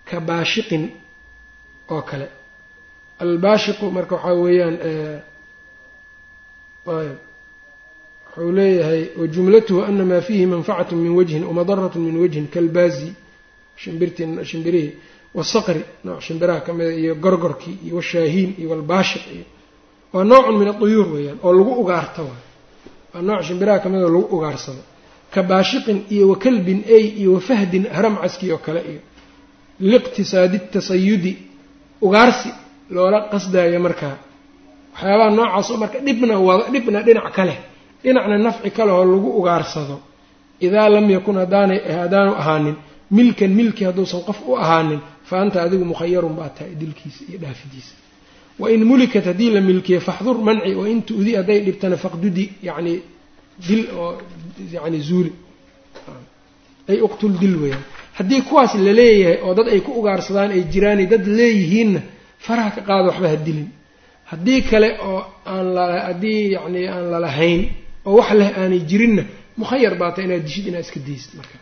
ka 0.08 0.16
baashiqin 0.28 0.84
oo 1.94 2.02
kale 2.10 2.26
albaashiqu 3.24 3.84
marka 3.96 4.14
waxaa 4.16 4.34
weeyaan 4.44 4.76
ayb 6.86 7.16
wuxuu 8.26 8.52
leeyahay 8.58 9.02
wajumlatuhu 9.20 9.80
ana 9.88 10.04
maa 10.10 10.20
fiihi 10.26 10.46
manfacatu 10.46 10.96
min 10.96 11.12
wajhin 11.18 11.42
wamadaratu 11.44 11.98
min 12.06 12.16
wajhin 12.22 12.46
kalbaazi 12.54 13.08
shimbirihii 14.50 14.92
wasaqri 15.34 15.82
nooc 16.04 16.20
shimbiraha 16.26 16.60
ka 16.66 16.72
mida 16.72 16.92
iyo 17.02 17.14
gorgorkii 17.24 17.76
iyo 17.86 17.96
washaahiin 17.96 18.50
iyo 18.58 18.68
walbaashiq 18.70 19.22
iyo 19.34 19.44
waa 20.12 20.24
noocun 20.30 20.58
min 20.58 20.68
aduyuur 20.68 21.08
weeyaan 21.14 21.38
oo 21.46 21.52
lagu 21.58 21.72
ugaarto 21.82 22.22
waa 23.14 23.22
nooc 23.28 23.42
shimbiraha 23.48 23.78
ka 23.82 23.88
mida 23.88 24.04
oo 24.06 24.10
lagu 24.14 24.26
ugaarsado. 24.36 24.82
Ka 25.34 25.42
baashiqin 25.42 25.98
iyo 26.14 26.24
wakalbin 26.32 26.78
ey 26.96 27.04
iyo 27.20 27.30
wafahdin 27.34 27.84
haramcaskii 27.96 28.50
oo 28.52 28.58
kale 28.66 28.80
iyo 28.90 29.00
liiqtisaadi 29.80 30.58
tasayudi 30.74 31.32
ugaarsi 32.06 32.50
loola 32.94 33.18
qasdaayo 33.32 33.80
markaa 33.86 34.16
waxyaabaha 34.94 35.30
noocaas 35.38 35.68
oo 35.72 35.76
marka 35.82 35.98
dhibna 36.06 36.34
wada 36.48 36.64
dhibna 36.74 36.98
dhinac 37.06 37.32
ka 37.36 37.44
leh. 37.48 37.58
Dhinacna 38.02 38.36
nafci 38.46 38.70
ka 38.76 38.82
leh 38.86 38.94
oo 38.98 39.04
lagu 39.12 39.28
ugaarsado. 39.40 39.96
Idaa 40.66 40.88
lam 40.94 41.06
yakun 41.16 41.36
haddaanay 41.42 41.78
haddaanu 42.02 42.32
ahaanin 42.42 42.76
milkan 43.16 43.50
milki 43.58 43.82
hadduusan 43.88 44.20
qof 44.28 44.38
u 44.50 44.52
ahaanin 44.62 45.00
fa 45.28 45.34
anta 45.42 45.58
adigu 45.66 45.84
mukhayarun 45.92 46.34
baa 46.38 46.48
tahay 46.56 46.72
dilkiisa 46.80 47.20
iyo 47.30 47.38
dhaafidiisa. 47.42 47.94
Wain 48.62 48.82
mulikat 48.90 49.24
haddii 49.30 49.50
la 49.56 49.60
milkiyo 49.70 50.00
faxdur 50.08 50.36
manci 50.46 50.70
wain 50.80 50.98
tu'di 51.08 51.32
hadday 51.38 51.58
dhibtana 51.66 51.96
faqdudi 52.04 52.44
yacni 52.68 52.94
dil 53.66 53.82
oo 54.00 54.10
yani 54.76 54.98
zuuli 55.08 55.32
ay 56.90 56.98
uqtul 57.06 57.32
dil 57.42 57.56
weeyaan. 57.62 57.82
Haddii 58.18 58.42
kuwaas 58.48 58.72
la 58.86 58.92
leeyahay 59.00 59.38
oo 59.46 59.52
dad 59.58 59.68
ay 59.74 59.80
ku 59.86 59.90
ugaarsadaan 60.00 60.50
ay 60.56 60.62
jiraanay 60.72 61.06
dad 61.12 61.24
leeyihiinna 61.38 62.00
faraha 62.46 62.70
ka 62.76 62.80
qaado 62.88 63.08
waxba 63.10 63.28
ha 63.32 63.36
dilin. 63.46 63.68
Haddii 64.30 64.60
kale 64.70 64.88
oo 65.08 65.20
aan 65.52 65.66
la 65.76 65.84
haddii 66.08 66.42
yacni 66.54 66.82
aan 66.94 67.04
lalahayn 67.12 67.62
oo 68.06 68.14
wax 68.18 68.30
leh 68.40 68.48
aanay 68.60 68.80
jirinna 68.90 69.22
mukhayar 69.60 69.94
baata 70.00 70.20
inaad 70.26 70.42
dishid 70.46 70.66
inaad 70.70 70.84
iska 70.86 71.00
daysid 71.06 71.32
marka. 71.38 71.56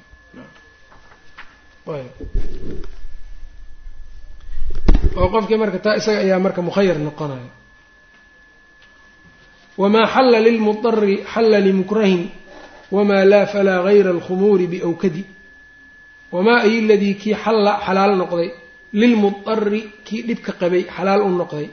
Oo 5.20 5.29
qofkii 5.35 5.57
marka 5.62 5.79
taa 5.85 5.97
isaga 6.01 6.18
ayaa 6.24 6.39
marka 6.45 6.61
mukhayar 6.68 6.99
noqonaya. 7.09 7.51
Wamaa 9.81 10.07
xalla 10.14 10.39
lilmudari 10.47 11.14
xalla 11.33 11.59
limukrahin 11.66 12.22
wamaa 12.97 13.24
laa 13.33 13.47
falaa 13.53 13.83
gayra 13.87 14.11
alkhumuuri 14.16 14.66
biawkadi 14.72 15.22
wamaa 16.35 16.61
ay 16.66 16.74
ladii 16.89 17.14
kii 17.22 17.35
xalla 17.45 17.72
xalaal 17.87 18.12
noqday 18.20 18.49
lilmudari 19.01 19.80
kii 20.07 20.22
dhibka 20.28 20.53
qabay 20.61 20.82
xalaal 20.97 21.22
u 21.22 21.30
noqday. 21.41 21.66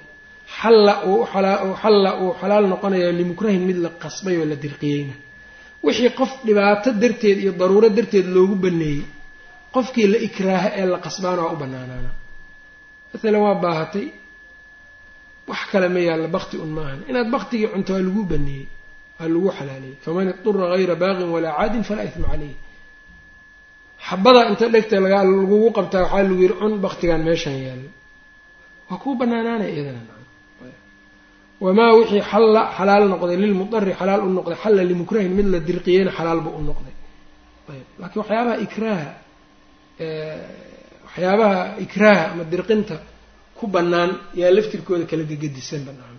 Xalla 0.60 0.94
uu 1.10 1.26
xalaal 2.42 2.66
noqonayaa 2.74 3.12
limukrahin 3.20 3.64
mid 3.70 3.78
la 3.86 3.90
qasbay 4.04 4.36
oo 4.42 4.46
la 4.52 4.56
dirqiyeyna. 4.64 5.14
Wixii 5.86 6.10
qof 6.20 6.32
dhibaato 6.46 6.90
darteed 7.02 7.38
iyo 7.44 7.52
daruuro 7.60 7.90
darteed 7.98 8.28
loogu 8.36 8.56
baneeyey 8.64 9.02
qofkii 9.76 10.08
la 10.14 10.18
ikraaha 10.28 10.70
ee 10.80 10.86
la 10.94 10.98
qasbaana 11.06 11.42
waa 11.46 11.54
u 11.54 11.58
banaanaana 11.64 12.12
maalan 13.14 13.42
waa 13.46 13.56
baahatay 13.64 14.06
wax 15.50 15.62
kale 15.72 15.88
ma 15.96 16.00
yaalla 16.08 16.28
bakti 16.36 16.56
un 16.64 16.72
maahan 16.78 17.00
inaad 17.10 17.30
baktigii 17.36 17.68
cunto 17.74 17.92
waa 17.94 18.02
lagu 18.08 18.24
baneeyey 18.32 18.68
waa 19.20 19.28
lagu 19.34 19.50
xalaaleeyey 19.58 19.96
faman 20.06 20.28
idura 20.34 20.66
hayra 20.74 20.96
baaqin 21.04 21.30
walaa 21.36 21.54
caadin 21.60 21.84
falaa 21.90 22.06
isma 22.10 22.28
caleyh 22.32 22.56
xabadaa 24.10 24.46
inta 24.52 24.66
dhegta 24.74 24.96
lagugu 25.06 25.70
qabtaa 25.78 26.02
waxaa 26.06 26.24
lagu 26.28 26.36
yidhi 26.44 26.56
cun 26.62 26.74
baktigan 26.86 27.22
meeshaan 27.28 27.58
yaalla 27.68 27.90
waa 28.90 28.98
kuu 29.04 29.14
banaanaanay 29.20 29.72
iyadana 29.76 30.02
wamaa 31.64 31.92
wixii 32.00 32.24
xalla 32.32 32.62
xalaal 32.78 33.04
noqday 33.14 33.38
lilmudari 33.44 33.92
xalaal 34.00 34.22
u 34.28 34.30
noqday 34.38 34.58
xalla 34.64 34.82
limukrahin 34.92 35.32
mid 35.38 35.48
la 35.54 35.60
dirqiyeyna 35.68 36.12
xalaalba 36.18 36.50
u 36.58 36.62
noqday. 36.70 36.94
Ayb 37.72 37.88
laakiin 38.02 38.20
waxyaabaha 38.22 38.56
ikraaha 38.66 39.08
waxyaabaha 41.06 41.60
ikraaha 41.86 42.24
ama 42.32 42.44
dirqinta 42.54 42.96
ku 43.58 43.66
bannaan 43.76 44.12
yaa 44.42 44.52
laftirkooda 44.58 45.06
kala 45.12 45.24
gegedisan 45.32 45.82
banaan 45.88 46.18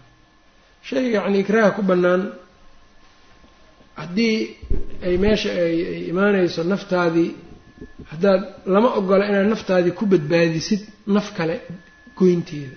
shayga 0.89 1.09
yacni 1.19 1.39
ikraaha 1.45 1.71
ku 1.77 1.83
bannaan 1.91 2.23
haddii 4.01 4.37
ay 5.07 5.15
meesha 5.25 5.51
ay 5.65 5.77
imaanayso 6.13 6.61
naftaadii 6.73 7.31
haddaad 8.11 8.41
lama 8.75 8.89
ogola 8.99 9.25
inaad 9.31 9.49
naftaadii 9.55 9.95
ku 9.99 10.05
badbaadisid 10.13 10.81
naf 11.17 11.27
kale 11.37 11.57
goynteeda. 12.19 12.77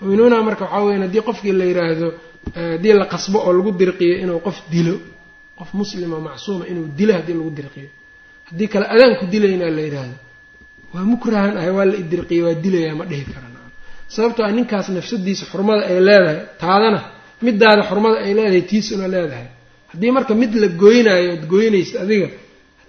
Muminuuna 0.00 0.42
marka 0.48 0.64
waxaa 0.64 0.84
weyan 0.86 1.02
haddii 1.06 1.22
qofkii 1.28 1.52
la 1.60 1.64
yiraahdo 1.70 2.08
haddii 2.54 2.94
la 3.00 3.06
qasbo 3.12 3.38
oo 3.46 3.52
lagu 3.58 3.70
dirqiyo 3.80 4.14
inuu 4.24 4.40
qof 4.46 4.58
dilo 4.72 4.94
qof 5.58 5.70
muslima 5.80 6.16
macsuuma 6.26 6.64
inuu 6.70 6.86
dilo 6.98 7.12
haddii 7.18 7.36
lagu 7.40 7.50
dirqiyo. 7.58 7.88
Haddii 8.48 8.68
kale 8.72 8.86
adaan 8.94 9.12
ku 9.20 9.24
dilaynaa 9.32 9.70
la 9.76 9.82
yidhaahdo 9.86 10.16
waa 10.94 11.04
mukrahan 11.12 11.54
ahay 11.60 11.70
waa 11.78 11.86
la 11.90 11.96
idirqiya 12.02 12.42
waa 12.46 12.54
dilayaa 12.64 12.94
ma 13.00 13.04
dhihi 13.10 13.24
kara 13.32 13.48
nacam. 13.54 13.70
Sababtoo 14.14 14.44
a 14.48 14.52
ninkaas 14.56 14.86
nafsadiisa 14.96 15.44
xurmada 15.52 15.82
ay 15.90 15.98
leedahay 16.08 16.38
taadana 16.62 17.00
midaada 17.46 17.82
xurmada 17.88 18.16
ay 18.26 18.32
leedahay 18.38 18.62
tiisuna 18.70 19.06
leedahay. 19.14 19.48
Haddii 19.92 20.10
marka 20.16 20.32
mid 20.42 20.52
la 20.62 20.68
gooynaayo 20.82 21.28
ood 21.36 21.44
gooynaysa 21.52 21.96
adiga 22.04 22.28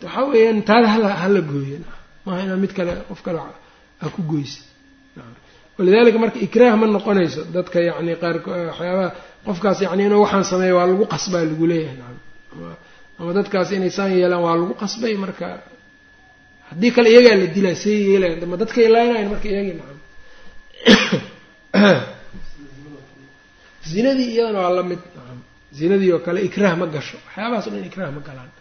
waxaa 0.03 0.25
weeyaan 0.31 0.61
taada 0.69 0.87
hala 0.93 1.09
hala 1.23 1.41
gooyo 1.41 1.77
maaha 2.25 2.39
inaad 2.45 2.59
mid 2.59 2.73
kale 2.77 2.93
qof 3.09 3.21
kale 3.25 3.39
ha 4.01 4.09
ku 4.15 4.21
goysa 4.31 4.61
walidaalika 5.77 6.17
marka 6.19 6.39
ikraah 6.47 6.75
ma 6.77 6.87
noqonayso 6.87 7.41
dadka 7.55 7.77
yacni 7.81 8.15
qaar 8.21 8.35
waxyaabaha 8.45 9.11
qofkaas 9.45 9.81
yacni 9.81 10.03
inuu 10.05 10.21
waxaan 10.25 10.43
sameeya 10.51 10.75
waa 10.75 10.87
lagu 10.87 11.05
qasbaa 11.13 11.43
lagu 11.51 11.65
leeyahay. 11.67 12.17
Ama 13.19 13.33
dadkaas 13.33 13.71
inay 13.71 13.89
saan 13.89 14.11
yeelaan 14.17 14.41
waa 14.41 14.55
lagu 14.61 14.73
qasbay 14.73 15.13
marka 15.17 15.47
haddii 16.69 16.91
kale 16.91 17.09
iyagaa 17.09 17.35
la 17.41 17.47
dilaa 17.55 17.75
see 17.75 17.99
yeelayan 18.09 18.45
ma 18.49 18.57
dadkay 18.57 18.87
laaynayan 18.95 19.29
marka 19.33 19.47
iyagii 19.49 19.75
nacam 19.79 19.99
zinadii 23.91 24.29
iyadana 24.33 24.59
waa 24.65 24.73
la 24.77 24.83
mid 24.83 25.01
nacam 25.15 25.39
zinadii 25.79 26.11
oo 26.13 26.21
kale 26.25 26.39
ikraah 26.47 26.73
ma 26.81 26.85
gasho. 26.85 27.17
Waxyaabahaas 27.25 27.65
dhan 27.69 27.85
ikraah 27.89 28.11
ma 28.17 28.21
galaan 28.27 28.51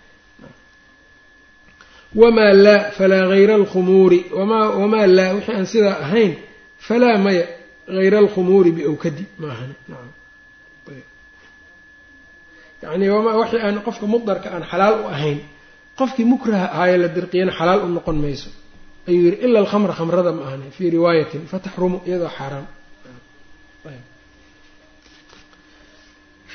wamaa 2.21 2.53
laa 2.65 2.81
falaa 2.99 3.25
hayra 3.33 3.55
alkhumuuri 3.61 4.19
wamaa 4.39 5.07
laa 5.17 5.31
wixii 5.37 5.55
aan 5.59 5.67
sidaa 5.73 5.97
ahayn 6.05 6.33
falaa 6.87 7.17
maya 7.25 7.45
hayra 7.97 8.19
alkhumuuri 8.25 8.71
biawkadi 8.77 9.25
ma 9.41 9.47
ahani 9.55 9.75
nacam 9.91 10.11
yacni 12.83 13.07
waxii 13.41 13.61
aan 13.67 13.77
qofka 13.87 14.07
mudarka 14.13 14.49
aan 14.55 14.65
xalaal 14.71 14.95
u 15.01 15.07
ahayn 15.15 15.39
qofkii 15.99 16.25
mukraha 16.33 16.67
ahaaye 16.75 16.97
la 17.03 17.09
dirqiyana 17.17 17.53
xalaal 17.59 17.81
u 17.85 17.89
noqon 17.97 18.17
mayso 18.25 18.51
ayuu 19.09 19.23
yihi 19.27 19.37
ila 19.47 19.59
alkhamra 19.65 19.93
khamrada 19.99 20.31
ma 20.37 20.43
ahani 20.47 20.67
fii 20.77 20.91
riwaayatin 20.97 21.43
fataxrumu 21.53 21.99
iyadoo 22.09 22.31
xaaraam 22.39 22.67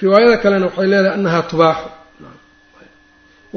riwaayada 0.01 0.37
kalena 0.43 0.65
waxay 0.67 0.87
leedahay 0.91 1.13
anahaa 1.19 1.41
tubaaxu 1.51 1.87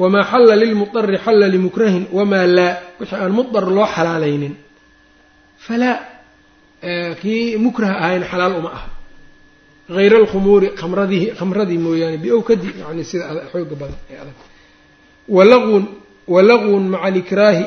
wamaa 0.01 0.23
xalla 0.31 0.53
lilmudari 0.61 1.17
xalla 1.25 1.47
limukrahin 1.53 2.03
wamaa 2.17 2.45
laa 2.57 2.73
wixii 2.99 3.15
aan 3.23 3.31
mudar 3.37 3.65
loo 3.77 3.87
xalaalaynin 3.95 4.53
falaa 5.65 5.97
kii 7.21 7.57
mukraha 7.65 7.93
ahayna 8.03 8.25
xalaal 8.31 8.53
uma 8.59 8.69
aha 8.77 8.89
hayra 9.97 10.17
alkhumuuri 10.21 10.67
khamradii 10.79 11.23
khamradii 11.39 11.77
mooyaane 11.85 12.17
biawkadi 12.23 12.67
yani 12.81 13.03
sida 13.09 13.25
xooga 13.51 13.75
badan 13.81 13.99
ee 14.11 14.17
adag 14.23 14.37
walaqwun 15.35 15.83
walaqwun 16.33 16.83
maca 16.93 17.03
alikraahi 17.09 17.65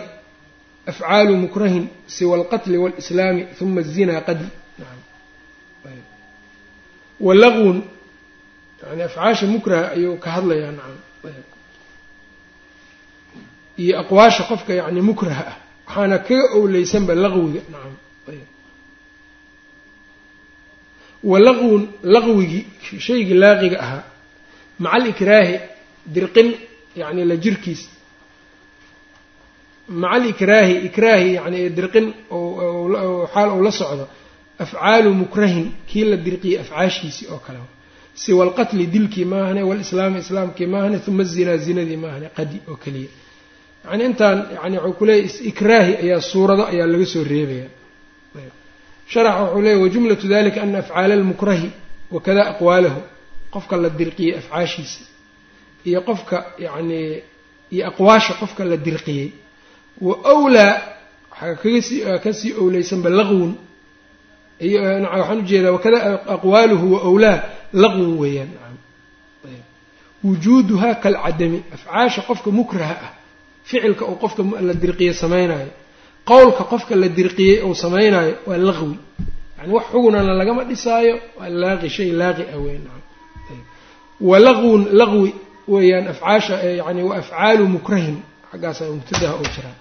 afcaalu 0.91 1.33
mukrahin 1.45 1.85
siwa 2.14 2.35
alqatli 2.39 2.76
waalislaami 2.83 3.43
huma 3.61 3.81
azinaa 3.85 4.20
qadi 4.29 4.47
walaqwun 7.26 7.79
yani 8.89 9.03
afcaasha 9.09 9.47
mukraha 9.55 9.85
ayuu 9.95 10.16
ka 10.24 10.29
hadlayaa 10.37 10.72
nacam 10.79 10.97
iyo 13.83 13.95
aqwaasha 14.03 14.43
qofka 14.51 14.72
yani 14.74 15.01
mukraha 15.01 15.45
ah. 15.53 15.57
Waxaana 15.89 16.18
kaga 16.18 16.45
owleysanba 16.59 17.14
laqwiga 17.14 17.61
nacam 17.72 17.95
walaqwun 21.31 21.83
laqwigii 22.03 22.66
shaygii 22.99 23.35
laaqiga 23.35 23.81
ahaa 23.85 24.03
maca 24.79 24.95
alikraahi 24.97 25.61
dirqin 26.14 26.49
yani 26.97 27.24
la 27.24 27.37
jirkiis. 27.37 27.83
Maca 29.89 30.14
alikraahi 30.14 30.74
ikraahi 30.89 31.35
yani 31.35 31.70
dirqin 31.76 32.07
xaal 33.33 33.51
uu 33.57 33.62
la 33.62 33.72
socdo 33.72 34.09
afcaalu 34.59 35.14
mukrahin 35.14 35.72
kii 35.89 36.05
la 36.05 36.16
dirqiyey 36.16 36.61
afcaashiisii 36.61 37.26
oo 37.33 37.41
kale. 37.47 37.59
Siwa 38.14 38.45
alqatli 38.45 38.87
dilkii 38.87 39.24
maahane 39.24 39.62
walislaami 39.62 40.18
islaamkii 40.18 40.66
maahane 40.66 41.01
uma 41.09 41.22
azinaa 41.22 41.57
zinadii 41.57 41.97
maahane 41.97 42.29
qadi 42.37 42.61
oo 42.68 42.76
keliya 42.76 43.09
yani 43.85 44.03
intaan 44.11 44.39
yani 44.62 44.76
waxuu 44.79 44.93
kuleeyahy 45.01 45.49
ikraahi 45.51 45.93
ayaa 46.03 46.20
suurado 46.31 46.62
ayaa 46.72 46.87
laga 46.93 47.07
soo 47.12 47.24
reebaya. 47.33 47.68
Sharaxa 49.12 49.43
wuxuu 49.45 49.61
leeyay 49.64 49.81
wajumlatu 49.85 50.26
dalika 50.35 50.59
ana 50.62 50.79
afcaala 50.83 51.14
almukrahi 51.18 51.68
wakada 52.14 52.43
aqwaalahu 52.53 53.01
qofka 53.55 53.74
la 53.83 53.89
dirqiyey 54.01 54.35
afcaashiisa 54.41 55.01
iyo 55.89 56.01
qofka 56.09 56.37
yacnii 56.64 57.22
iyo 57.74 57.83
aqwaasha 57.91 58.33
qofka 58.41 58.62
la 58.70 58.76
dirqiyey. 58.87 59.29
Wa 60.07 60.14
wlaa 60.45 60.74
waxaa 61.31 61.55
kagasii 61.62 62.01
ka 62.24 62.31
sii 62.39 62.53
owleysanba 62.62 63.09
laqwun. 63.18 63.53
Waxaan 64.61 65.39
u 65.39 65.43
jeedaa 65.51 65.72
wakada 65.76 65.99
aqwaaluhu 66.35 66.87
wa 66.95 67.01
wlaa 67.14 67.39
laqwun 67.83 68.12
weeyaan 68.22 68.51
wujuuduhaa 70.24 70.95
kalcadami. 71.05 71.59
Afcaasha 71.76 72.20
qofka 72.29 72.51
mukraha 72.59 72.97
ah 73.07 73.12
ficilka 73.69 74.05
uu 74.11 74.16
qofka 74.23 74.43
la 74.69 74.75
dirqiye 74.83 75.12
samaynayo. 75.23 75.71
Qowlka 76.31 76.62
qofka 76.73 76.95
la 77.03 77.09
dirqiyey 77.19 77.57
uu 77.66 77.75
samaynayo 77.85 78.33
waa 78.49 78.59
laqwi. 78.69 78.95
Yani 79.59 79.71
wax 79.77 79.85
xugunana 79.93 80.33
lagama 80.41 80.62
dhisaayo 80.71 81.14
waa 81.39 81.49
laaqi 81.62 81.89
shay 81.97 82.11
laaqi 82.21 82.45
ah 82.55 82.59
weyn. 82.64 82.85
Wa 84.29 84.37
laqwun 84.47 84.83
laqwi 85.01 85.31
weeyaan 85.73 86.07
afcaasha 86.12 86.55
yani 86.81 87.03
wa 87.09 87.14
afcaalu 87.21 87.64
mukrahin. 87.75 88.16
Xaggaasa 88.51 88.83
mubtadaha 88.95 89.35
oo 89.41 89.49
jiraa 89.55 89.77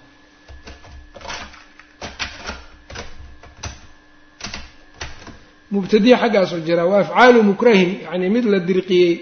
mubtadiya 5.71 6.17
xaggaasoo 6.21 6.59
jiraa 6.67 6.85
wa 6.91 6.97
afcaalu 7.03 7.39
mukrahin 7.49 7.91
yani 8.05 8.29
mid 8.35 8.45
la 8.53 8.59
dirqiyey 8.69 9.13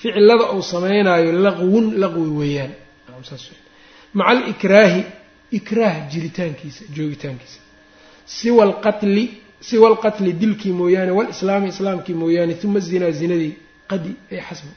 ficilada 0.00 0.44
uu 0.54 0.62
samaynayo 0.72 1.30
laqwun 1.46 1.84
laqwi 2.02 2.28
weeyaan 2.38 2.72
maca 4.14 4.30
alikraahi 4.30 5.04
ikraah 5.58 6.08
jiritaankiisa 6.12 6.84
joogitaankiisa. 6.96 7.60
Siwa 8.26 8.64
alqatli 8.64 9.24
siwa 9.60 9.88
alqatli 9.88 10.32
dilkii 10.32 10.72
mooyaane 10.72 11.12
walislaami 11.18 11.68
islaamkii 11.68 12.14
mooyaane 12.14 12.56
uma 12.64 12.80
zinaa 12.80 13.10
zinadii 13.10 13.54
qadi 13.90 14.12
ay 14.32 14.40
xasbu 14.48 14.72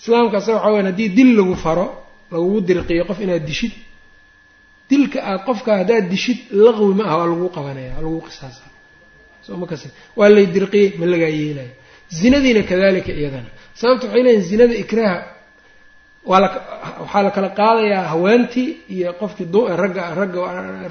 islaamkaasa 0.00 0.52
waxaa 0.52 0.70
weyan 0.70 0.86
haddii 0.86 1.08
dil 1.08 1.36
lagu 1.36 1.54
faro 1.56 1.86
lagugu 2.30 2.60
dirqiyo 2.60 3.04
qof 3.04 3.18
inaad 3.20 3.44
dishid 3.46 3.72
dilka 4.90 5.18
aad 5.30 5.40
qofka 5.48 5.70
haddaad 5.80 6.08
dishid 6.10 6.38
laqwi 6.52 6.94
ma 6.94 7.04
aha 7.04 7.16
waa 7.18 7.26
lagu 7.32 7.48
qabanaya 7.56 7.90
waa 7.96 8.02
lagu 8.06 8.20
qisaasa. 8.26 8.62
Soo 9.42 9.56
ma 9.56 9.66
waa 10.16 10.28
lay 10.28 10.46
dirqiyey 10.46 10.94
ma 10.98 11.06
lagaa 11.06 11.28
yeelaya. 11.28 11.72
Zinadiina 12.08 12.62
kadalika 12.62 13.12
iyadana. 13.12 13.50
Sababta 13.74 14.06
waxay 14.06 14.22
leeyihiin 14.22 14.48
zinada 14.50 14.74
ikraaha 14.74 15.33
waxaa 16.32 17.22
la 17.26 17.30
kala 17.36 17.48
qaadayaa 17.60 18.04
haweentii 18.12 18.68
iyo 18.94 19.10
qofkii 19.20 19.46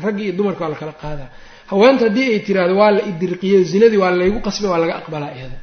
raggii 0.04 0.24
iyo 0.28 0.34
dumarka 0.38 0.62
waa 0.66 0.70
la 0.74 0.76
kala 0.82 0.94
qaadaa. 1.04 1.30
Haweenta 1.72 2.04
haddii 2.08 2.28
ay 2.34 2.40
tiraahdo 2.48 2.76
waa 2.82 2.92
la 2.96 3.02
idirqiyo 3.12 3.58
zinadii 3.72 3.98
waa 4.04 4.12
laygu 4.20 4.40
qasbay 4.48 4.70
waa 4.74 4.82
laga 4.84 4.96
aqbalaa 5.02 5.32
iyada. 5.38 5.58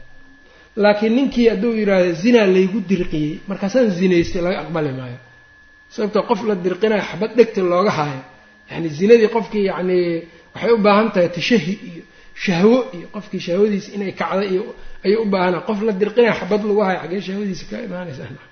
Laakiin 0.83 1.13
ninkii 1.19 1.47
hadduu 1.53 1.73
yidhaahdo 1.81 2.13
zinaa 2.23 2.47
laygu 2.57 2.79
dirqiyey 2.91 3.33
markaasaan 3.51 3.89
zinaystay 3.99 4.43
laga 4.47 4.59
aqbali 4.65 4.91
maayo. 4.99 5.19
Sababtoo 5.95 6.23
qof 6.31 6.41
la 6.49 6.55
dirqinayo 6.65 7.03
xabad 7.11 7.31
dhegta 7.39 7.61
looga 7.73 7.91
haayo. 7.99 8.23
Yani 8.71 8.89
zinadii 8.99 9.29
qofkii 9.37 9.65
yacnii 9.71 10.07
waxay 10.55 10.73
u 10.73 10.79
baahan 10.87 11.09
tahay 11.15 11.29
tashahi 11.37 11.75
iyo 11.89 12.03
shahwo 12.45 12.77
iyo 12.97 13.07
qofkii 13.15 13.41
shahwadiisa 13.47 13.89
inay 13.97 14.13
kacda 14.21 14.45
iyo 14.53 14.63
ayay 15.05 15.17
u 15.25 15.27
baahana 15.33 15.59
qof 15.69 15.79
la 15.87 15.93
dirqinayo 16.01 16.35
xabad 16.41 16.61
lagu 16.69 16.81
hayo 16.87 16.99
xaggee 17.03 17.21
shahwadiisa 17.29 17.65
ka 17.71 17.77
imaanaysaa 17.89 18.50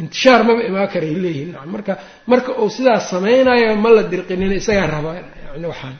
intishaar 0.00 0.40
maba 0.48 0.62
imaan 0.70 0.88
karay 0.94 1.12
leeyihiin 1.24 1.50
nacam 1.54 1.70
marka 1.74 1.92
marka 2.30 2.50
uu 2.62 2.70
sidaas 2.76 3.04
samaynayo 3.12 3.68
ma 3.84 3.88
la 3.96 4.02
dirqinin 4.12 4.52
isagaa 4.60 4.86
rabaa 4.94 5.14
yani 5.46 5.66
waxaan. 5.72 5.96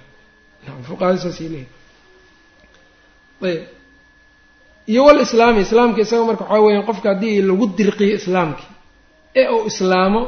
Leeyihin 1.55 1.69
ayb 3.49 3.63
iyo 4.93 5.01
walislaami 5.09 5.61
islaamka 5.67 5.99
isaga 6.05 6.25
marka 6.31 6.43
waxaa 6.45 6.63
weeyaan 6.67 6.87
qofka 6.91 7.07
haddii 7.13 7.37
lagu 7.49 7.65
dirqiyo 7.79 8.15
islaamkii 8.21 8.71
ee 9.41 9.47
uu 9.57 9.65
islaamo 9.73 10.23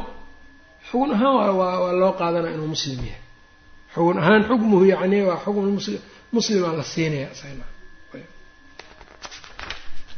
xugun 0.89 1.11
ahaan 1.15 1.35
waa 1.59 1.75
waa 1.83 1.93
loo 2.01 2.13
qaadanaa 2.19 2.51
inuu 2.55 2.69
muslim 2.75 2.99
yahay. 3.09 3.23
Xugun 3.93 4.17
ahaan 4.21 4.41
xukmuhu 4.49 4.83
yacni 4.93 5.17
waa 5.29 5.39
xukm 5.45 5.65
muslim 5.79 6.01
muslimaa 6.35 6.73
la 6.79 6.83
siinaya 6.93 7.27
isagana 7.35 7.65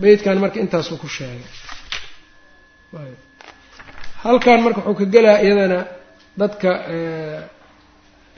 beydkan 0.02 0.38
marka 0.44 0.58
intaasuu 0.64 0.98
ku 1.04 1.08
sheegay 1.16 1.44
halkan 4.24 4.60
marka 4.64 4.82
wuxuu 4.88 4.98
ka 5.00 5.06
gelaa 5.14 5.40
iyadana 5.46 5.80
dadka 6.40 6.70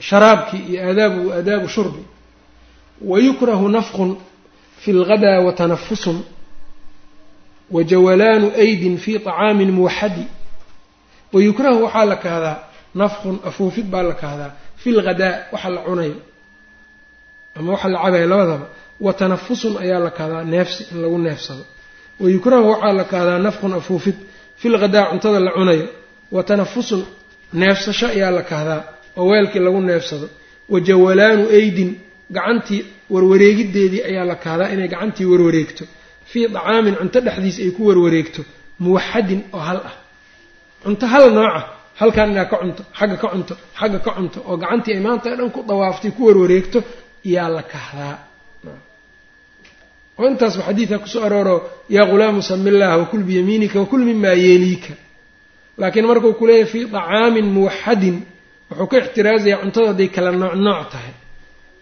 sharaabkii 0.08 0.62
iyo 0.72 0.80
aadaabu 0.90 1.22
aadaabu 1.38 1.68
shurbi. 1.76 2.04
Wayukrahu 3.12 3.66
nafqun 3.70 4.12
fi 4.82 4.90
lgadaa 5.00 5.40
watanafusun 5.48 6.18
wajawalaanu 7.76 8.48
aydin 8.64 8.96
fi 9.04 9.12
طacaamin 9.26 9.72
muwaxadi 9.78 10.26
wayukrahu 11.34 11.80
waxaa 11.86 12.06
la 12.12 12.16
kahdaa 12.26 12.58
nafqun 13.02 13.36
afuufid 13.50 13.86
baa 13.94 14.04
la 14.10 14.14
kahdaa 14.24 14.52
fi 14.82 14.90
lghadaa 14.98 15.34
waxa 15.54 15.70
la 15.76 15.82
cunayo. 15.88 16.16
Ama 17.58 17.72
waxa 17.74 17.88
la 17.94 18.00
cabayo 18.04 18.28
labadaba. 18.32 18.66
Watanafusun 19.06 19.74
ayaa 19.84 20.00
la 20.06 20.12
kahdaa 20.20 20.44
neefsi 20.54 20.82
in 20.92 20.98
lagu 21.04 21.18
neefsado. 21.26 21.64
Wayukrahu 22.20 22.66
waxaa 22.72 22.94
la 23.00 23.04
kahdaa 23.14 23.40
nafqun 23.48 23.74
afuufid 23.80 24.16
fi 24.60 24.68
lghadaa 24.74 25.06
cuntada 25.12 25.40
la 25.48 25.52
cunayo. 25.58 25.88
Wa 26.36 26.42
tanafusun 26.50 27.02
neefsasho 27.60 28.08
ayaa 28.16 28.32
la 28.38 28.44
kahdaa 28.52 28.82
oo 29.20 29.26
weelkii 29.32 29.60
lagu 29.66 29.80
neefsado. 29.90 30.28
Wa 30.72 30.78
jawalaanu 30.88 31.44
aydin 31.58 31.92
gacantii 32.36 32.82
warwareegideedii 33.14 34.02
ayaa 34.10 34.26
la 34.32 34.36
kahdaa 34.44 34.70
inay 34.74 34.88
gacantii 34.94 35.26
warwareegto. 35.32 35.84
Fii 36.32 36.46
dacaamin 36.56 36.96
cunto 37.00 37.20
dhexdiisa 37.26 37.62
ay 37.66 37.72
ku 37.78 37.82
warwareegto 37.90 38.42
muwaxadin 38.84 39.42
oo 39.54 39.60
hal 39.68 39.80
ah. 39.90 39.96
Cunto 40.84 41.06
hal 41.14 41.26
nooca 41.38 41.62
halkan 42.00 42.30
inaa 42.34 42.46
ka 42.52 42.58
cunto 42.62 42.82
xagga 43.00 43.18
ka 43.22 43.28
cunto 43.34 43.54
xagga 43.80 44.00
ka 44.06 44.12
cunto 44.18 44.40
oo 44.50 44.56
gacantii 44.62 44.94
ay 44.96 45.00
maanta 45.06 45.28
dhan 45.40 45.50
ku 45.56 45.60
dawaaftay 45.70 46.12
ku 46.18 46.22
warwareegto 46.28 46.80
yaa 47.34 47.50
la 47.56 47.64
kahdaa 47.74 48.16
oo 50.20 50.26
intaasba 50.32 50.62
xadiidka 50.68 50.98
ku 51.04 51.08
soo 51.14 51.24
arooro 51.28 51.56
yaa 51.96 52.06
ghulaamu 52.12 52.40
sami 52.50 52.70
illaah 52.72 52.96
wakul 53.02 53.24
biyamiinika 53.30 53.78
wakul 53.84 54.04
mimaa 54.10 54.36
yeeliika 54.46 54.94
laakiin 55.82 56.06
markuu 56.12 56.34
ku 56.40 56.44
leeyahay 56.50 56.72
fii 56.72 56.84
dacaamin 56.96 57.46
muwaxadin 57.56 58.18
wuxuu 58.70 58.88
ka 58.92 58.96
ixtiraasayaa 59.04 59.60
cuntada 59.64 59.88
hadday 59.92 60.08
kala 60.16 60.30
nooc 60.42 60.54
nooc 60.68 60.82
tahay. 60.94 61.14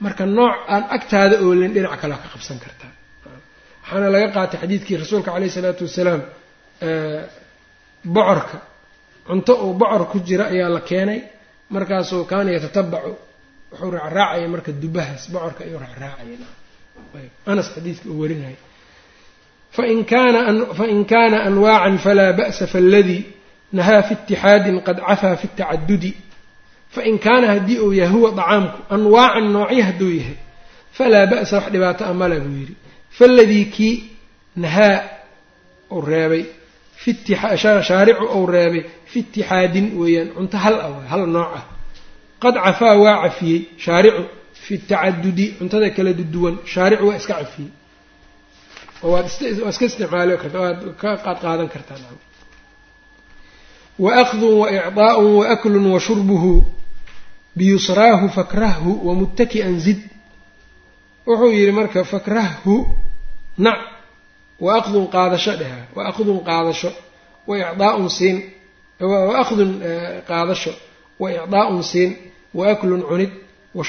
Marka 0.04 0.24
nooc 0.38 0.56
aan 0.74 0.84
agtaada 0.96 1.36
oolin 1.46 1.72
dhinac 1.76 1.96
kalea 2.02 2.18
ka 2.24 2.28
qabsan 2.34 2.58
kartaa. 2.64 2.92
Waxaana 3.84 4.08
laga 4.14 4.28
qaatay 4.36 4.58
xadiidkii 4.62 4.98
rasuulka 5.04 5.30
caleyhi 5.34 5.52
isalaatu 5.54 5.84
wasalaam 5.88 6.22
bocorka. 8.16 8.58
Cunto 9.28 9.54
uu 9.66 9.74
bocor 9.80 10.04
ku 10.12 10.18
jira 10.28 10.46
ayaa 10.54 10.70
la 10.76 10.82
keenay. 10.90 11.20
Markaasuu 11.74 12.24
kaana 12.32 12.50
yatatabacu 12.56 13.12
wuxuu 13.72 13.92
raacraacaya 13.96 14.48
marka 14.54 14.72
dubahaas 14.82 15.24
bocorka 15.34 15.62
ayuu 15.68 15.80
raacraacaya 15.84 16.38
anas 17.46 17.68
xadiidka 17.76 18.10
uu 18.10 18.20
warinaya 18.22 18.60
fain 19.72 20.06
kana 21.06 21.44
anwaacan 21.50 21.98
falaa 22.06 22.34
ba'sa 22.34 22.68
faladii 22.68 23.24
nahaa 23.74 24.02
fi 24.08 24.14
itixaadin 24.14 24.82
qad 24.82 24.98
cafaa 25.08 25.36
fi 25.36 25.48
tacadudi. 25.48 26.14
Fain 26.90 27.20
kaana 27.20 27.48
haddii 27.48 27.80
uu 27.80 27.94
yahay 27.94 28.14
huwa 28.14 28.32
dacaamku 28.32 28.78
anwaacan 28.90 29.52
noocyo 29.52 29.84
hadduu 29.84 30.12
yahay 30.20 30.38
falaa 30.98 31.26
ba'sa 31.26 31.56
wax 31.58 31.72
dhibaato 31.72 32.06
a 32.06 32.14
male 32.14 32.40
buu 32.40 32.58
yidhi. 32.60 32.76
Faladii 33.18 33.66
kii 33.66 34.04
nahaa 34.56 35.04
uu 35.92 36.02
reebay 36.02 36.46
shaaricu 37.88 38.26
uu 38.36 38.46
reebay 38.46 38.84
fi 39.06 39.20
itixaadin 39.20 39.92
weeyaan 40.00 40.30
cunto 40.36 40.58
hal 40.58 40.76
ah 40.82 40.92
hal 41.12 41.28
nooc 41.28 41.52
ah. 41.56 41.64
Qad 42.40 42.56
cafaa 42.66 42.96
waa 43.04 43.22
cafiyey 43.24 43.62
shaaricu 43.78 44.24
fi 44.68 44.74
tacadudi 44.90 45.46
cuntada 45.58 45.90
kala 45.96 46.12
duwan 46.34 46.56
shaaricu 46.74 47.04
waa 47.10 47.18
iska 47.22 47.34
cafiyey 47.42 47.72
oo 49.04 49.12
waa 49.12 49.24
iska 49.74 49.86
isticmaali 49.90 50.34
karta 50.44 50.58
waad 50.64 50.80
ka 51.02 51.10
qaad 51.26 51.38
qaadan 51.44 51.70
kartaa 51.74 51.98
waakdun 54.06 54.54
waicطaaءun 54.62 55.32
waaklun 55.40 55.86
washurbuhu 55.96 56.52
biyusraahu 57.58 58.26
fakrahhu 58.38 58.92
wamuttaki'an 59.08 59.76
zid. 59.86 60.00
Wuxuu 61.28 61.52
yidhi 61.58 61.72
marka 61.80 62.04
fakrahhu 62.14 62.76
nac 63.66 63.80
waakdun 64.66 65.06
qaadasho 65.16 65.54
dheha 65.62 65.80
waakdun 65.98 66.40
qaadasho 66.50 66.90
waicdaaun 67.50 68.10
siin 68.18 68.38
waakdun 69.32 69.72
qaadasho 70.30 70.72
waicdaa'un 71.22 71.84
siin 71.92 72.10
waaklun 72.60 73.02
cunid 73.10 73.32
wa 73.76 73.84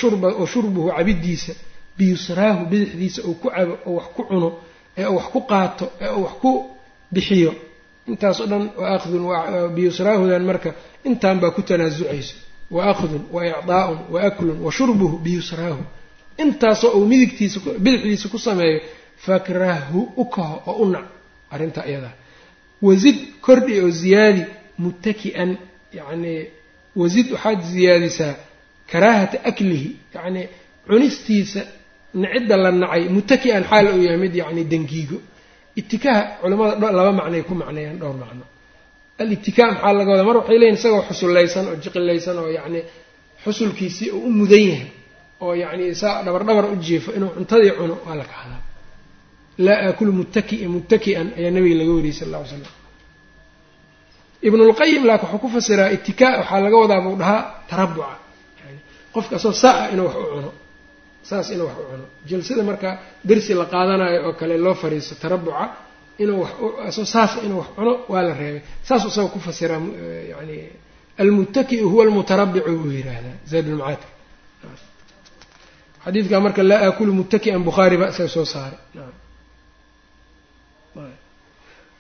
shurbuhu 0.47 0.89
cabidiisa 0.97 1.53
biyusraahu 1.99 2.67
bidixdiisa 2.71 3.23
uu 3.29 3.35
ku 3.35 3.49
cabo 3.51 3.75
oo 3.87 3.95
wax 3.97 4.07
ku 4.17 4.23
cuno 4.29 4.49
ee 4.99 5.07
uu 5.07 5.17
wax 5.17 5.27
ku 5.33 5.41
qaato 5.51 5.87
ee 6.01 6.09
uu 6.17 6.23
wax 6.25 6.33
ku 6.43 6.51
bixiyo. 7.15 7.53
Intaas 8.09 8.39
dhan 8.51 8.65
waaakdun 8.81 9.23
biyusraahudan 9.77 10.45
marka 10.51 10.71
intaan 11.09 11.39
baa 11.43 11.51
ku 11.57 11.63
tanaasucayso 11.69 12.35
waaakdun 12.77 13.23
waicdaa'un 13.37 13.99
waaklun 14.15 14.59
wa 14.65 14.71
shurbuhu 14.77 15.17
biyusraahu 15.25 15.83
intaasoo 16.43 16.91
uu 16.99 17.07
midigtiisa 17.13 17.61
bidixdiisa 17.85 18.27
ku 18.33 18.39
sameeyo 18.39 18.81
fakrahu 19.27 20.01
u 20.17 20.25
kaho 20.35 20.57
oo 20.71 20.83
u 20.83 20.87
nac 20.93 21.05
arrinta 21.51 21.83
iyadaa. 21.91 22.15
Wasid 22.83 23.17
kordhi 23.41 23.81
oo 23.81 23.91
ziyaadi 23.91 24.43
muttaki'an 24.83 25.51
yacnii 25.99 26.41
wasid 27.01 27.27
waxaad 27.35 27.61
ziyaadisaa 27.73 28.35
karaahata 28.91 29.37
aklihi 29.51 29.89
yacnii 30.15 30.47
cunistiisa 30.89 31.61
nacidda 32.23 32.57
la 32.65 32.71
nacay 32.83 33.03
muttaki'an 33.17 33.65
xaal 33.71 33.87
uu 33.95 34.03
yahay 34.07 34.19
mid 34.25 34.35
yacni 34.43 34.63
dangiigo. 34.73 35.19
Itikaha 35.81 36.21
culimmada 36.41 36.87
laba 36.99 37.13
macnay 37.21 37.43
ku 37.49 37.53
macneeyaan 37.61 37.99
dhowr 38.03 38.17
macno. 38.23 38.45
Al-itikaa 39.23 39.69
maxaa 39.73 39.93
laga 39.99 40.11
wadaa? 40.13 40.27
Mar 40.29 40.37
waxay 40.41 40.57
leeyihiin 40.61 40.79
isagoo 40.81 41.03
xusullaysan 41.09 41.65
oo 41.71 41.77
jiqilaysan 41.83 42.37
oo 42.43 42.51
yacni 42.59 42.81
xusulkiisii 43.45 44.11
uu 44.17 44.23
u 44.29 44.31
mudan 44.39 44.63
yahay 44.71 44.89
oo 45.45 45.53
yacni 45.63 45.85
saa 46.01 46.17
dhabar 46.25 46.43
dhabar 46.49 46.65
u 46.73 46.77
jiifo 46.87 47.11
inuu 47.17 47.31
cuntadii 47.37 47.73
cuno 47.79 47.95
waa 48.07 48.17
la 48.21 48.25
kahdaa 48.33 48.61
laa 49.67 49.79
aakulu 49.87 50.11
muttaki 50.21 50.57
muttaki'an 50.75 51.27
ayaa 51.39 51.51
nabiga 51.57 51.77
laga 51.81 51.93
wariyey 51.97 52.17
sal 52.21 52.29
alla 52.29 52.41
ly 52.45 52.49
slam 52.51 52.73
ibnulqayim 54.49 55.03
laakin 55.09 55.27
wuxuu 55.33 55.41
ku 55.43 55.49
fasiraa 55.55 55.91
itikaa 55.97 56.33
waxaa 56.41 56.61
laga 56.65 56.77
wadaa 56.83 57.01
buu 57.05 57.17
dhahaa 57.23 57.43
tarabuca 57.71 58.15
yani 59.09 59.15
qofka 59.15 59.35
asoo 59.37 59.53
saa 59.63 59.89
inuu 59.93 60.07
wax 60.09 60.17
u 60.17 60.27
cuno 60.35 60.51
saas 61.31 61.47
inuu 61.55 61.67
wax 61.71 61.77
u 61.79 61.85
cuno. 61.91 62.05
Jalsada 62.29 62.63
marka 62.71 62.89
dersi 63.29 63.53
la 63.61 63.65
qaadanayo 63.73 64.19
oo 64.29 64.33
kale 64.41 64.57
loo 64.65 64.75
fariisto 64.83 65.15
tarabuca 65.23 65.65
inuu 66.23 66.39
wax 66.43 66.95
saasa 67.15 67.37
inuu 67.47 67.59
wax 67.63 67.69
cuno 67.77 67.93
waa 68.13 68.23
la 68.29 68.35
reebay. 68.41 68.63
Saas 68.89 69.03
isagoo 69.09 69.29
ku 69.35 69.39
fasiraa 69.47 69.81
yani 70.33 70.57
almuttaki'u 71.23 71.87
huwa 71.93 72.03
almutarabicu 72.05 72.71
buu 72.83 72.91
yihahdaa 72.99 73.37
zaydulmacaadka 73.51 74.07
xadiidkaa 76.05 76.41
marka 76.47 76.63
laa 76.71 76.81
aakulu 76.87 77.13
muttaki'an 77.21 77.63
bukhaari 77.69 77.97
baa 78.01 78.11
isaga 78.15 78.29
soo 78.37 78.45
saaray. 78.55 78.79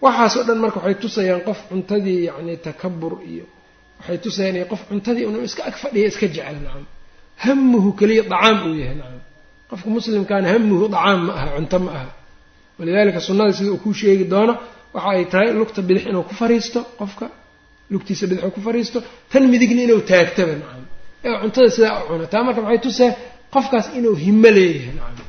Waxaasoo 0.04 0.42
dhan 0.48 0.58
marka 0.64 0.78
waxay 0.80 0.94
tusayaan 1.02 1.40
qof 1.48 1.58
cuntadii 1.68 2.20
yacni 2.28 2.54
takabur 2.66 3.12
iyo 3.32 3.46
waxay 3.98 4.18
tusayaan 4.24 4.66
qof 4.72 4.80
cuntadii 4.88 5.24
inuu 5.28 5.42
iska 5.48 5.62
ag 5.68 5.74
fadhiya 5.82 6.06
iska 6.12 6.26
jecel 6.34 6.58
nacam 6.64 6.84
hamuhu 7.44 7.88
keliya 7.98 8.22
dacaam 8.32 8.56
uu 8.68 8.74
yahay 8.82 8.96
nacam. 9.00 9.20
Qofka 9.70 9.88
muslimkaana 9.96 10.46
hamuhu 10.54 10.84
dacaam 10.94 11.18
ma 11.26 11.32
aha 11.38 11.48
cunto 11.56 11.76
ma 11.84 11.90
aha. 11.98 12.08
Walidaalika 12.78 13.20
sunnada 13.28 13.52
sida 13.58 13.70
uu 13.74 13.80
kuu 13.84 13.94
sheegi 14.00 14.24
doono 14.32 14.54
waxa 14.94 15.10
ay 15.16 15.24
tahay 15.32 15.48
lugta 15.60 15.80
bidix 15.88 16.02
inuu 16.10 16.24
ku 16.28 16.34
fariisto 16.40 16.80
qofka 17.00 17.26
lugtiisa 17.92 18.24
bidix 18.30 18.42
uu 18.46 18.52
ku 18.56 18.60
fariisto 18.66 18.98
tan 19.30 19.42
midigna 19.52 19.80
inuu 19.86 20.00
taagtaba 20.10 20.52
nacam. 20.62 20.82
Ee 21.26 21.34
cuntada 21.42 21.68
sidaa 21.76 21.94
u 22.02 22.06
cuno 22.10 22.26
taa 22.32 22.42
marka 22.46 22.60
waxay 22.66 22.80
tuseen 22.86 23.12
qofkaas 23.54 23.86
inuu 23.98 24.14
himo 24.24 24.50
leeyahay 24.56 24.94
nacam. 25.00 25.26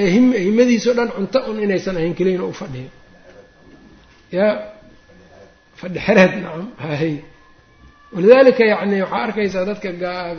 Ee 0.00 0.08
him 0.14 0.26
himadiisao 0.46 0.92
dhan 0.98 1.08
cunto 1.16 1.38
un 1.50 1.56
inaysan 1.64 1.94
ahayn 2.00 2.14
keliya 2.18 2.34
inuu 2.38 2.50
u 2.54 2.56
fadhiyo. 2.62 2.90
Yaa 4.36 4.52
fadhi 5.80 5.98
xereed 6.06 6.32
nacam 6.44 6.64
hay 6.84 7.12
walidaalika 8.14 8.62
yacni 8.72 8.96
waxaa 9.04 9.22
arkaysaa 9.26 9.64
dadka 9.70 9.88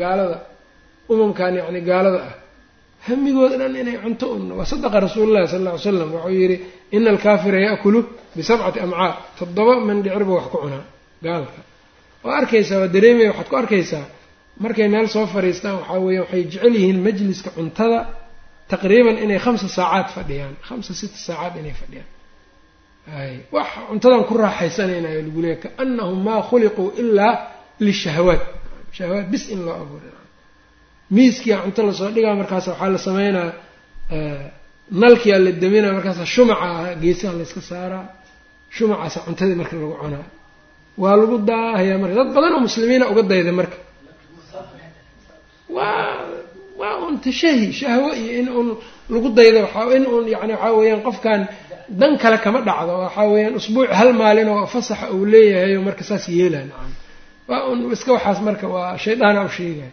gaalada 0.02 0.38
umamkan 1.12 1.52
yacni 1.60 1.82
gaalada 1.90 2.20
ah 2.30 2.34
hamigooda 3.08 3.56
dhan 3.62 3.74
inay 3.82 3.98
cunto 4.04 4.26
un 4.36 4.44
waa 4.58 4.66
sadaqa 4.72 4.98
rasuulullahi 5.08 5.48
sala 5.54 5.70
alla 5.70 5.78
ly 5.78 5.84
slam 5.86 6.10
waxuu 6.16 6.36
yidhi 6.42 6.58
ina 6.96 7.10
alkaafira 7.14 7.60
yaakulu 7.68 8.00
bisabcati 8.38 8.80
amcaa 8.86 9.10
toddoba 9.40 9.74
mandhicir 9.88 10.24
buu 10.28 10.36
wax 10.40 10.48
ku 10.54 10.58
cunaa 10.64 10.84
gaalka. 11.26 11.60
Waa 12.26 12.36
arkaysaa 12.42 12.78
waa 12.82 12.88
dareemaya 12.96 13.30
waxaad 13.32 13.48
ku 13.52 13.56
arkaysaa 13.62 14.06
markay 14.64 14.88
meel 14.94 15.08
soo 15.16 15.26
fadhiistaan 15.34 15.76
waxaa 15.80 16.00
weeya 16.06 16.22
waxay 16.24 16.44
jecel 16.52 16.74
yihiin 16.78 17.00
majliska 17.08 17.50
cuntada 17.58 18.00
taqriiban 18.72 19.18
inay 19.26 19.40
khamsa 19.46 19.68
saacaad 19.78 20.08
fadhiyaan. 20.16 20.54
Khamsa 20.68 20.92
sita 21.00 21.18
saacaad 21.28 21.54
inay 21.62 21.76
fadhiyaan. 21.82 22.10
Ay 23.20 23.32
wax 23.56 23.68
cuntadan 23.90 24.24
ku 24.30 24.34
raaxaysanaynayo 24.44 25.20
lagu 25.28 25.40
leeya 25.46 25.58
kaanahum 25.64 26.20
maa 26.28 26.42
khuliquu 26.50 26.84
ilaa 27.02 27.34
lishahwaat 27.86 28.44
shahawaat. 28.98 29.26
Bis 29.34 29.44
in 29.54 29.60
loo 29.68 29.76
abuuray 29.84 30.12
miiskia 31.16 31.56
cunto 31.64 31.82
la 31.88 31.94
soo 32.00 32.10
dhigaa 32.16 32.36
markaas 32.42 32.66
waxaa 32.72 32.90
la 32.96 33.00
sameynaa 33.08 33.50
nalkiyaa 35.04 35.40
la 35.46 35.52
daminaa 35.64 35.94
markaasa 35.98 36.24
shumaca 36.34 36.70
geesaha 37.02 37.34
layska 37.40 37.62
saaraa 37.70 38.06
shumacaasa 38.76 39.20
cuntadii 39.26 39.58
marka 39.62 39.76
lagu 39.82 39.96
cunaa 40.04 40.26
waa 41.02 41.16
lagu 41.22 41.36
daahayaa 41.50 41.98
marka. 42.04 42.16
Dad 42.20 42.30
badan 42.38 42.54
oo 42.58 42.62
muslimiina 42.68 43.06
uga 43.12 43.22
dayda 43.32 43.52
marka. 43.60 43.78
Waa 45.70 46.18
waa 46.80 46.96
un 47.08 47.16
tashahi 47.26 47.68
shahwo 47.80 48.10
iyo 48.22 48.32
in 48.42 48.48
uun 48.58 48.68
lagu 49.14 49.30
daydo 49.38 49.60
waaa 49.66 49.96
in 49.98 50.06
uun 50.14 50.26
yani 50.34 50.54
waxaa 50.54 50.74
weeyaan 50.80 51.02
qofkan 51.08 51.42
dan 52.00 52.12
kale 52.22 52.38
kama 52.46 52.60
dhacdo. 52.68 52.94
Waxaa 53.06 53.28
weeyaan 53.34 53.56
usbuuc 53.60 53.90
hal 54.00 54.10
maalin 54.22 54.50
oo 54.54 54.66
fasaxa 54.74 55.06
uu 55.16 55.26
leeyahay 55.34 55.74
oo 55.78 55.84
marka 55.88 56.04
saas 56.10 56.26
yeelaa 56.38 56.66
nacam 56.70 56.92
waa 57.50 57.62
un 57.72 57.80
iska 57.96 58.12
waxaas 58.18 58.40
marka 58.48 58.66
waa 58.76 58.98
shaydaana 59.04 59.40
u 59.48 59.50
sheegaya 59.58 59.92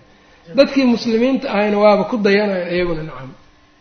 dadkii 0.58 0.84
muslimiinta 0.94 1.46
ahayna 1.54 1.78
waaba 1.84 2.04
ku 2.10 2.16
dayanaya 2.26 2.66
iyaguna 2.74 3.02
nacam. 3.02 3.30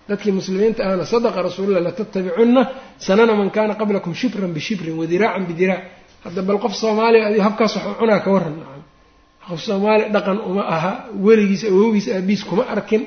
Dadkii 0.10 0.32
muslimiinta 0.40 0.82
ahna 0.88 1.06
sadaqa 1.06 1.40
rasuulullah 1.48 1.82
latattabicunna 1.88 2.62
sanana 2.98 3.34
man 3.40 3.50
kana 3.56 3.74
qablakum 3.82 4.14
shibran 4.22 4.52
bishibrin 4.58 4.96
wadiraacan 5.02 5.44
bidiraac. 5.50 5.84
Hadda 6.26 6.42
bal 6.42 6.60
qof 6.64 6.74
soomaaliya 6.84 7.24
adi 7.30 7.40
habkaas 7.48 7.74
wax 7.78 7.86
u 7.86 7.96
cunaa 8.02 8.20
ka 8.26 8.30
waran 8.36 8.56
nacam. 8.60 8.84
Qof 9.48 9.60
soomaaliya 9.68 10.10
dhaqan 10.16 10.38
uma 10.50 10.64
aha 10.76 10.92
weligiis 11.26 11.64
awoogiisa 11.72 12.10
aabiis 12.18 12.42
kuma 12.50 12.64
arkin. 12.76 13.02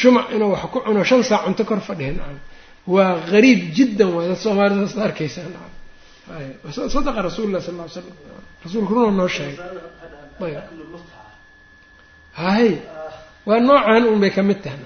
Shumac 0.00 0.26
inuu 0.34 0.50
wax 0.54 0.62
ku 0.72 0.78
cuno 0.86 1.04
shan 1.04 1.22
saac 1.22 1.42
cunto 1.46 1.62
kor 1.68 1.80
fadhiya 1.88 2.12
nacam. 2.18 2.38
Waa 2.94 3.12
qariib 3.30 3.60
jiddan 3.76 4.10
waa 4.16 4.24
dad 4.30 4.38
soomaalida 4.44 4.86
saasad 4.88 5.02
arkaysaa 5.08 5.48
nacam. 5.54 5.72
Sadaqa 6.94 7.20
rasuulillah 7.28 7.60
sal 7.66 7.74
ll 7.78 7.88
slam 7.94 8.06
rasuulku 8.64 8.92
noo 9.18 9.28
sheegay. 9.28 9.56
Ayb 10.40 10.56
hay 12.40 12.68
waa 13.48 13.60
noocan 13.66 14.02
un 14.12 14.18
bay 14.22 14.30
ka 14.36 14.42
mid 14.48 14.60
tahay. 14.64 14.80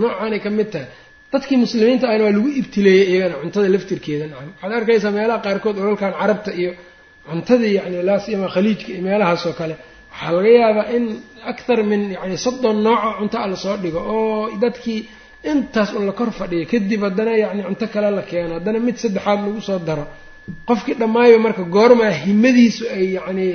Noocaanay 0.00 0.40
ka 0.44 0.50
mid 0.58 0.68
tahay. 0.72 0.88
Dadkii 1.32 1.56
muslimiinta 1.64 2.06
ahna 2.10 2.24
waa 2.26 2.34
lagu 2.36 2.48
ibtileeyey 2.60 3.06
iyagana 3.12 3.34
cuntada 3.42 3.68
laftirkeeda. 3.74 4.24
Nacam 4.30 4.48
waxaad 4.54 4.72
arkaysaa 4.80 5.12
meelaha 5.16 5.38
qaarkood 5.46 5.76
olalkan 5.82 6.12
carabta 6.20 6.50
iyo 6.60 6.70
cuntadii 7.28 7.74
yani 7.78 7.96
laasiyama 8.08 8.48
khaliijka 8.54 8.88
iyo 8.92 9.02
meelahaasoo 9.08 9.54
kale. 9.60 9.74
Waxaa 10.12 10.32
laga 10.36 10.50
yaabaa 10.60 10.86
in 10.96 11.04
akthar 11.50 11.78
min 11.90 12.02
yani 12.16 12.36
soddon 12.44 12.76
nooco 12.86 13.08
cunto 13.18 13.36
a 13.44 13.46
la 13.52 13.56
soo 13.64 13.76
dhigo 13.82 14.00
oo 14.14 14.56
dadkii 14.62 15.00
intaas 15.50 15.90
un 15.98 16.04
la 16.08 16.12
kor 16.18 16.30
fadhiya 16.38 16.66
kadib 16.72 17.00
haddana 17.06 17.32
yani 17.44 17.60
cunto 17.68 17.84
kale 17.94 18.08
la 18.18 18.22
keeno. 18.30 18.52
Haddana 18.58 18.78
mid 18.86 18.96
saddexaad 19.02 19.38
lagu 19.46 19.60
soo 19.68 19.78
daro. 19.88 20.04
Qofkii 20.68 20.94
dhammaayo 21.00 21.36
marka 21.46 21.62
goormaa 21.76 22.12
himadiisu 22.24 22.82
ay 22.96 23.04
yacni 23.16 23.48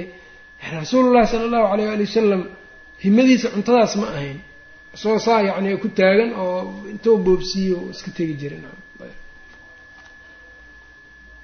rasuulullahi 0.70 1.28
sala 1.28 1.44
allahu 1.50 1.74
alayh 1.74 1.86
waali 1.90 2.04
wasalam 2.10 2.42
himadiisa 3.04 3.48
cuntadaas 3.54 3.96
ma 3.96 4.08
ahayn. 4.14 4.40
Isagoo 4.96 5.20
saa 5.20 5.42
yacni 5.42 5.78
ku 5.78 5.88
taagan 5.90 6.32
oo 6.38 6.86
intuu 6.92 7.18
boobsiiyo 7.18 7.90
iska 7.92 8.12
tegi 8.18 8.34
jirin 8.42 8.64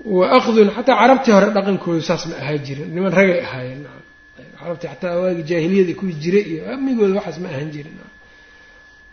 wa 0.05 0.26
akdun 0.38 0.70
xataa 0.76 0.95
carabtii 1.01 1.32
hore 1.32 1.49
dhaqankoodu 1.55 2.01
saas 2.01 2.24
ma 2.30 2.36
ahaa 2.41 2.57
jirin 2.57 2.89
niman 2.95 3.11
ragay 3.11 3.39
ahaayeen. 3.45 3.82
Nacam 3.84 4.03
carabtii 4.59 4.88
xataa 4.93 5.15
waagi 5.22 5.43
jaahiliyada 5.49 5.93
kuwii 5.99 6.13
jiray 6.24 6.41
iyo 6.51 6.61
amigooda 6.74 7.13
waxaas 7.20 7.39
ma 7.43 7.49
ahaan 7.49 7.72
jirin. 7.72 7.97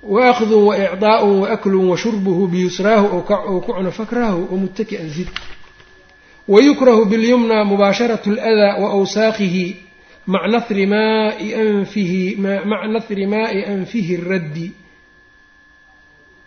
Wa 0.03 0.21
akdun 0.31 0.63
wa 0.69 0.75
icdaa'un 0.77 1.37
wa 1.43 1.49
aklun 1.51 1.89
wa 1.89 1.97
shurbuhu 1.97 2.47
biyusraahu 2.53 3.07
ou 3.17 3.61
ku 3.61 3.73
cuno 3.73 3.91
fakrahu 3.91 4.41
wa 4.53 4.57
muttaki'an 4.63 5.09
zid. 5.09 5.29
Wayukrahu 6.49 7.05
bilyumna 7.05 7.65
mubaasharatu 7.65 8.31
اladaa 8.31 8.79
wa 8.83 8.89
awsaaqihi 9.01 9.84
maca 10.27 10.49
nahri 10.49 10.87
maai 10.87 11.55
anfihi 11.55 12.37
maca 12.37 12.87
nahri 12.89 13.27
maa'i 13.27 13.65
anfihi 13.65 14.17
raddi 14.17 14.73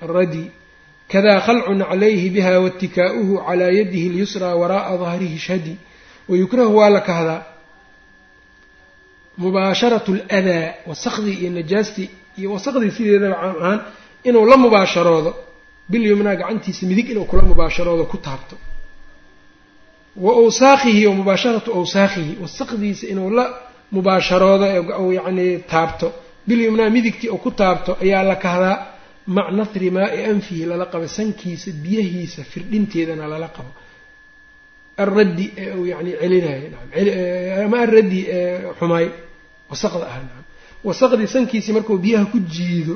aradi 0.01 0.51
kada 1.11 1.39
khalcun 1.41 1.80
calayhi 1.89 2.30
biha 2.30 2.59
waitikaa'uhu 2.59 3.43
calaa 3.47 3.71
yadihi 3.71 4.09
اlyusraa 4.11 4.55
waraa'a 4.61 4.97
dahrihi 4.97 5.38
shadi 5.38 5.78
wayukrahu 6.30 6.75
waa 6.75 6.89
la 6.89 7.01
kahdaa 7.01 7.41
mubaasharatu 9.38 10.11
اladaa 10.30 10.73
wasaqdii 10.89 11.38
iyo 11.41 11.51
najaastii 11.51 12.09
iyo 12.38 12.53
wasaqdii 12.53 12.91
sideedaba 12.91 13.36
caam 13.36 13.55
ahaan 13.61 13.80
inuu 14.23 14.45
la 14.45 14.57
mubaasharoodo 14.57 15.32
bilyumnaa 15.89 16.36
gacantiisa 16.36 16.86
midig 16.86 17.09
inuu 17.09 17.25
kula 17.25 17.41
mubaasharoodo 17.41 18.05
ku 18.05 18.17
taabto 18.17 18.57
wa 20.17 20.34
awsaaqihi 20.41 21.07
wa 21.07 21.13
mubaasharatu 21.13 21.73
awsaakhihi 21.73 22.38
wasaqdiisa 22.41 23.07
inuu 23.07 23.30
la 23.30 23.66
mubaasharoodo 23.95 24.65
ee 24.75 24.81
yacnii 25.19 25.53
taabto. 25.71 26.07
Bilyumnaa 26.47 26.89
midigtii 26.95 27.29
uu 27.29 27.38
ku 27.45 27.51
taabto 27.59 27.91
ayaa 28.03 28.23
la 28.29 28.35
kahdaa 28.45 28.75
mac 29.38 29.47
nahri 29.59 29.89
maa'i 29.97 30.19
anfihi 30.31 30.63
lala 30.71 30.85
qabo 30.93 31.07
sankiisa 31.17 31.69
biyahiisa 31.83 32.41
firdhinteedana 32.51 33.25
lala 33.33 33.47
qabo. 33.55 33.71
Alraddi 35.03 35.45
ee 35.61 35.71
uu 35.79 35.85
yani 35.93 36.11
celinayo 36.21 36.67
naam. 36.73 36.88
Ama 37.65 37.77
alraddi 37.85 38.19
ee 38.38 38.73
xumaay 38.79 39.07
wasaqda 39.71 40.05
ah 40.13 40.17
nacam 40.23 40.43
wasaqdii 40.88 41.27
sankiisii 41.35 41.73
markuu 41.77 41.97
biyaha 42.05 42.25
ku 42.33 42.38
jiido 42.55 42.95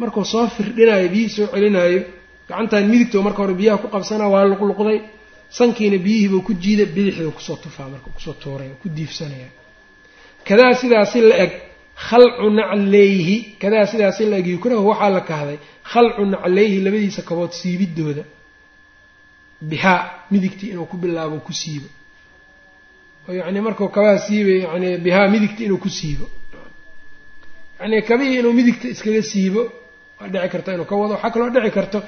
markuu 0.00 0.24
soo 0.32 0.44
firdhinayo 0.56 1.06
biyihii 1.14 1.34
soo 1.36 1.46
celinayo 1.54 2.00
gacantan 2.48 2.84
midigtoo 2.92 3.22
marka 3.26 3.40
hore 3.42 3.54
biyaha 3.60 3.78
ku 3.82 3.88
qabsanaa 3.94 4.28
waa 4.34 4.44
luqluqday 4.50 4.98
sankiina 5.56 5.98
biyihiibuu 6.04 6.42
ku 6.46 6.52
jiida 6.62 6.84
bidixduu 6.94 7.32
ku 7.36 7.40
soo 7.48 7.56
tufaa 7.64 7.88
marka 7.92 8.08
ku 8.16 8.20
soo 8.20 8.32
tuuraya 8.42 8.74
ku 8.82 8.88
diifsanaya. 8.88 9.48
Kadaa 10.48 10.74
sidaasi 10.80 11.20
la 11.30 11.36
eg 11.44 11.52
khalcu 12.08 12.46
nacleyhi 12.58 13.36
kadaa 13.62 13.86
sidaasi 13.92 14.22
la 14.30 14.36
eg 14.40 14.46
yukrahu 14.54 14.86
waxaa 14.90 15.10
la 15.16 15.20
kahday 15.30 15.58
khalcu 15.92 16.22
nacleyhi 16.34 16.76
labadiisa 16.86 17.22
kabood 17.28 17.52
siibidooda. 17.60 18.22
Bihaa 19.70 20.00
midigtii 20.30 20.70
inuu 20.72 20.86
ku 20.90 20.96
bilaabo 21.02 21.36
ku 21.46 21.52
siibo. 21.52 21.88
Oo 23.28 23.32
yacni 23.40 23.60
markuu 23.66 23.88
kabaha 23.96 24.18
siibay 24.26 24.58
yani 24.68 24.88
bihaa 25.04 25.26
midigta 25.34 25.60
inuu 25.66 25.78
ku 25.84 25.88
siibo. 25.98 26.26
Yani 27.80 28.02
kabihii 28.08 28.38
inuu 28.40 28.52
midigta 28.58 28.86
iskaga 28.94 29.22
siibo 29.22 29.62
waa 30.20 30.28
dhici 30.32 30.48
karta 30.52 30.70
inuu 30.74 30.84
ka 30.90 30.94
wado 31.00 31.12
waxaa 31.14 31.30
kaloo 31.34 31.50
dhici 31.54 31.70
karto 31.78 31.98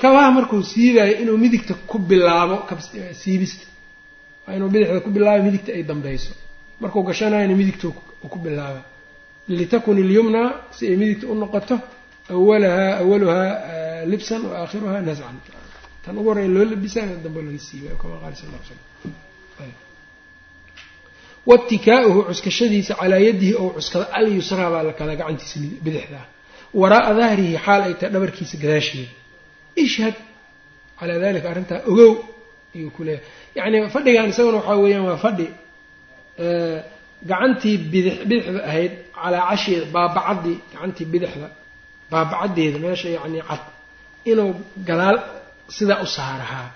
kabaha 0.00 0.30
markuu 0.36 0.62
siibayo 0.62 1.14
inuu 1.22 1.38
midigta 1.44 1.74
ku 1.90 1.98
bilaabo 1.98 2.56
siibista. 3.20 3.66
Waa 4.46 4.54
inuu 4.56 4.68
bidixda 4.72 5.00
ku 5.04 5.10
bilaabo 5.10 5.42
midigta 5.46 5.70
ay 5.76 5.82
dambeyso 5.90 6.32
markuu 6.80 7.02
gashanayana 7.08 7.54
midigta 7.60 7.88
ku 8.32 8.38
bilaaba 8.38 8.82
litakun 9.48 9.98
ilyumna 9.98 10.42
si 10.76 10.86
ay 10.90 10.96
midigta 10.96 11.26
u 11.26 11.34
noqoto 11.34 11.76
awalahaa 12.30 12.98
awaluhaa 13.02 14.04
libsan 14.10 14.42
wa 14.48 14.54
aakhiruhaa 14.62 15.00
nascan 15.08 15.36
tan 16.04 16.18
ugu 16.18 16.28
horreya 16.28 16.48
loo 16.48 16.64
labisaa 16.64 17.06
dambe 17.24 17.40
laga 17.46 17.58
siibayo 17.66 17.96
kama 17.96 18.16
qaali 18.22 18.36
sal 18.36 18.48
cuskashadiisa 22.28 22.94
calaa 23.00 23.18
yadihi 23.28 23.54
ou 23.54 23.70
cuskado 23.76 24.06
alyusraa 24.18 24.70
baa 24.70 24.82
la 24.82 24.92
gacantiisa 24.92 25.56
bidixda 25.84 26.20
waraa'a 26.80 27.12
dahrihi 27.20 27.56
xaal 27.66 27.82
ay 27.88 27.94
tahay 27.94 28.12
dhabarkiisa 28.14 28.56
gadaasheeda 28.62 29.23
ishhad. 29.84 30.14
Calaa 30.98 31.18
dalika 31.24 31.46
arrintaa 31.52 31.80
ogow 31.90 32.12
ayuu 32.74 32.90
ku 32.96 33.00
leeyahay. 33.06 33.26
Yacni 33.58 33.78
fadhigan 33.94 34.28
isaguna 34.32 34.56
waxaa 34.60 34.76
weeyaan 34.84 35.04
waa 35.08 35.18
fadhi 35.24 35.46
gacantii 37.30 37.76
bidix 37.92 38.16
bidixda 38.28 38.60
ahayd 38.70 38.92
calaa 39.22 39.42
casheeda 39.50 39.86
baabacaddii 39.96 40.56
gacantii 40.72 41.06
bidixda 41.12 41.48
baabacaddeeda 42.12 42.78
meesha 42.84 43.08
yacni 43.16 43.40
cad 43.48 43.62
inuu 44.30 44.50
gadaal 44.88 45.16
sidaa 45.76 46.00
u 46.04 46.06
saarahaa. 46.16 46.68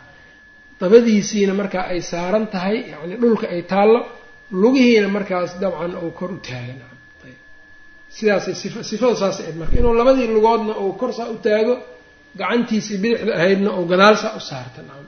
Dabadiisiina 0.80 1.52
markaa 1.60 1.84
ay 1.92 2.00
saaran 2.12 2.44
tahay 2.54 2.76
yacni 2.92 3.14
dhulka 3.22 3.46
ay 3.54 3.62
taallo 3.72 4.00
lugihiina 4.62 5.08
markaas 5.16 5.50
dabcan 5.62 5.92
uu 6.04 6.10
kor 6.18 6.30
u 6.36 6.38
taagan. 6.48 6.80
Sidaasay 8.16 8.54
sifa 8.62 8.80
sifadu 8.90 9.14
saasay 9.22 9.44
ahayd 9.46 9.56
marka 9.62 9.74
inuu 9.80 9.94
labadii 10.00 10.26
lugoodna 10.36 10.72
uu 10.84 10.92
kor 11.00 11.10
saa 11.18 11.28
u 11.34 11.36
taago 11.46 11.74
gacantiisii 12.40 12.96
bidixda 13.02 13.32
ahaydna 13.38 13.70
uu 13.78 13.86
gadaal 13.92 14.14
saa 14.22 14.32
u 14.38 14.40
saarta 14.50 14.80
nacam 14.88 15.06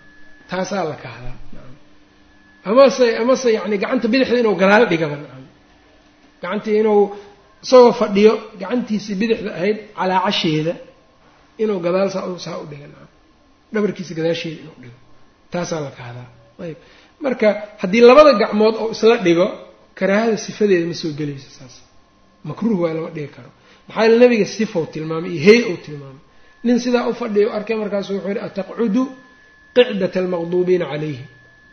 taasaa 0.50 0.84
la 0.90 0.96
kahdaa 1.04 1.36
nacam 1.54 1.74
amase 2.70 3.06
amase 3.22 3.48
yacni 3.58 3.76
gacanta 3.82 4.06
bidixda 4.12 4.36
inuu 4.42 4.56
gadaal 4.62 4.84
dhigaba 4.92 5.16
nacam 5.22 5.44
gacantii 6.42 6.76
inuu 6.82 7.00
isagoo 7.64 7.92
fadhiyo 8.00 8.32
gacantiisii 8.60 9.14
bidixda 9.22 9.50
ahayd 9.58 9.78
calaa 9.98 10.20
casheeda 10.26 10.74
inuu 11.62 11.78
gadaal 11.86 12.08
saa 12.14 12.24
saa 12.46 12.56
u 12.62 12.66
dhiga 12.70 12.86
nacam 12.92 13.08
dhabarkiisa 13.72 14.12
gadaasheeda 14.18 14.58
inuu 14.64 14.76
dhigo. 14.82 14.98
Taasaa 15.52 15.80
la 15.86 15.90
kahdaa 15.98 16.28
ayb 16.64 16.78
marka 17.24 17.48
haddii 17.82 18.02
labada 18.10 18.32
gacmood 18.42 18.74
oo 18.82 18.88
isla 18.96 19.16
dhigo 19.26 19.46
karaahada 19.98 20.36
sifadeeda 20.46 20.86
ma 20.90 20.94
soo 21.02 21.12
gelayso 21.18 21.50
saas. 21.58 21.74
Makruuh 22.48 22.78
waa 22.82 22.92
lama 22.96 23.10
dhigi 23.16 23.30
karo. 23.36 23.50
Maxaa 23.86 24.02
yaele 24.04 24.16
nabiga 24.24 24.46
sifow 24.56 24.84
tilmaamay 24.94 25.30
iyo 25.36 25.42
hey 25.46 25.60
ou 25.70 25.76
tilmaamay 25.84 26.22
nin 26.66 26.76
sidaa 26.84 27.04
u 27.10 27.12
fadhiyo 27.20 27.48
arkay 27.56 27.76
markaasu 27.82 28.10
wuxuu 28.14 28.28
yihi 28.32 28.40
ataqcudu 28.48 29.02
qicdata 29.76 30.16
almaqduubiina 30.22 30.86
calayhi. 30.92 31.24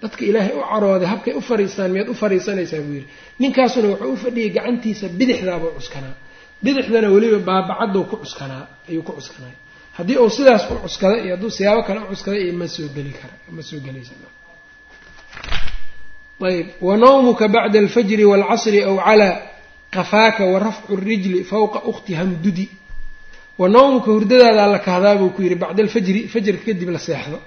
Dadka 0.02 0.22
ilaahay 0.30 0.54
u 0.60 0.62
carooday 0.72 1.08
habkay 1.14 1.34
u 1.34 1.42
fariistaan 1.50 1.90
miyaad 1.94 2.10
u 2.10 2.16
fariisanaysaa 2.22 2.82
buu 2.86 2.94
yidhi. 3.00 3.08
Ninkaasuna 3.42 3.88
wuxuu 3.92 4.12
u 4.14 4.18
fadhiyay 4.24 4.50
gacantiisa 4.58 5.06
bidixdaabuu 5.20 5.72
cuskanaa. 5.78 6.16
Bidixdana 6.64 7.08
weliba 7.16 7.40
baabacadou 7.50 8.04
ku 8.10 8.16
cuskanaa 8.24 8.64
ayuu 8.90 9.04
ku 9.08 9.12
cuskanay 9.20 9.56
haddii 9.98 10.18
uu 10.24 10.30
sidaas 10.38 10.64
u 10.72 10.76
cuskaday 10.86 11.20
iyo 11.26 11.34
hadduu 11.36 11.50
siyaabo 11.58 11.82
kale 11.88 12.00
u 12.00 12.08
cuskaday 12.14 12.42
iyo 12.46 12.54
ma 12.62 12.68
soo 12.76 12.88
geli 12.96 13.12
kara 13.20 13.34
ma 13.56 13.62
soo 13.70 13.80
gelaysa 13.86 14.14
ayb 16.50 16.68
wanawmuka 16.88 17.46
bacda 17.56 17.80
alfajri 17.84 18.26
waalcasri 18.32 18.80
aw 18.90 18.96
calaa 19.06 19.34
qafaaka 19.96 20.44
wa 20.52 20.58
rafcu 20.66 20.96
rijli 20.96 21.40
fawqa 21.52 21.80
ukhti 21.92 22.12
hamdudi 22.20 22.66
wa 23.60 23.66
nawmuka 23.76 24.10
hurdadaadaa 24.16 24.68
la 24.76 24.80
kahdaa 24.88 25.16
buu 25.20 25.30
ku 25.36 25.40
yidhi 25.46 25.56
bacda 25.64 25.82
alfajri 25.86 26.20
fajrka 26.34 26.64
kadib 26.68 26.90
la 26.96 27.00
seexdo. 27.08 27.38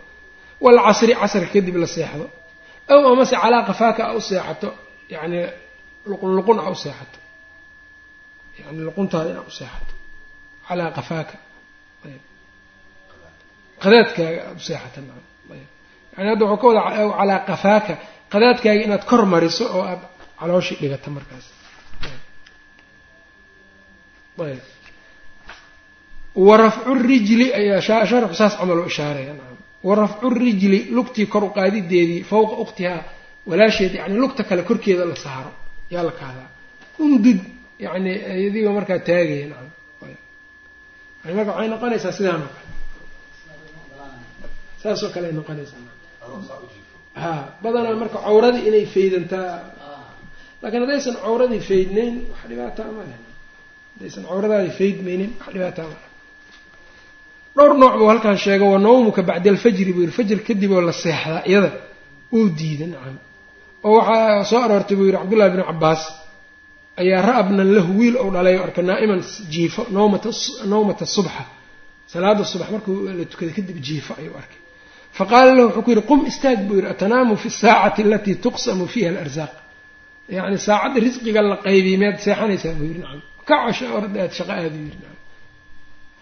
Waalcasri 0.64 1.12
casrka 1.20 1.48
kadib 1.54 1.76
la 1.82 1.86
seexdo. 1.96 2.24
Aw 2.92 3.00
amase 3.12 3.36
calaa 3.42 3.62
qafaaka 3.70 4.02
a 4.10 4.12
u 4.18 4.20
seexato 4.28 4.68
yacni 5.14 5.38
luqun 6.10 6.30
luqun 6.38 6.58
a 6.58 6.70
u 6.70 6.74
seexato. 6.84 7.18
Yani 8.60 8.80
luquntaada 8.88 9.28
inaa 9.32 9.46
u 9.46 9.50
seexato. 9.58 9.92
Calaa 10.68 10.90
qafaaka 10.98 11.36
ayb. 12.06 12.22
Qadaadkaaga 13.82 14.40
aada 14.42 14.56
u 14.60 14.62
seexato 14.68 14.98
nacam 15.06 15.26
ayb. 15.54 15.68
Yani 16.16 16.28
hadda 16.32 16.44
waxuu 16.50 16.60
ka 16.62 16.66
wada 16.68 16.82
calaa 17.18 17.40
qafaaka 17.50 17.94
qadaadkaaga 18.32 18.82
inaad 18.86 19.04
kor 19.10 19.22
mariso 19.32 19.64
oo 19.76 19.82
aada 19.90 20.06
calooshii 20.40 20.76
dhigato 20.82 21.08
markaas. 21.16 21.46
Ayb 24.46 24.79
wa 26.34 26.56
rafcu 26.56 26.94
rijli 26.94 27.46
ayaa 27.60 27.80
sharxu 27.80 28.34
saas 28.40 28.54
camal 28.60 28.78
u 28.78 28.86
ishaaraya 28.92 29.34
wa 29.88 29.94
rafcu 30.02 30.26
rijli 30.42 30.78
lugtii 30.96 31.26
kor 31.32 31.44
u 31.44 31.50
qaadideedii 31.58 32.22
fawqa 32.30 32.54
ukhtihaa 32.64 33.02
walaasheed 33.50 33.92
yani 34.00 34.14
lugta 34.22 34.42
kale 34.48 34.62
korkeeda 34.62 35.04
la 35.10 35.16
saaro 35.24 35.52
yaa 35.94 36.02
la 36.08 36.12
kahdaa 36.20 36.48
undud 37.04 37.38
yani 37.86 38.12
idigoo 38.46 38.72
markaa 38.78 38.98
taagaya 39.08 39.46
nacam 39.52 39.68
yani 41.24 41.34
marka 41.38 41.50
waxay 41.52 41.68
noqonaysaa 41.74 42.12
sidaan 42.18 42.42
oo 42.42 42.50
kale 42.56 42.68
saas 44.82 45.00
oo 45.06 45.10
kale 45.14 45.26
ay 45.30 45.32
noqonaysaa 45.40 45.82
ha 47.22 47.30
badanaa 47.62 47.96
marka 48.02 48.18
cawradii 48.26 48.62
inay 48.68 48.84
faydantaa. 48.94 49.50
Laakiin 50.62 50.82
haddaysan 50.84 51.16
cawradii 51.24 51.60
faydnayn 51.70 52.14
wax 52.30 52.40
dhibaataa 52.50 52.88
ma 52.96 53.02
leh. 53.08 53.18
Haddaysan 53.94 54.22
cawradaadi 54.30 54.70
faydmaynin 54.80 55.30
wax 55.40 55.48
dhibaataa 55.54 55.86
ma 55.90 55.94
leh 55.96 56.09
dhowr 57.56 57.72
nooc 57.82 57.94
buu 57.98 58.08
halkaan 58.12 58.38
sheega 58.44 58.64
wa 58.72 58.78
nawmuka 58.86 59.22
bacda 59.28 59.48
alfajri 59.54 59.92
buu 59.94 60.02
yihi 60.04 60.14
fajr 60.18 60.38
kadib 60.48 60.70
oo 60.76 60.82
la 60.88 60.92
seexdaa 61.02 61.42
iyada 61.50 61.70
uu 62.36 62.48
diida 62.58 62.86
nacam. 62.92 63.16
Oo 63.84 63.94
waxaa 63.98 64.44
soo 64.50 64.60
aroortay 64.66 64.96
buu 64.98 65.06
yihi 65.08 65.16
cabdullahi 65.18 65.50
bnu 65.54 65.64
cabaas 65.70 66.02
ayaa 67.00 67.20
ra'abnan 67.30 67.68
lahu 67.76 67.90
wiil 67.98 68.16
ou 68.22 68.28
dhalay 68.34 68.56
o 68.58 68.62
arka 68.66 68.82
naa'iman 68.90 69.20
jiifo 69.54 69.82
nawmata 70.70 71.04
subxa 71.16 71.44
salaada 72.12 72.44
subax 72.52 72.68
markuu 72.74 72.94
la 73.18 73.24
tukaday 73.32 73.54
kadib 73.58 73.76
jiifo 73.86 74.12
ayuu 74.20 74.34
arkay. 74.42 74.60
Faqaala 75.18 75.50
lahu 75.58 75.66
wuxuu 75.68 75.82
ku 75.86 75.90
yihi 75.90 76.02
qum 76.10 76.20
istaag 76.30 76.58
buu 76.68 76.76
yihi 76.80 76.88
atanaamu 76.94 77.34
fi 77.42 77.48
saacati 77.62 78.00
alatii 78.06 78.36
tuqsamu 78.44 78.84
fiiha 78.92 79.08
alarzaaq 79.14 79.52
yacni 80.36 80.58
saacadda 80.68 80.98
risqiga 81.06 81.40
la 81.42 81.56
qaybiy 81.66 81.96
miyaad 82.00 82.18
seexanaysaa 82.24 82.74
buu 82.78 82.86
yihi 82.90 83.00
nacam. 83.04 83.20
Kaco 83.48 83.84
orad 83.96 84.14
aad 84.22 84.32
shaqa 84.38 84.52
aada 84.58 84.76
u 84.80 84.82
yihi 84.86 84.98
nacam 85.02 85.18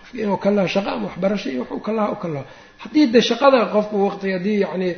qofki 0.08 0.22
inuu 0.22 0.36
ka 0.44 0.50
laho 0.56 0.68
shaqa 0.74 0.90
ama 0.96 1.06
waxbarasho 1.08 1.48
iyo 1.50 1.60
waxuu 1.62 1.80
ka 1.86 1.92
laha 1.96 2.08
u 2.12 2.16
ka 2.22 2.28
laho 2.34 2.44
haddii 2.82 3.06
de 3.14 3.20
shaqada 3.28 3.58
qofku 3.74 3.96
waqti 4.06 4.26
haddii 4.36 4.58
yacni 4.64 4.90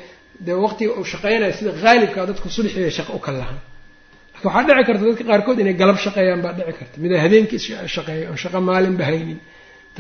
dee 0.46 0.52
waqtiga 0.64 0.92
uu 0.98 1.04
shaqeynayo 1.12 1.52
sida 1.58 1.70
haalibkaa 1.82 2.26
dadku 2.30 2.48
subxiiay 2.56 2.90
shaqa 2.98 3.12
u 3.12 3.18
ka 3.26 3.32
lahaan 3.38 3.58
laakin 4.34 4.48
waxaa 4.48 4.62
dhici 4.68 4.84
karta 4.88 5.04
dadka 5.08 5.24
qaarkood 5.30 5.58
inay 5.62 5.74
galab 5.80 5.98
shaqeeyaan 6.04 6.40
baa 6.44 6.52
dhici 6.58 6.72
karta. 6.78 6.96
Mida 7.02 7.16
habeenkii 7.24 7.58
shaqeeya 7.94 8.26
oon 8.30 8.36
shaqa 8.44 8.58
maalinba 8.68 9.04
haynin. 9.10 9.38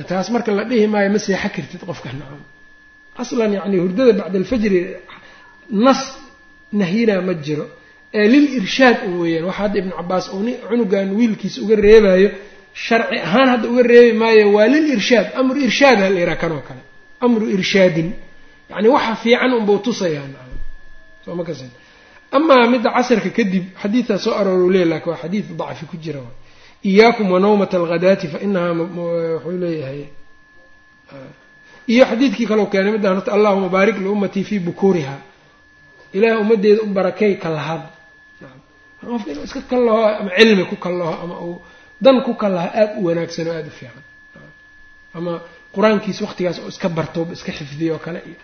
Taas 0.08 0.28
marka 0.34 0.50
la 0.58 0.64
dhihi 0.70 0.86
maayo 0.92 1.08
ma 1.14 1.18
seexa 1.26 1.48
kartid 1.56 1.80
qofka 1.88 2.08
nacam. 2.20 2.40
Aslan 3.22 3.52
yacni 3.58 3.76
hurdada 3.82 4.12
bacda 4.20 4.36
alfajri 4.42 4.80
nas 5.86 6.00
nahyinaa 6.80 7.20
ma 7.28 7.34
jiro. 7.44 7.66
Ee 8.18 8.26
lil 8.32 8.46
irshaad 8.58 8.96
un 9.06 9.14
weeyaan. 9.22 9.44
Waxa 9.48 9.60
hadda 9.62 9.76
ibnu 9.82 9.92
cabaas 9.98 10.26
uu 10.34 10.42
ni 10.46 10.52
cunugan 10.68 11.08
wiilkiisa 11.18 11.58
uga 11.64 11.74
reebayo 11.86 12.28
sharci 12.74 13.16
ahaan 13.26 13.48
hadda 13.52 13.66
uga 13.72 13.82
reebi 13.82 14.12
maayo 14.18 14.52
waa 14.56 14.66
lil 14.72 14.86
irshaad 14.96 15.26
amru 15.40 15.58
irshaad 15.66 15.98
ha 16.02 16.08
la 16.10 16.18
yidhaha 16.20 16.36
kanoo 16.42 16.62
kale. 16.68 16.82
Amru 17.24 17.44
irshaadin. 17.56 18.08
Yacni 18.70 18.88
waxa 18.94 19.14
fiican 19.22 19.52
unbuu 19.58 19.78
tusayaa 19.86 20.26
nacam. 20.32 20.58
Soo 21.24 21.34
ma 21.38 21.44
kasan 21.48 21.70
amaa 22.36 22.66
midda 22.72 22.90
casrka 22.96 23.30
kadib 23.38 23.64
xadiidtaa 23.82 24.18
soo 24.24 24.34
arooru 24.40 24.66
leey 24.74 24.84
laakiin 24.90 25.10
waa 25.12 25.20
xadiid 25.22 25.46
dacfi 25.60 25.84
ku 25.90 25.96
jira 26.04 26.20
iyaakum 26.88 27.26
wa 27.32 27.40
nawmata 27.44 27.76
alghadaati 27.80 28.26
fa 28.32 28.38
inahaa 28.46 28.72
wuxuu 28.72 29.58
leeyahay 29.62 30.02
iyo 31.92 32.04
xadiidkii 32.10 32.46
kaleu 32.50 32.66
keenay 32.72 32.92
midaan 32.96 33.14
horta 33.18 33.32
allahuma 33.36 33.68
baarik 33.74 33.96
liummatii 34.04 34.44
fii 34.48 34.58
bukuuriha 34.66 35.16
ilaah 36.16 36.40
ummaddeeda 36.42 36.82
u 36.82 36.86
barakay 36.96 37.32
kalahaad 37.44 37.82
qofka 39.10 39.30
inuu 39.32 39.44
iska 39.48 39.60
kallaho 39.70 40.02
ama 40.20 40.30
cilmi 40.38 40.64
ku 40.70 40.76
kallaho 40.84 41.14
ama 41.24 41.34
uu 41.46 41.56
dan 42.04 42.16
ku 42.26 42.32
kallaho 42.42 42.68
aada 42.80 42.92
u 42.98 43.04
wanaagsan 43.06 43.46
oo 43.48 43.54
aada 43.58 43.68
u 43.68 43.70
fiican. 43.78 44.02
Ama 45.14 45.32
qur'aankiisi 45.74 46.20
waqtigaas 46.26 46.58
oo 46.62 46.68
iska 46.68 46.88
barto 46.88 47.20
iska 47.36 47.52
xifdiyo 47.58 47.92
oo 47.94 47.98
kale 48.06 48.20
iyo 48.30 48.40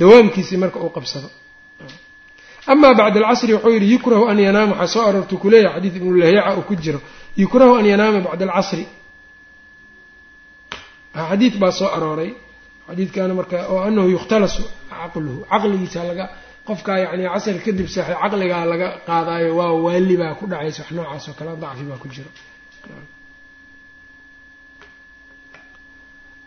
dawaamkiisii 0.00 0.56
marka 0.62 0.78
uu 0.84 0.90
qabsado. 0.96 1.28
Amaa 2.72 2.94
bacda 2.98 3.18
alcasri 3.20 3.52
wuxuu 3.54 3.70
yidhi 3.76 3.88
yukrahu 3.94 4.24
an 4.30 4.38
yanaama 4.46 4.72
waxaa 4.80 4.92
soo 4.94 5.02
aroortu 5.08 5.34
kuleeyahay 5.42 5.74
xadiid 5.76 5.96
ibnulahyaca 5.96 6.56
uu 6.58 6.62
ku 6.68 6.74
jiro. 6.84 7.00
Yukrahu 7.42 7.74
an 7.80 7.86
yanaama 7.92 8.20
bacda 8.26 8.44
alcasri. 8.48 8.84
Xadiid 11.28 11.54
baa 11.62 11.72
soo 11.78 11.88
arooray. 11.96 12.30
Xadiidkana 12.88 13.34
marka 13.40 13.56
oo 13.72 13.80
anahu 13.88 14.08
yukhtalasu 14.16 14.62
caqluhu. 14.90 15.38
Caqligiisa 15.50 16.00
laga 16.10 16.24
qofkaa 16.68 16.98
yacni 17.04 17.24
casri 17.34 17.60
kadib 17.66 17.88
seexay 17.94 18.16
caqligaa 18.22 18.64
laga 18.72 18.88
qaadaayo 19.08 19.50
waa 19.58 19.72
waali 19.84 20.16
baa 20.22 20.34
ku 20.38 20.44
dhacaysa 20.50 20.82
wax 20.82 20.90
noocaas 20.96 21.28
oo 21.28 21.34
kale 21.38 21.50
dacfi 21.64 21.84
baa 21.90 22.00
ku 22.02 22.08
jiro 22.14 22.30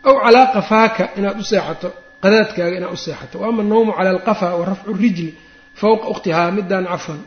aw 0.07 0.15
calaa 0.23 0.47
qafaaka 0.55 1.03
inaad 1.17 1.39
u 1.43 1.43
seexato 1.51 1.89
qadaadkaaga 2.21 2.77
inaad 2.77 2.93
u 2.93 2.97
seexato. 2.97 3.39
Wa 3.39 3.47
ama 3.47 3.61
annawmu 3.63 3.93
cala 3.93 4.09
alqafa 4.09 4.55
wa 4.55 4.65
rafcu 4.65 4.93
rijli 4.93 5.37
fowqa 5.75 6.07
ukhtihaa 6.13 6.51
midaan 6.51 6.85
cafan 6.85 7.21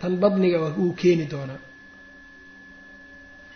tan 0.00 0.16
badniga 0.16 0.58
wuu 0.76 0.92
keeni 0.92 1.26
doonaa. 1.30 1.60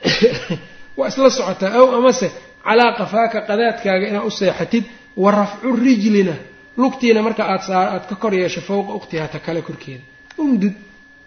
Waa 0.97 1.09
isla 1.09 1.31
socotaa 1.31 1.73
aw 1.79 1.97
amase 1.99 2.33
calaa 2.65 2.93
qafaaka 2.99 3.41
qadaadkaaga 3.41 4.09
inaad 4.09 4.27
u 4.27 4.31
seexatid 4.31 4.85
wa 5.17 5.31
rafcu 5.31 5.77
rijlina 5.77 6.35
lugtiina 6.77 7.23
marka 7.23 7.43
aad 7.45 7.63
saa 7.69 7.85
aad 7.95 8.05
ka 8.09 8.15
kor 8.23 8.35
yeesho 8.35 8.61
fowqa 8.61 8.93
ukhtihaa 8.99 9.29
ta 9.29 9.39
kale 9.39 9.63
korkeeda. 9.63 10.05
Umdud 10.39 10.75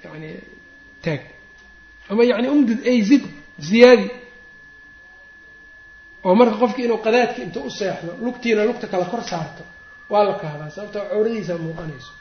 yani 0.03 0.29
taag 1.01 1.21
ama 2.09 2.23
yani 2.23 2.47
umdud 2.49 2.79
ay 2.87 3.01
zid 3.09 3.23
ziyaadi. 3.69 4.09
Oo 6.23 6.35
marka 6.35 6.55
qofki 6.61 6.83
inuu 6.83 6.97
qadaadka 7.05 7.41
inta 7.41 7.59
u 7.59 7.69
seexdo 7.69 8.11
lugtiina 8.21 8.65
lugta 8.65 8.87
kale 8.87 9.05
kor 9.11 9.23
saarto 9.23 9.63
waa 10.09 10.23
la 10.23 10.33
kahdaa 10.33 10.69
sababtoo 10.69 11.03
cawradiisa 11.09 11.57
muuqanayso. 11.57 12.11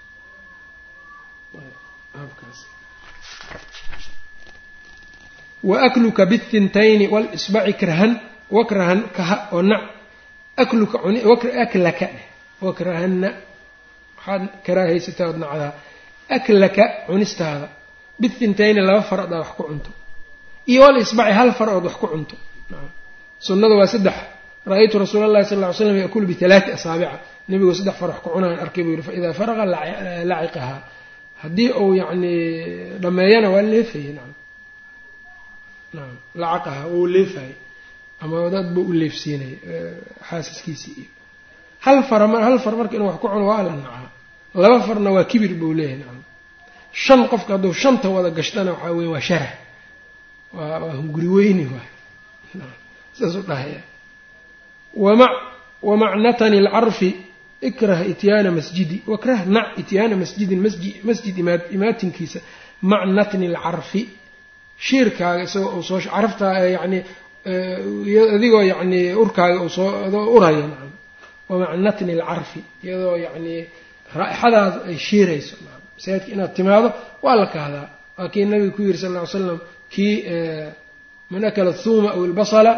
Wa 5.62 5.82
akluka 5.82 6.26
bithintayni 6.26 7.06
walisbaci 7.08 7.72
krahan 7.80 8.12
wakrahan 8.50 9.00
kaha 9.16 9.36
oo 9.52 9.62
nac. 9.62 9.82
Akluka 10.56 10.98
aklaka 11.64 12.08
wakrahanna 12.66 13.28
waxaad 14.18 14.42
karaahaysataa 14.66 15.26
ood 15.30 15.38
nacdaa 15.44 15.72
aklaka 16.36 16.84
cunistaada 17.06 17.66
bithintayni 18.20 18.80
laba 18.88 19.02
far 19.10 19.20
odaa 19.26 19.40
wax 19.44 19.50
ku 19.56 19.62
cunto. 19.68 19.90
Iyo 20.70 20.80
walisbaci 20.86 21.32
hal 21.38 21.50
far 21.58 21.68
ood 21.76 21.84
wax 21.88 21.96
ku 22.02 22.06
cunto. 22.12 22.36
Sunnada 23.46 23.74
waa 23.80 23.86
saddex. 23.94 24.16
Ra'aytu 24.70 24.94
rasuula 25.02 25.24
allahi 25.28 25.44
sal 25.50 25.60
ly 25.62 25.72
slam 25.78 25.96
yakulu 26.04 26.24
bialaati 26.30 26.70
asaabica. 26.76 27.16
Nebigoo 27.50 27.74
saddex 27.78 27.96
far 28.00 28.08
wax 28.12 28.18
ku 28.24 28.28
cunaan 28.34 28.58
arkay 28.64 28.82
buu 28.84 28.92
yihi 28.94 29.02
faidaa 29.08 29.32
faraqa 29.40 29.64
laciqahaa 30.30 30.80
haddii 31.42 31.70
uu 31.82 31.92
yacni 32.00 32.32
dhameeyana 33.02 33.48
waa 33.54 33.62
leefayey 33.72 34.12
nacam 34.18 34.34
nacam 35.96 36.16
lacaqahaa 36.42 36.86
wuu 36.92 37.06
leefayey 37.14 37.54
ama 38.22 38.36
dad 38.54 38.66
buu 38.74 38.84
u 38.90 38.92
leefsiinay 39.00 39.52
xaasiskiisii 40.28 40.94
iyo 41.02 41.10
hal 41.88 41.98
far 42.08 42.20
hal 42.46 42.56
far 42.64 42.74
marka 42.80 42.94
inuu 42.96 43.08
wax 43.10 43.18
ku 43.22 43.26
cuno 43.32 43.46
waa 43.50 43.62
la 43.66 43.72
nacaa 43.78 44.06
laba 44.62 44.78
farna 44.86 45.10
waa 45.16 45.24
kibir 45.30 45.52
buu 45.60 45.72
leeyahay 45.78 45.98
nacam. 46.02 46.18
Shan 47.04 47.20
qofka 47.32 47.50
hadduu 47.54 47.72
shanta 47.82 48.06
wada 48.14 48.30
gashtana 48.38 48.70
waxaa 48.74 48.92
weye 48.98 49.08
waa 49.14 49.20
sharah 49.28 49.52
waa 50.56 50.78
waa 50.84 50.94
hunguri 51.00 51.28
weyni 51.36 51.64
waay 51.74 51.88
saasuu 53.18 53.42
dhahaya 53.50 53.80
wama 55.04 55.26
wamacnatani 55.88 56.56
alcarfi 56.62 57.10
ikrah 57.68 58.00
ityaana 58.12 58.50
masjidi. 58.58 58.96
Wakrah 59.12 59.40
nac 59.54 59.66
ityaana 59.82 60.14
masjidin 60.22 60.60
masji 60.64 60.90
masjid 61.08 61.34
imaa 61.42 61.58
imaatinkiisa 61.76 62.40
macnatni 62.90 63.46
alcarfi. 63.54 64.02
Shiirkaaga 64.86 65.42
isagoo 65.46 65.72
uu 65.78 65.82
soo 65.88 66.00
caraftaa 66.00 66.58
yani 66.76 66.98
adigoo 68.34 68.62
yacni 68.70 69.00
urkaaga 69.22 69.58
uu 69.64 69.68
soo 69.76 69.90
adoo 70.06 70.24
uraya 70.36 70.62
nacam 70.70 70.90
wamacnatni 71.50 72.12
alcarfi 72.20 72.60
iyadoo 72.84 73.16
yacni 73.24 73.54
raaixadaadu 74.20 74.78
ay 74.90 74.96
shiirayso 75.06 75.54
masaajidka 75.96 76.30
inaad 76.34 76.52
timaado 76.58 76.88
waa 77.24 77.36
la 77.40 77.46
kahdaa 77.54 77.86
waa 78.18 78.28
kii 78.32 78.44
nabiga 78.52 78.72
ku 78.76 78.80
yiri 78.86 78.98
sal 79.02 79.10
lla 79.14 79.22
ly 79.24 79.30
slam 79.34 79.58
kii 79.94 80.14
man 81.32 81.42
akala 81.48 81.72
thuuma 81.82 82.08
aw 82.16 82.20
ilbasala 82.28 82.72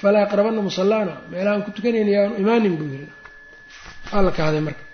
falaa 0.00 0.20
yaqrabana 0.24 0.60
musalaana 0.68 1.14
meelahaan 1.32 1.62
ku 1.66 1.70
tukanayna 1.76 2.10
yaanu 2.16 2.34
imaanin 2.42 2.74
buu 2.78 2.88
yiri 2.94 3.06
waa 4.12 4.22
la 4.26 4.30
kahday 4.38 4.60
marka 4.68 4.84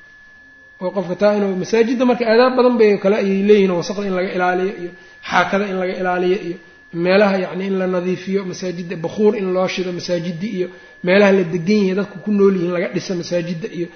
oo 0.83 0.91
qofka 0.97 1.14
taa 1.22 1.33
inuu 1.39 1.53
masaajidda 1.62 2.05
marka 2.11 2.24
aadaab 2.33 2.53
badan 2.59 2.74
bay 2.81 2.91
kale 3.03 3.16
ayay 3.22 3.41
leeyihiin 3.49 3.72
wasaqda 3.81 4.05
in 4.11 4.14
laga 4.18 4.31
ilaaliyo 4.39 4.72
iyo 4.83 4.91
xaakada 5.31 5.64
in 5.70 5.77
laga 5.83 5.95
ilaaliyo 6.03 6.39
iyo 6.49 6.57
meelaha 7.05 7.37
yacni 7.45 7.65
in 7.71 7.77
la 7.81 7.87
nadiifiyo 7.97 8.41
masaajidda 8.51 8.95
bakuur 9.05 9.33
in 9.41 9.47
loo 9.57 9.69
shido 9.75 9.91
masaajidda 9.99 10.47
iyo 10.57 10.69
meelaha 11.07 11.33
la 11.39 11.43
degan 11.55 11.81
yahay 11.89 11.95
dadku 12.01 12.17
ku 12.25 12.31
nool 12.39 12.55
yihiin 12.57 12.73
laga 12.77 12.89
dhisa 12.95 13.13
masaajidda 13.21 13.69
iyo 13.79 13.87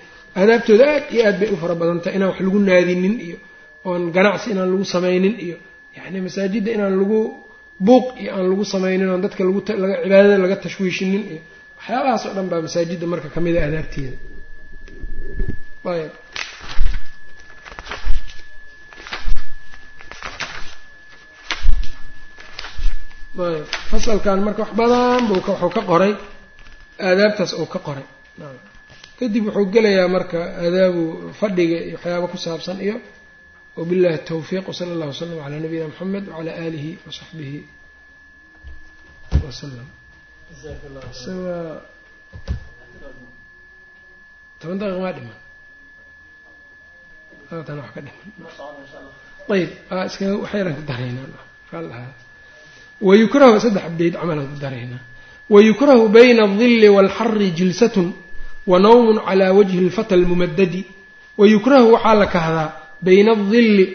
aadaabtooda 0.40 0.84
aad 0.94 1.04
iyo 1.14 1.22
aad 1.28 1.36
bay 1.40 1.48
u 1.54 1.56
fara 1.62 1.74
badantahay 1.80 2.14
inaan 2.18 2.30
wax 2.32 2.38
lagu 2.46 2.58
naadinin 2.68 3.14
iyo 3.26 3.36
oon 3.88 4.02
ganacsi 4.16 4.46
inaan 4.54 4.68
lagu 4.72 4.84
samaynin 4.94 5.34
iyo 5.46 5.56
yacni 5.96 6.18
masaajidda 6.26 6.70
inaan 6.76 6.94
lagu 7.00 7.18
buuq 7.86 8.06
iyo 8.22 8.30
aan 8.36 8.46
lagu 8.52 8.64
samaynin 8.74 9.08
oon 9.12 9.20
dadka 9.24 9.40
lagu 9.48 9.60
cibaadada 9.66 10.36
laga 10.44 10.56
tashwiishinin 10.64 11.22
iyo 11.32 11.40
waxyaabahaas 11.78 12.22
oo 12.28 12.32
dhan 12.36 12.46
baa 12.52 12.60
masaajidda 12.66 13.06
marka 13.12 13.28
ka 13.34 13.38
mid 13.44 13.54
a 13.56 13.60
aadaabteeda 13.66 14.16
ayb 15.94 16.12
fasalkan 23.90 24.38
marka 24.46 24.62
wax 24.66 24.72
badan 24.80 25.20
bu 25.28 25.34
wuxuu 25.38 25.70
ka 25.76 25.82
qoray. 25.90 26.12
Aadaabtaas 27.06 27.52
uu 27.60 27.66
ka 27.74 27.78
qoray. 27.86 28.06
Kadib 29.18 29.44
wuxuu 29.46 29.70
gelayaa 29.74 30.08
marka 30.16 30.38
aadaabu 30.64 31.02
fadhiga 31.40 31.78
iyo 31.86 31.94
waxyaaba 31.96 32.26
ku 32.32 32.36
saabsan 32.44 32.78
iyo 32.86 32.96
wabillahi 33.78 34.18
tawfiiq 34.30 34.64
wsala 34.72 34.90
allah 34.94 35.08
wslam 35.14 35.30
calaa 35.38 35.60
nabiyina 35.64 35.86
moxamed 35.92 36.24
wacalaa 36.28 36.56
aalihi 36.62 36.90
wasaxbihi 37.06 37.58
wasalam 39.46 39.88
toban 44.60 44.76
daqiiq 44.80 45.00
maa 45.04 45.12
dhiman. 45.16 45.38
Tan 47.66 47.76
wax 47.82 47.90
ka 47.94 48.00
dhiman. 48.06 48.26
Ayb 49.54 49.70
iskaga 50.08 50.34
waxyaraan 50.44 50.74
ku 50.78 50.82
daraynaa 50.90 51.28
wayukrahu 53.08 53.60
saddex 53.64 53.84
beyd 53.98 54.14
camalaan 54.20 54.48
ku 54.52 54.56
daraynaa 54.64 55.00
wayukrahu 55.54 56.08
bayna 56.16 56.42
aldilli 56.48 56.88
waalxari 56.96 57.50
jilsatun 57.58 58.08
wa 58.70 58.78
nawmun 58.84 59.18
calaa 59.28 59.52
wajhi 59.58 59.80
lfata 59.88 60.14
almumadadi 60.18 60.80
wayukrahu 61.40 61.86
waxaa 61.94 62.14
la 62.22 62.26
kahdaa 62.26 62.68
bayna 63.06 63.32
adilli 63.32 63.86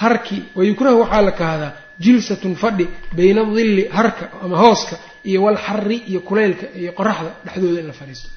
harki 0.00 0.38
wayukrahu 0.58 0.96
waxaa 1.02 1.22
la 1.28 1.32
kahdaa 1.42 1.72
jilsatun 2.04 2.54
fadhi 2.62 2.86
bayna 3.18 3.40
adilli 3.48 3.82
harka 3.96 4.24
ama 4.44 4.56
hooska 4.64 4.96
iyo 5.24 5.40
walxari 5.46 5.96
iyo 6.10 6.20
kulaylka 6.28 6.66
iyo 6.80 6.92
qoraxda 6.98 7.30
dhexdooda 7.44 7.80
in 7.80 7.86
la 7.86 7.92
fadhiisto 8.00 8.28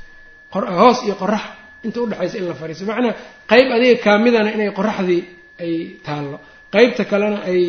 hoos 0.80 1.00
iyo 1.06 1.16
qorax 1.22 1.42
inta 1.86 1.98
udhexaysa 2.06 2.38
in 2.42 2.46
la 2.52 2.54
fadhiisto 2.62 2.84
macnaa 2.92 3.14
qeyb 3.52 3.68
adiga 3.76 3.96
kaamidana 4.06 4.50
inay 4.56 4.72
qoraxdii 4.80 5.22
ay 5.64 5.74
taallo 6.06 6.38
qeybta 6.74 7.04
kalena 7.12 7.38
ay 7.52 7.62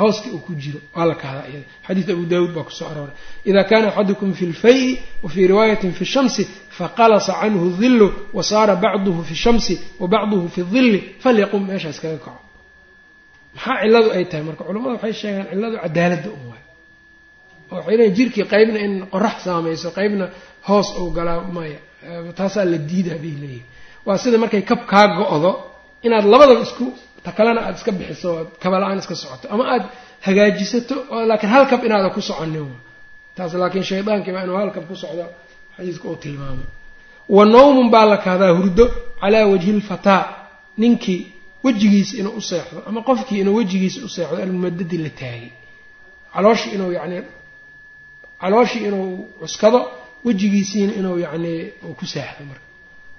hooskii 0.00 0.30
uu 0.36 0.38
ku 0.46 0.52
jiro 0.62 0.78
waa 0.94 1.06
la 1.10 1.14
kahdaa 1.22 1.46
iyada. 1.50 1.66
Xadiid 1.86 2.08
abu 2.14 2.24
daawuud 2.32 2.52
baa 2.56 2.64
ku 2.68 2.72
soo 2.78 2.86
arooray. 2.92 3.14
Ida 3.44 3.64
kana 3.70 3.86
axadukum 3.88 4.32
fi 4.38 4.44
lfayi 4.52 4.88
wa 5.22 5.28
fii 5.30 5.46
riwaayatin 5.52 5.92
fi 5.98 6.04
shamsi 6.04 6.42
faqalasa 6.78 7.32
canhu 7.40 7.66
dillu 7.80 8.08
wa 8.36 8.42
saara 8.50 8.74
bacduhu 8.84 9.20
fi 9.28 9.34
shamsi 9.44 9.74
wa 10.00 10.06
bacduhu 10.14 10.48
fi 10.54 10.60
dilli 10.74 10.98
falyaqum 11.22 11.60
meeshaas 11.68 11.98
kaga 12.02 12.18
kaco. 12.24 12.42
Maxaa 13.54 13.76
cilladu 13.82 14.08
ay 14.16 14.24
tahay? 14.30 14.44
Marka 14.48 14.62
culamada 14.68 14.92
waxay 14.96 15.12
sheegaan 15.20 15.46
cilladu 15.52 15.76
cadaaladda 15.84 16.28
un 16.36 16.42
waay. 16.50 16.62
Oo 17.72 17.76
waxay 17.86 18.10
jirkii 18.16 18.44
qeybna 18.52 18.78
in 18.86 18.92
qorax 19.12 19.36
saamayso 19.44 19.88
qeybna 19.98 20.26
hoos 20.68 20.88
uu 21.00 21.10
galaa 21.16 21.40
maya 21.56 21.78
taasaa 22.38 22.64
la 22.72 22.78
diidaa 22.90 23.18
bay 23.24 23.34
leeyihiin 23.42 23.66
waa 24.06 24.18
sida 24.22 24.38
markay 24.42 24.62
kab 24.70 24.80
kaa 24.92 25.06
go-do 25.18 25.52
inaad 26.06 26.24
labadaba 26.32 26.60
isku 26.66 26.86
ta 27.24 27.30
kalena 27.36 27.60
aada 27.66 27.76
iska 27.78 27.92
bixiso 27.98 28.28
oad 28.36 28.48
kaba-la-aan 28.62 28.98
iska 29.02 29.14
socoto 29.22 29.46
ama 29.54 29.64
aada 29.72 29.86
hagaajisato 30.26 30.94
laakiin 31.30 31.50
hal 31.54 31.64
kab 31.70 31.80
inaada 31.86 32.08
ku 32.16 32.20
soconin 32.28 32.68
taas 33.36 33.52
laakiin 33.62 33.84
shaydaankiiba 33.90 34.40
inuu 34.44 34.56
hal 34.62 34.70
kab 34.76 34.84
ku 34.90 34.96
socdo 35.02 35.24
xadiiska 35.76 36.04
uu 36.08 36.16
tilmaamay 36.24 36.66
wa 37.36 37.42
nawmun 37.54 37.86
baa 37.94 38.04
la 38.12 38.16
kahdaa 38.26 38.52
hurdo 38.58 38.84
calaa 39.20 39.46
wajhi 39.52 39.72
lfataa 39.80 40.22
ninkii 40.82 41.20
wejigiisa 41.64 42.12
inuu 42.20 42.34
u 42.40 42.42
seexdo 42.50 42.78
ama 42.88 43.00
qofkii 43.08 43.38
inuu 43.42 43.54
wejigiisa 43.60 43.98
u 44.04 44.08
seexdo 44.08 44.36
almumadadi 44.42 44.96
la 45.04 45.10
taagay. 45.20 45.50
Calooshi 46.34 46.68
inuu 46.74 46.92
yacni 46.92 47.18
calooshii 48.40 48.82
inuu 48.88 49.08
cuskado 49.40 49.80
wejigiisiina 50.24 50.92
inuu 51.00 51.16
yacni 51.24 51.52
ku 51.98 52.04
saaxdo 52.12 52.42
marka. 52.50 52.66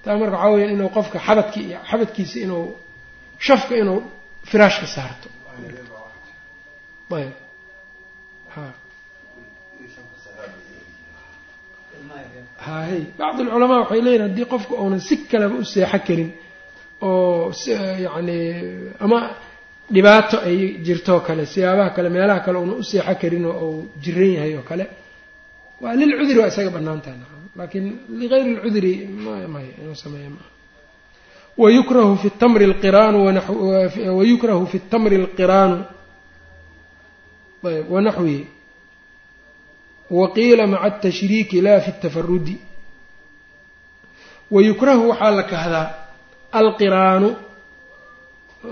Taa 0.03 0.17
marka 0.21 0.35
waxaa 0.37 0.51
weya 0.55 0.67
inuu 0.75 0.89
qofka 0.95 1.17
xabadki 1.25 1.61
xabadkiisa 1.89 2.37
inuu 2.45 2.65
shafka 3.45 3.73
inuu 3.81 3.99
firaashka 4.49 4.87
saarto. 4.95 5.27
Ayb. 7.17 7.33
Ha. 8.55 8.63
Hahay 12.65 13.01
bacd 13.19 13.39
alculamaa 13.43 13.79
waxay 13.83 14.01
leeyihiin 14.05 14.23
haddii 14.27 14.47
qofku 14.53 14.73
uunan 14.83 15.01
si 15.07 15.15
kaleba 15.31 15.55
u 15.61 15.63
seexo 15.73 15.99
karin 16.07 16.29
oo 17.01 17.51
yacni 18.05 18.37
ama 19.05 19.19
dhibaato 19.93 20.37
ay 20.47 20.57
jirtoo 20.85 21.19
kale 21.27 21.43
siyaabaha 21.53 21.89
kale 21.95 22.09
meelaha 22.15 22.39
kale 22.45 22.57
una 22.65 22.73
u 22.81 22.83
seexo 22.91 23.13
karin 23.21 23.45
oo 23.51 23.57
uu 23.69 23.81
jiran 24.03 24.31
yahay 24.37 24.53
oo 24.59 24.63
kale 24.69 24.85
waa 25.83 25.93
lilcudri 25.99 26.37
waa 26.41 26.49
isaga 26.53 26.69
bannaan 26.75 26.99
tahay 27.03 27.17
nacam 27.21 27.41
laakiin 27.59 27.87
ligayri 28.21 28.51
lcudri 28.57 28.91
mmaya 29.47 29.71
inuu 29.81 29.95
sameeya 30.03 30.29
maaha 30.35 30.49
wayukrahu 31.57 32.17
fi 32.21 32.29
tamri 32.41 32.65
lqiraanu 32.73 33.17
wayukrahu 34.19 34.65
fi 34.71 34.79
tamri 34.91 35.15
alqiraanu 35.21 35.77
ayb 37.67 37.85
wanaxwihi 37.91 38.43
waqiila 40.19 40.67
maca 40.67 40.83
atashriiki 40.87 41.61
la 41.61 41.81
fi 41.81 41.91
tafarudi 42.01 42.55
wayukrahu 44.51 45.03
waxaa 45.09 45.31
la 45.39 45.43
kahdaa 45.43 45.87
alqiraanu 46.59 47.29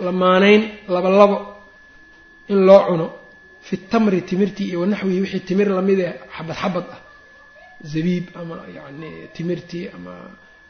lamaanayn 0.06 0.62
laba 0.94 1.10
labo 1.10 1.38
in 2.52 2.60
loo 2.68 2.82
cuno 2.88 3.08
fi 3.68 3.76
tamri 3.92 4.22
timirtii 4.30 4.68
iyo 4.70 4.80
wanaxwihi 4.82 5.22
wixii 5.24 5.40
timir 5.48 5.68
la 5.78 5.82
mid 5.82 6.00
ee 6.00 6.14
xabad 6.36 6.56
xabad 6.62 6.86
ah 6.96 7.00
zabiib 7.92 8.26
ama 8.40 8.56
yani 8.78 9.10
timirtii 9.36 9.86
ama 9.96 10.14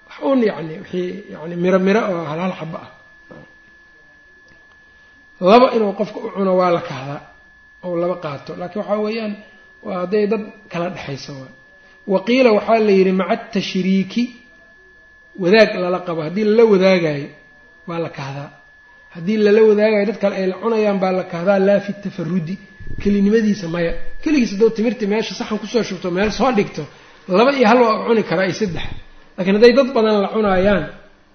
wax 0.09 0.19
un 0.29 0.39
yani 0.49 0.73
wixii 0.81 1.09
yani 1.33 1.55
miro 1.63 1.79
miro 1.87 2.01
oo 2.11 2.23
hal 2.31 2.39
hal 2.45 2.53
xaba 2.59 2.79
ah. 2.85 2.89
Laba 5.41 5.67
inuu 5.75 5.93
qofka 5.99 6.17
u 6.25 6.29
cuno 6.35 6.51
waa 6.59 6.71
la 6.77 6.81
kahdaa 6.89 7.21
ou 7.83 7.95
laba 8.01 8.15
qaato 8.23 8.51
laakiin 8.59 8.81
waxaa 8.81 8.99
weeyaan 9.05 9.33
waa 9.85 9.97
hadday 10.01 10.27
dad 10.31 10.43
kala 10.71 10.89
dhexaysa 10.95 11.31
waa 11.39 11.51
waqiila 12.13 12.49
waxaa 12.57 12.79
la 12.87 12.91
yidhi 12.99 13.11
maca 13.19 13.33
atashriiki 13.33 14.23
wadaag 15.41 15.69
lala 15.83 15.99
qabo. 16.07 16.19
Haddii 16.27 16.43
lala 16.49 16.63
wadaagayo 16.73 17.29
waa 17.87 17.99
la 18.05 18.09
kahdaa 18.17 18.49
haddii 19.15 19.37
lala 19.45 19.61
wadaagayo 19.69 20.05
dad 20.09 20.17
kale 20.23 20.35
ay 20.41 20.47
la 20.51 20.55
cunayaan 20.63 20.99
baa 21.03 21.11
la 21.19 21.23
kahdaa 21.33 21.59
laa 21.67 21.79
fi 21.85 21.91
tafarudi 22.03 22.55
kelinimadiisa 23.01 23.67
maya. 23.73 23.91
Keligiis 24.23 24.51
haddoo 24.53 24.69
timirta 24.77 25.05
meesha 25.11 25.33
saxan 25.39 25.57
ku 25.61 25.67
soo 25.73 25.83
shubto 25.89 26.07
meel 26.11 26.31
soo 26.39 26.51
dhigto 26.57 26.83
laba 27.37 27.51
iyo 27.57 27.67
hal 27.71 27.79
waa 27.85 28.05
cuni 28.07 28.23
karaa 28.29 28.45
iyo 28.49 28.55
saddex 28.61 28.87
laakiin 29.39 29.55
hadday 29.57 29.71
dad 29.77 29.89
badan 29.95 30.15
la 30.23 30.27
cunaayaan 30.35 30.83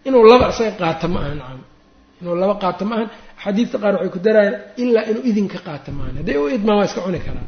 inuu 0.08 0.24
laba 0.30 0.46
isaga 0.52 0.72
qaato 0.80 1.06
ma 1.12 1.18
aha 1.24 1.32
nacam. 1.40 1.60
Inuu 2.20 2.36
laba 2.42 2.54
qaato 2.62 2.82
ma 2.88 2.94
ahan 2.96 3.08
axaadiidta 3.38 3.76
qaar 3.82 3.94
waxay 3.96 4.10
ku 4.14 4.18
darayaan 4.26 4.54
ilaa 4.82 5.04
inuu 5.10 5.24
idinka 5.30 5.58
qaato 5.66 5.88
ma 5.96 6.00
ahan 6.04 6.14
hadday 6.20 6.36
u 6.36 6.44
idmaan 6.56 6.76
waa 6.78 6.86
iska 6.88 7.00
cuni 7.06 7.20
karaa. 7.26 7.46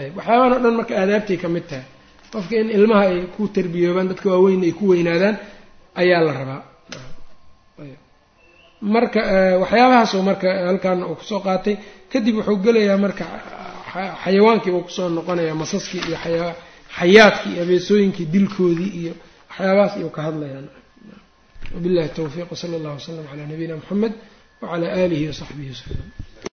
Ayb 0.00 0.12
waxyaabahan 0.18 0.52
o 0.56 0.58
dhan 0.64 0.74
marka 0.78 0.92
aadaabtay 1.02 1.36
ka 1.42 1.48
mid 1.54 1.64
tahay. 1.70 1.86
Qofka 2.32 2.54
in 2.62 2.68
ilmaha 2.76 3.04
ay 3.10 3.18
ku 3.34 3.42
tarbiyoobaan 3.56 4.06
dadka 4.10 4.26
waaweyn 4.32 4.62
ay 4.68 4.72
ku 4.78 4.84
weynaadaan 4.92 5.36
ayaa 6.02 6.20
la 6.26 6.32
rabaa. 6.38 6.60
Marka 8.94 9.20
waxyaabahaasoo 9.62 10.22
marka 10.28 10.48
halkan 10.68 10.98
uu 11.10 11.14
ku 11.20 11.24
soo 11.30 11.40
qaatay 11.46 11.74
kadib 12.12 12.34
wuxuu 12.38 12.58
gelayaa 12.64 12.98
marka 13.04 13.24
xayawaankii 14.24 14.72
buu 14.74 14.84
ku 14.86 14.90
soo 14.96 15.08
noqonayaa 15.16 15.54
masaskii 15.62 16.02
iyo 16.08 16.18
xayaadkii 16.98 17.52
iyo 17.54 17.62
abeesooyinkii 17.66 18.26
dilkoodii 18.34 18.90
iyo 19.00 19.12
waxyaabahaas 19.50 19.92
iyuu 19.98 20.10
ka 20.16 20.22
hadlayaan. 20.26 20.66
Wabillahi 21.74 22.08
towfiiq 22.18 22.48
wsala 22.54 22.74
allahu 22.78 22.96
wasalam 23.00 23.24
calaa 23.30 23.46
nabiyina 23.52 23.74
muxamed 23.80 24.12
wacalaa 24.62 24.90
aalihi 25.00 25.24
wasaxbihi 25.30 25.70
wasalam 25.74 26.06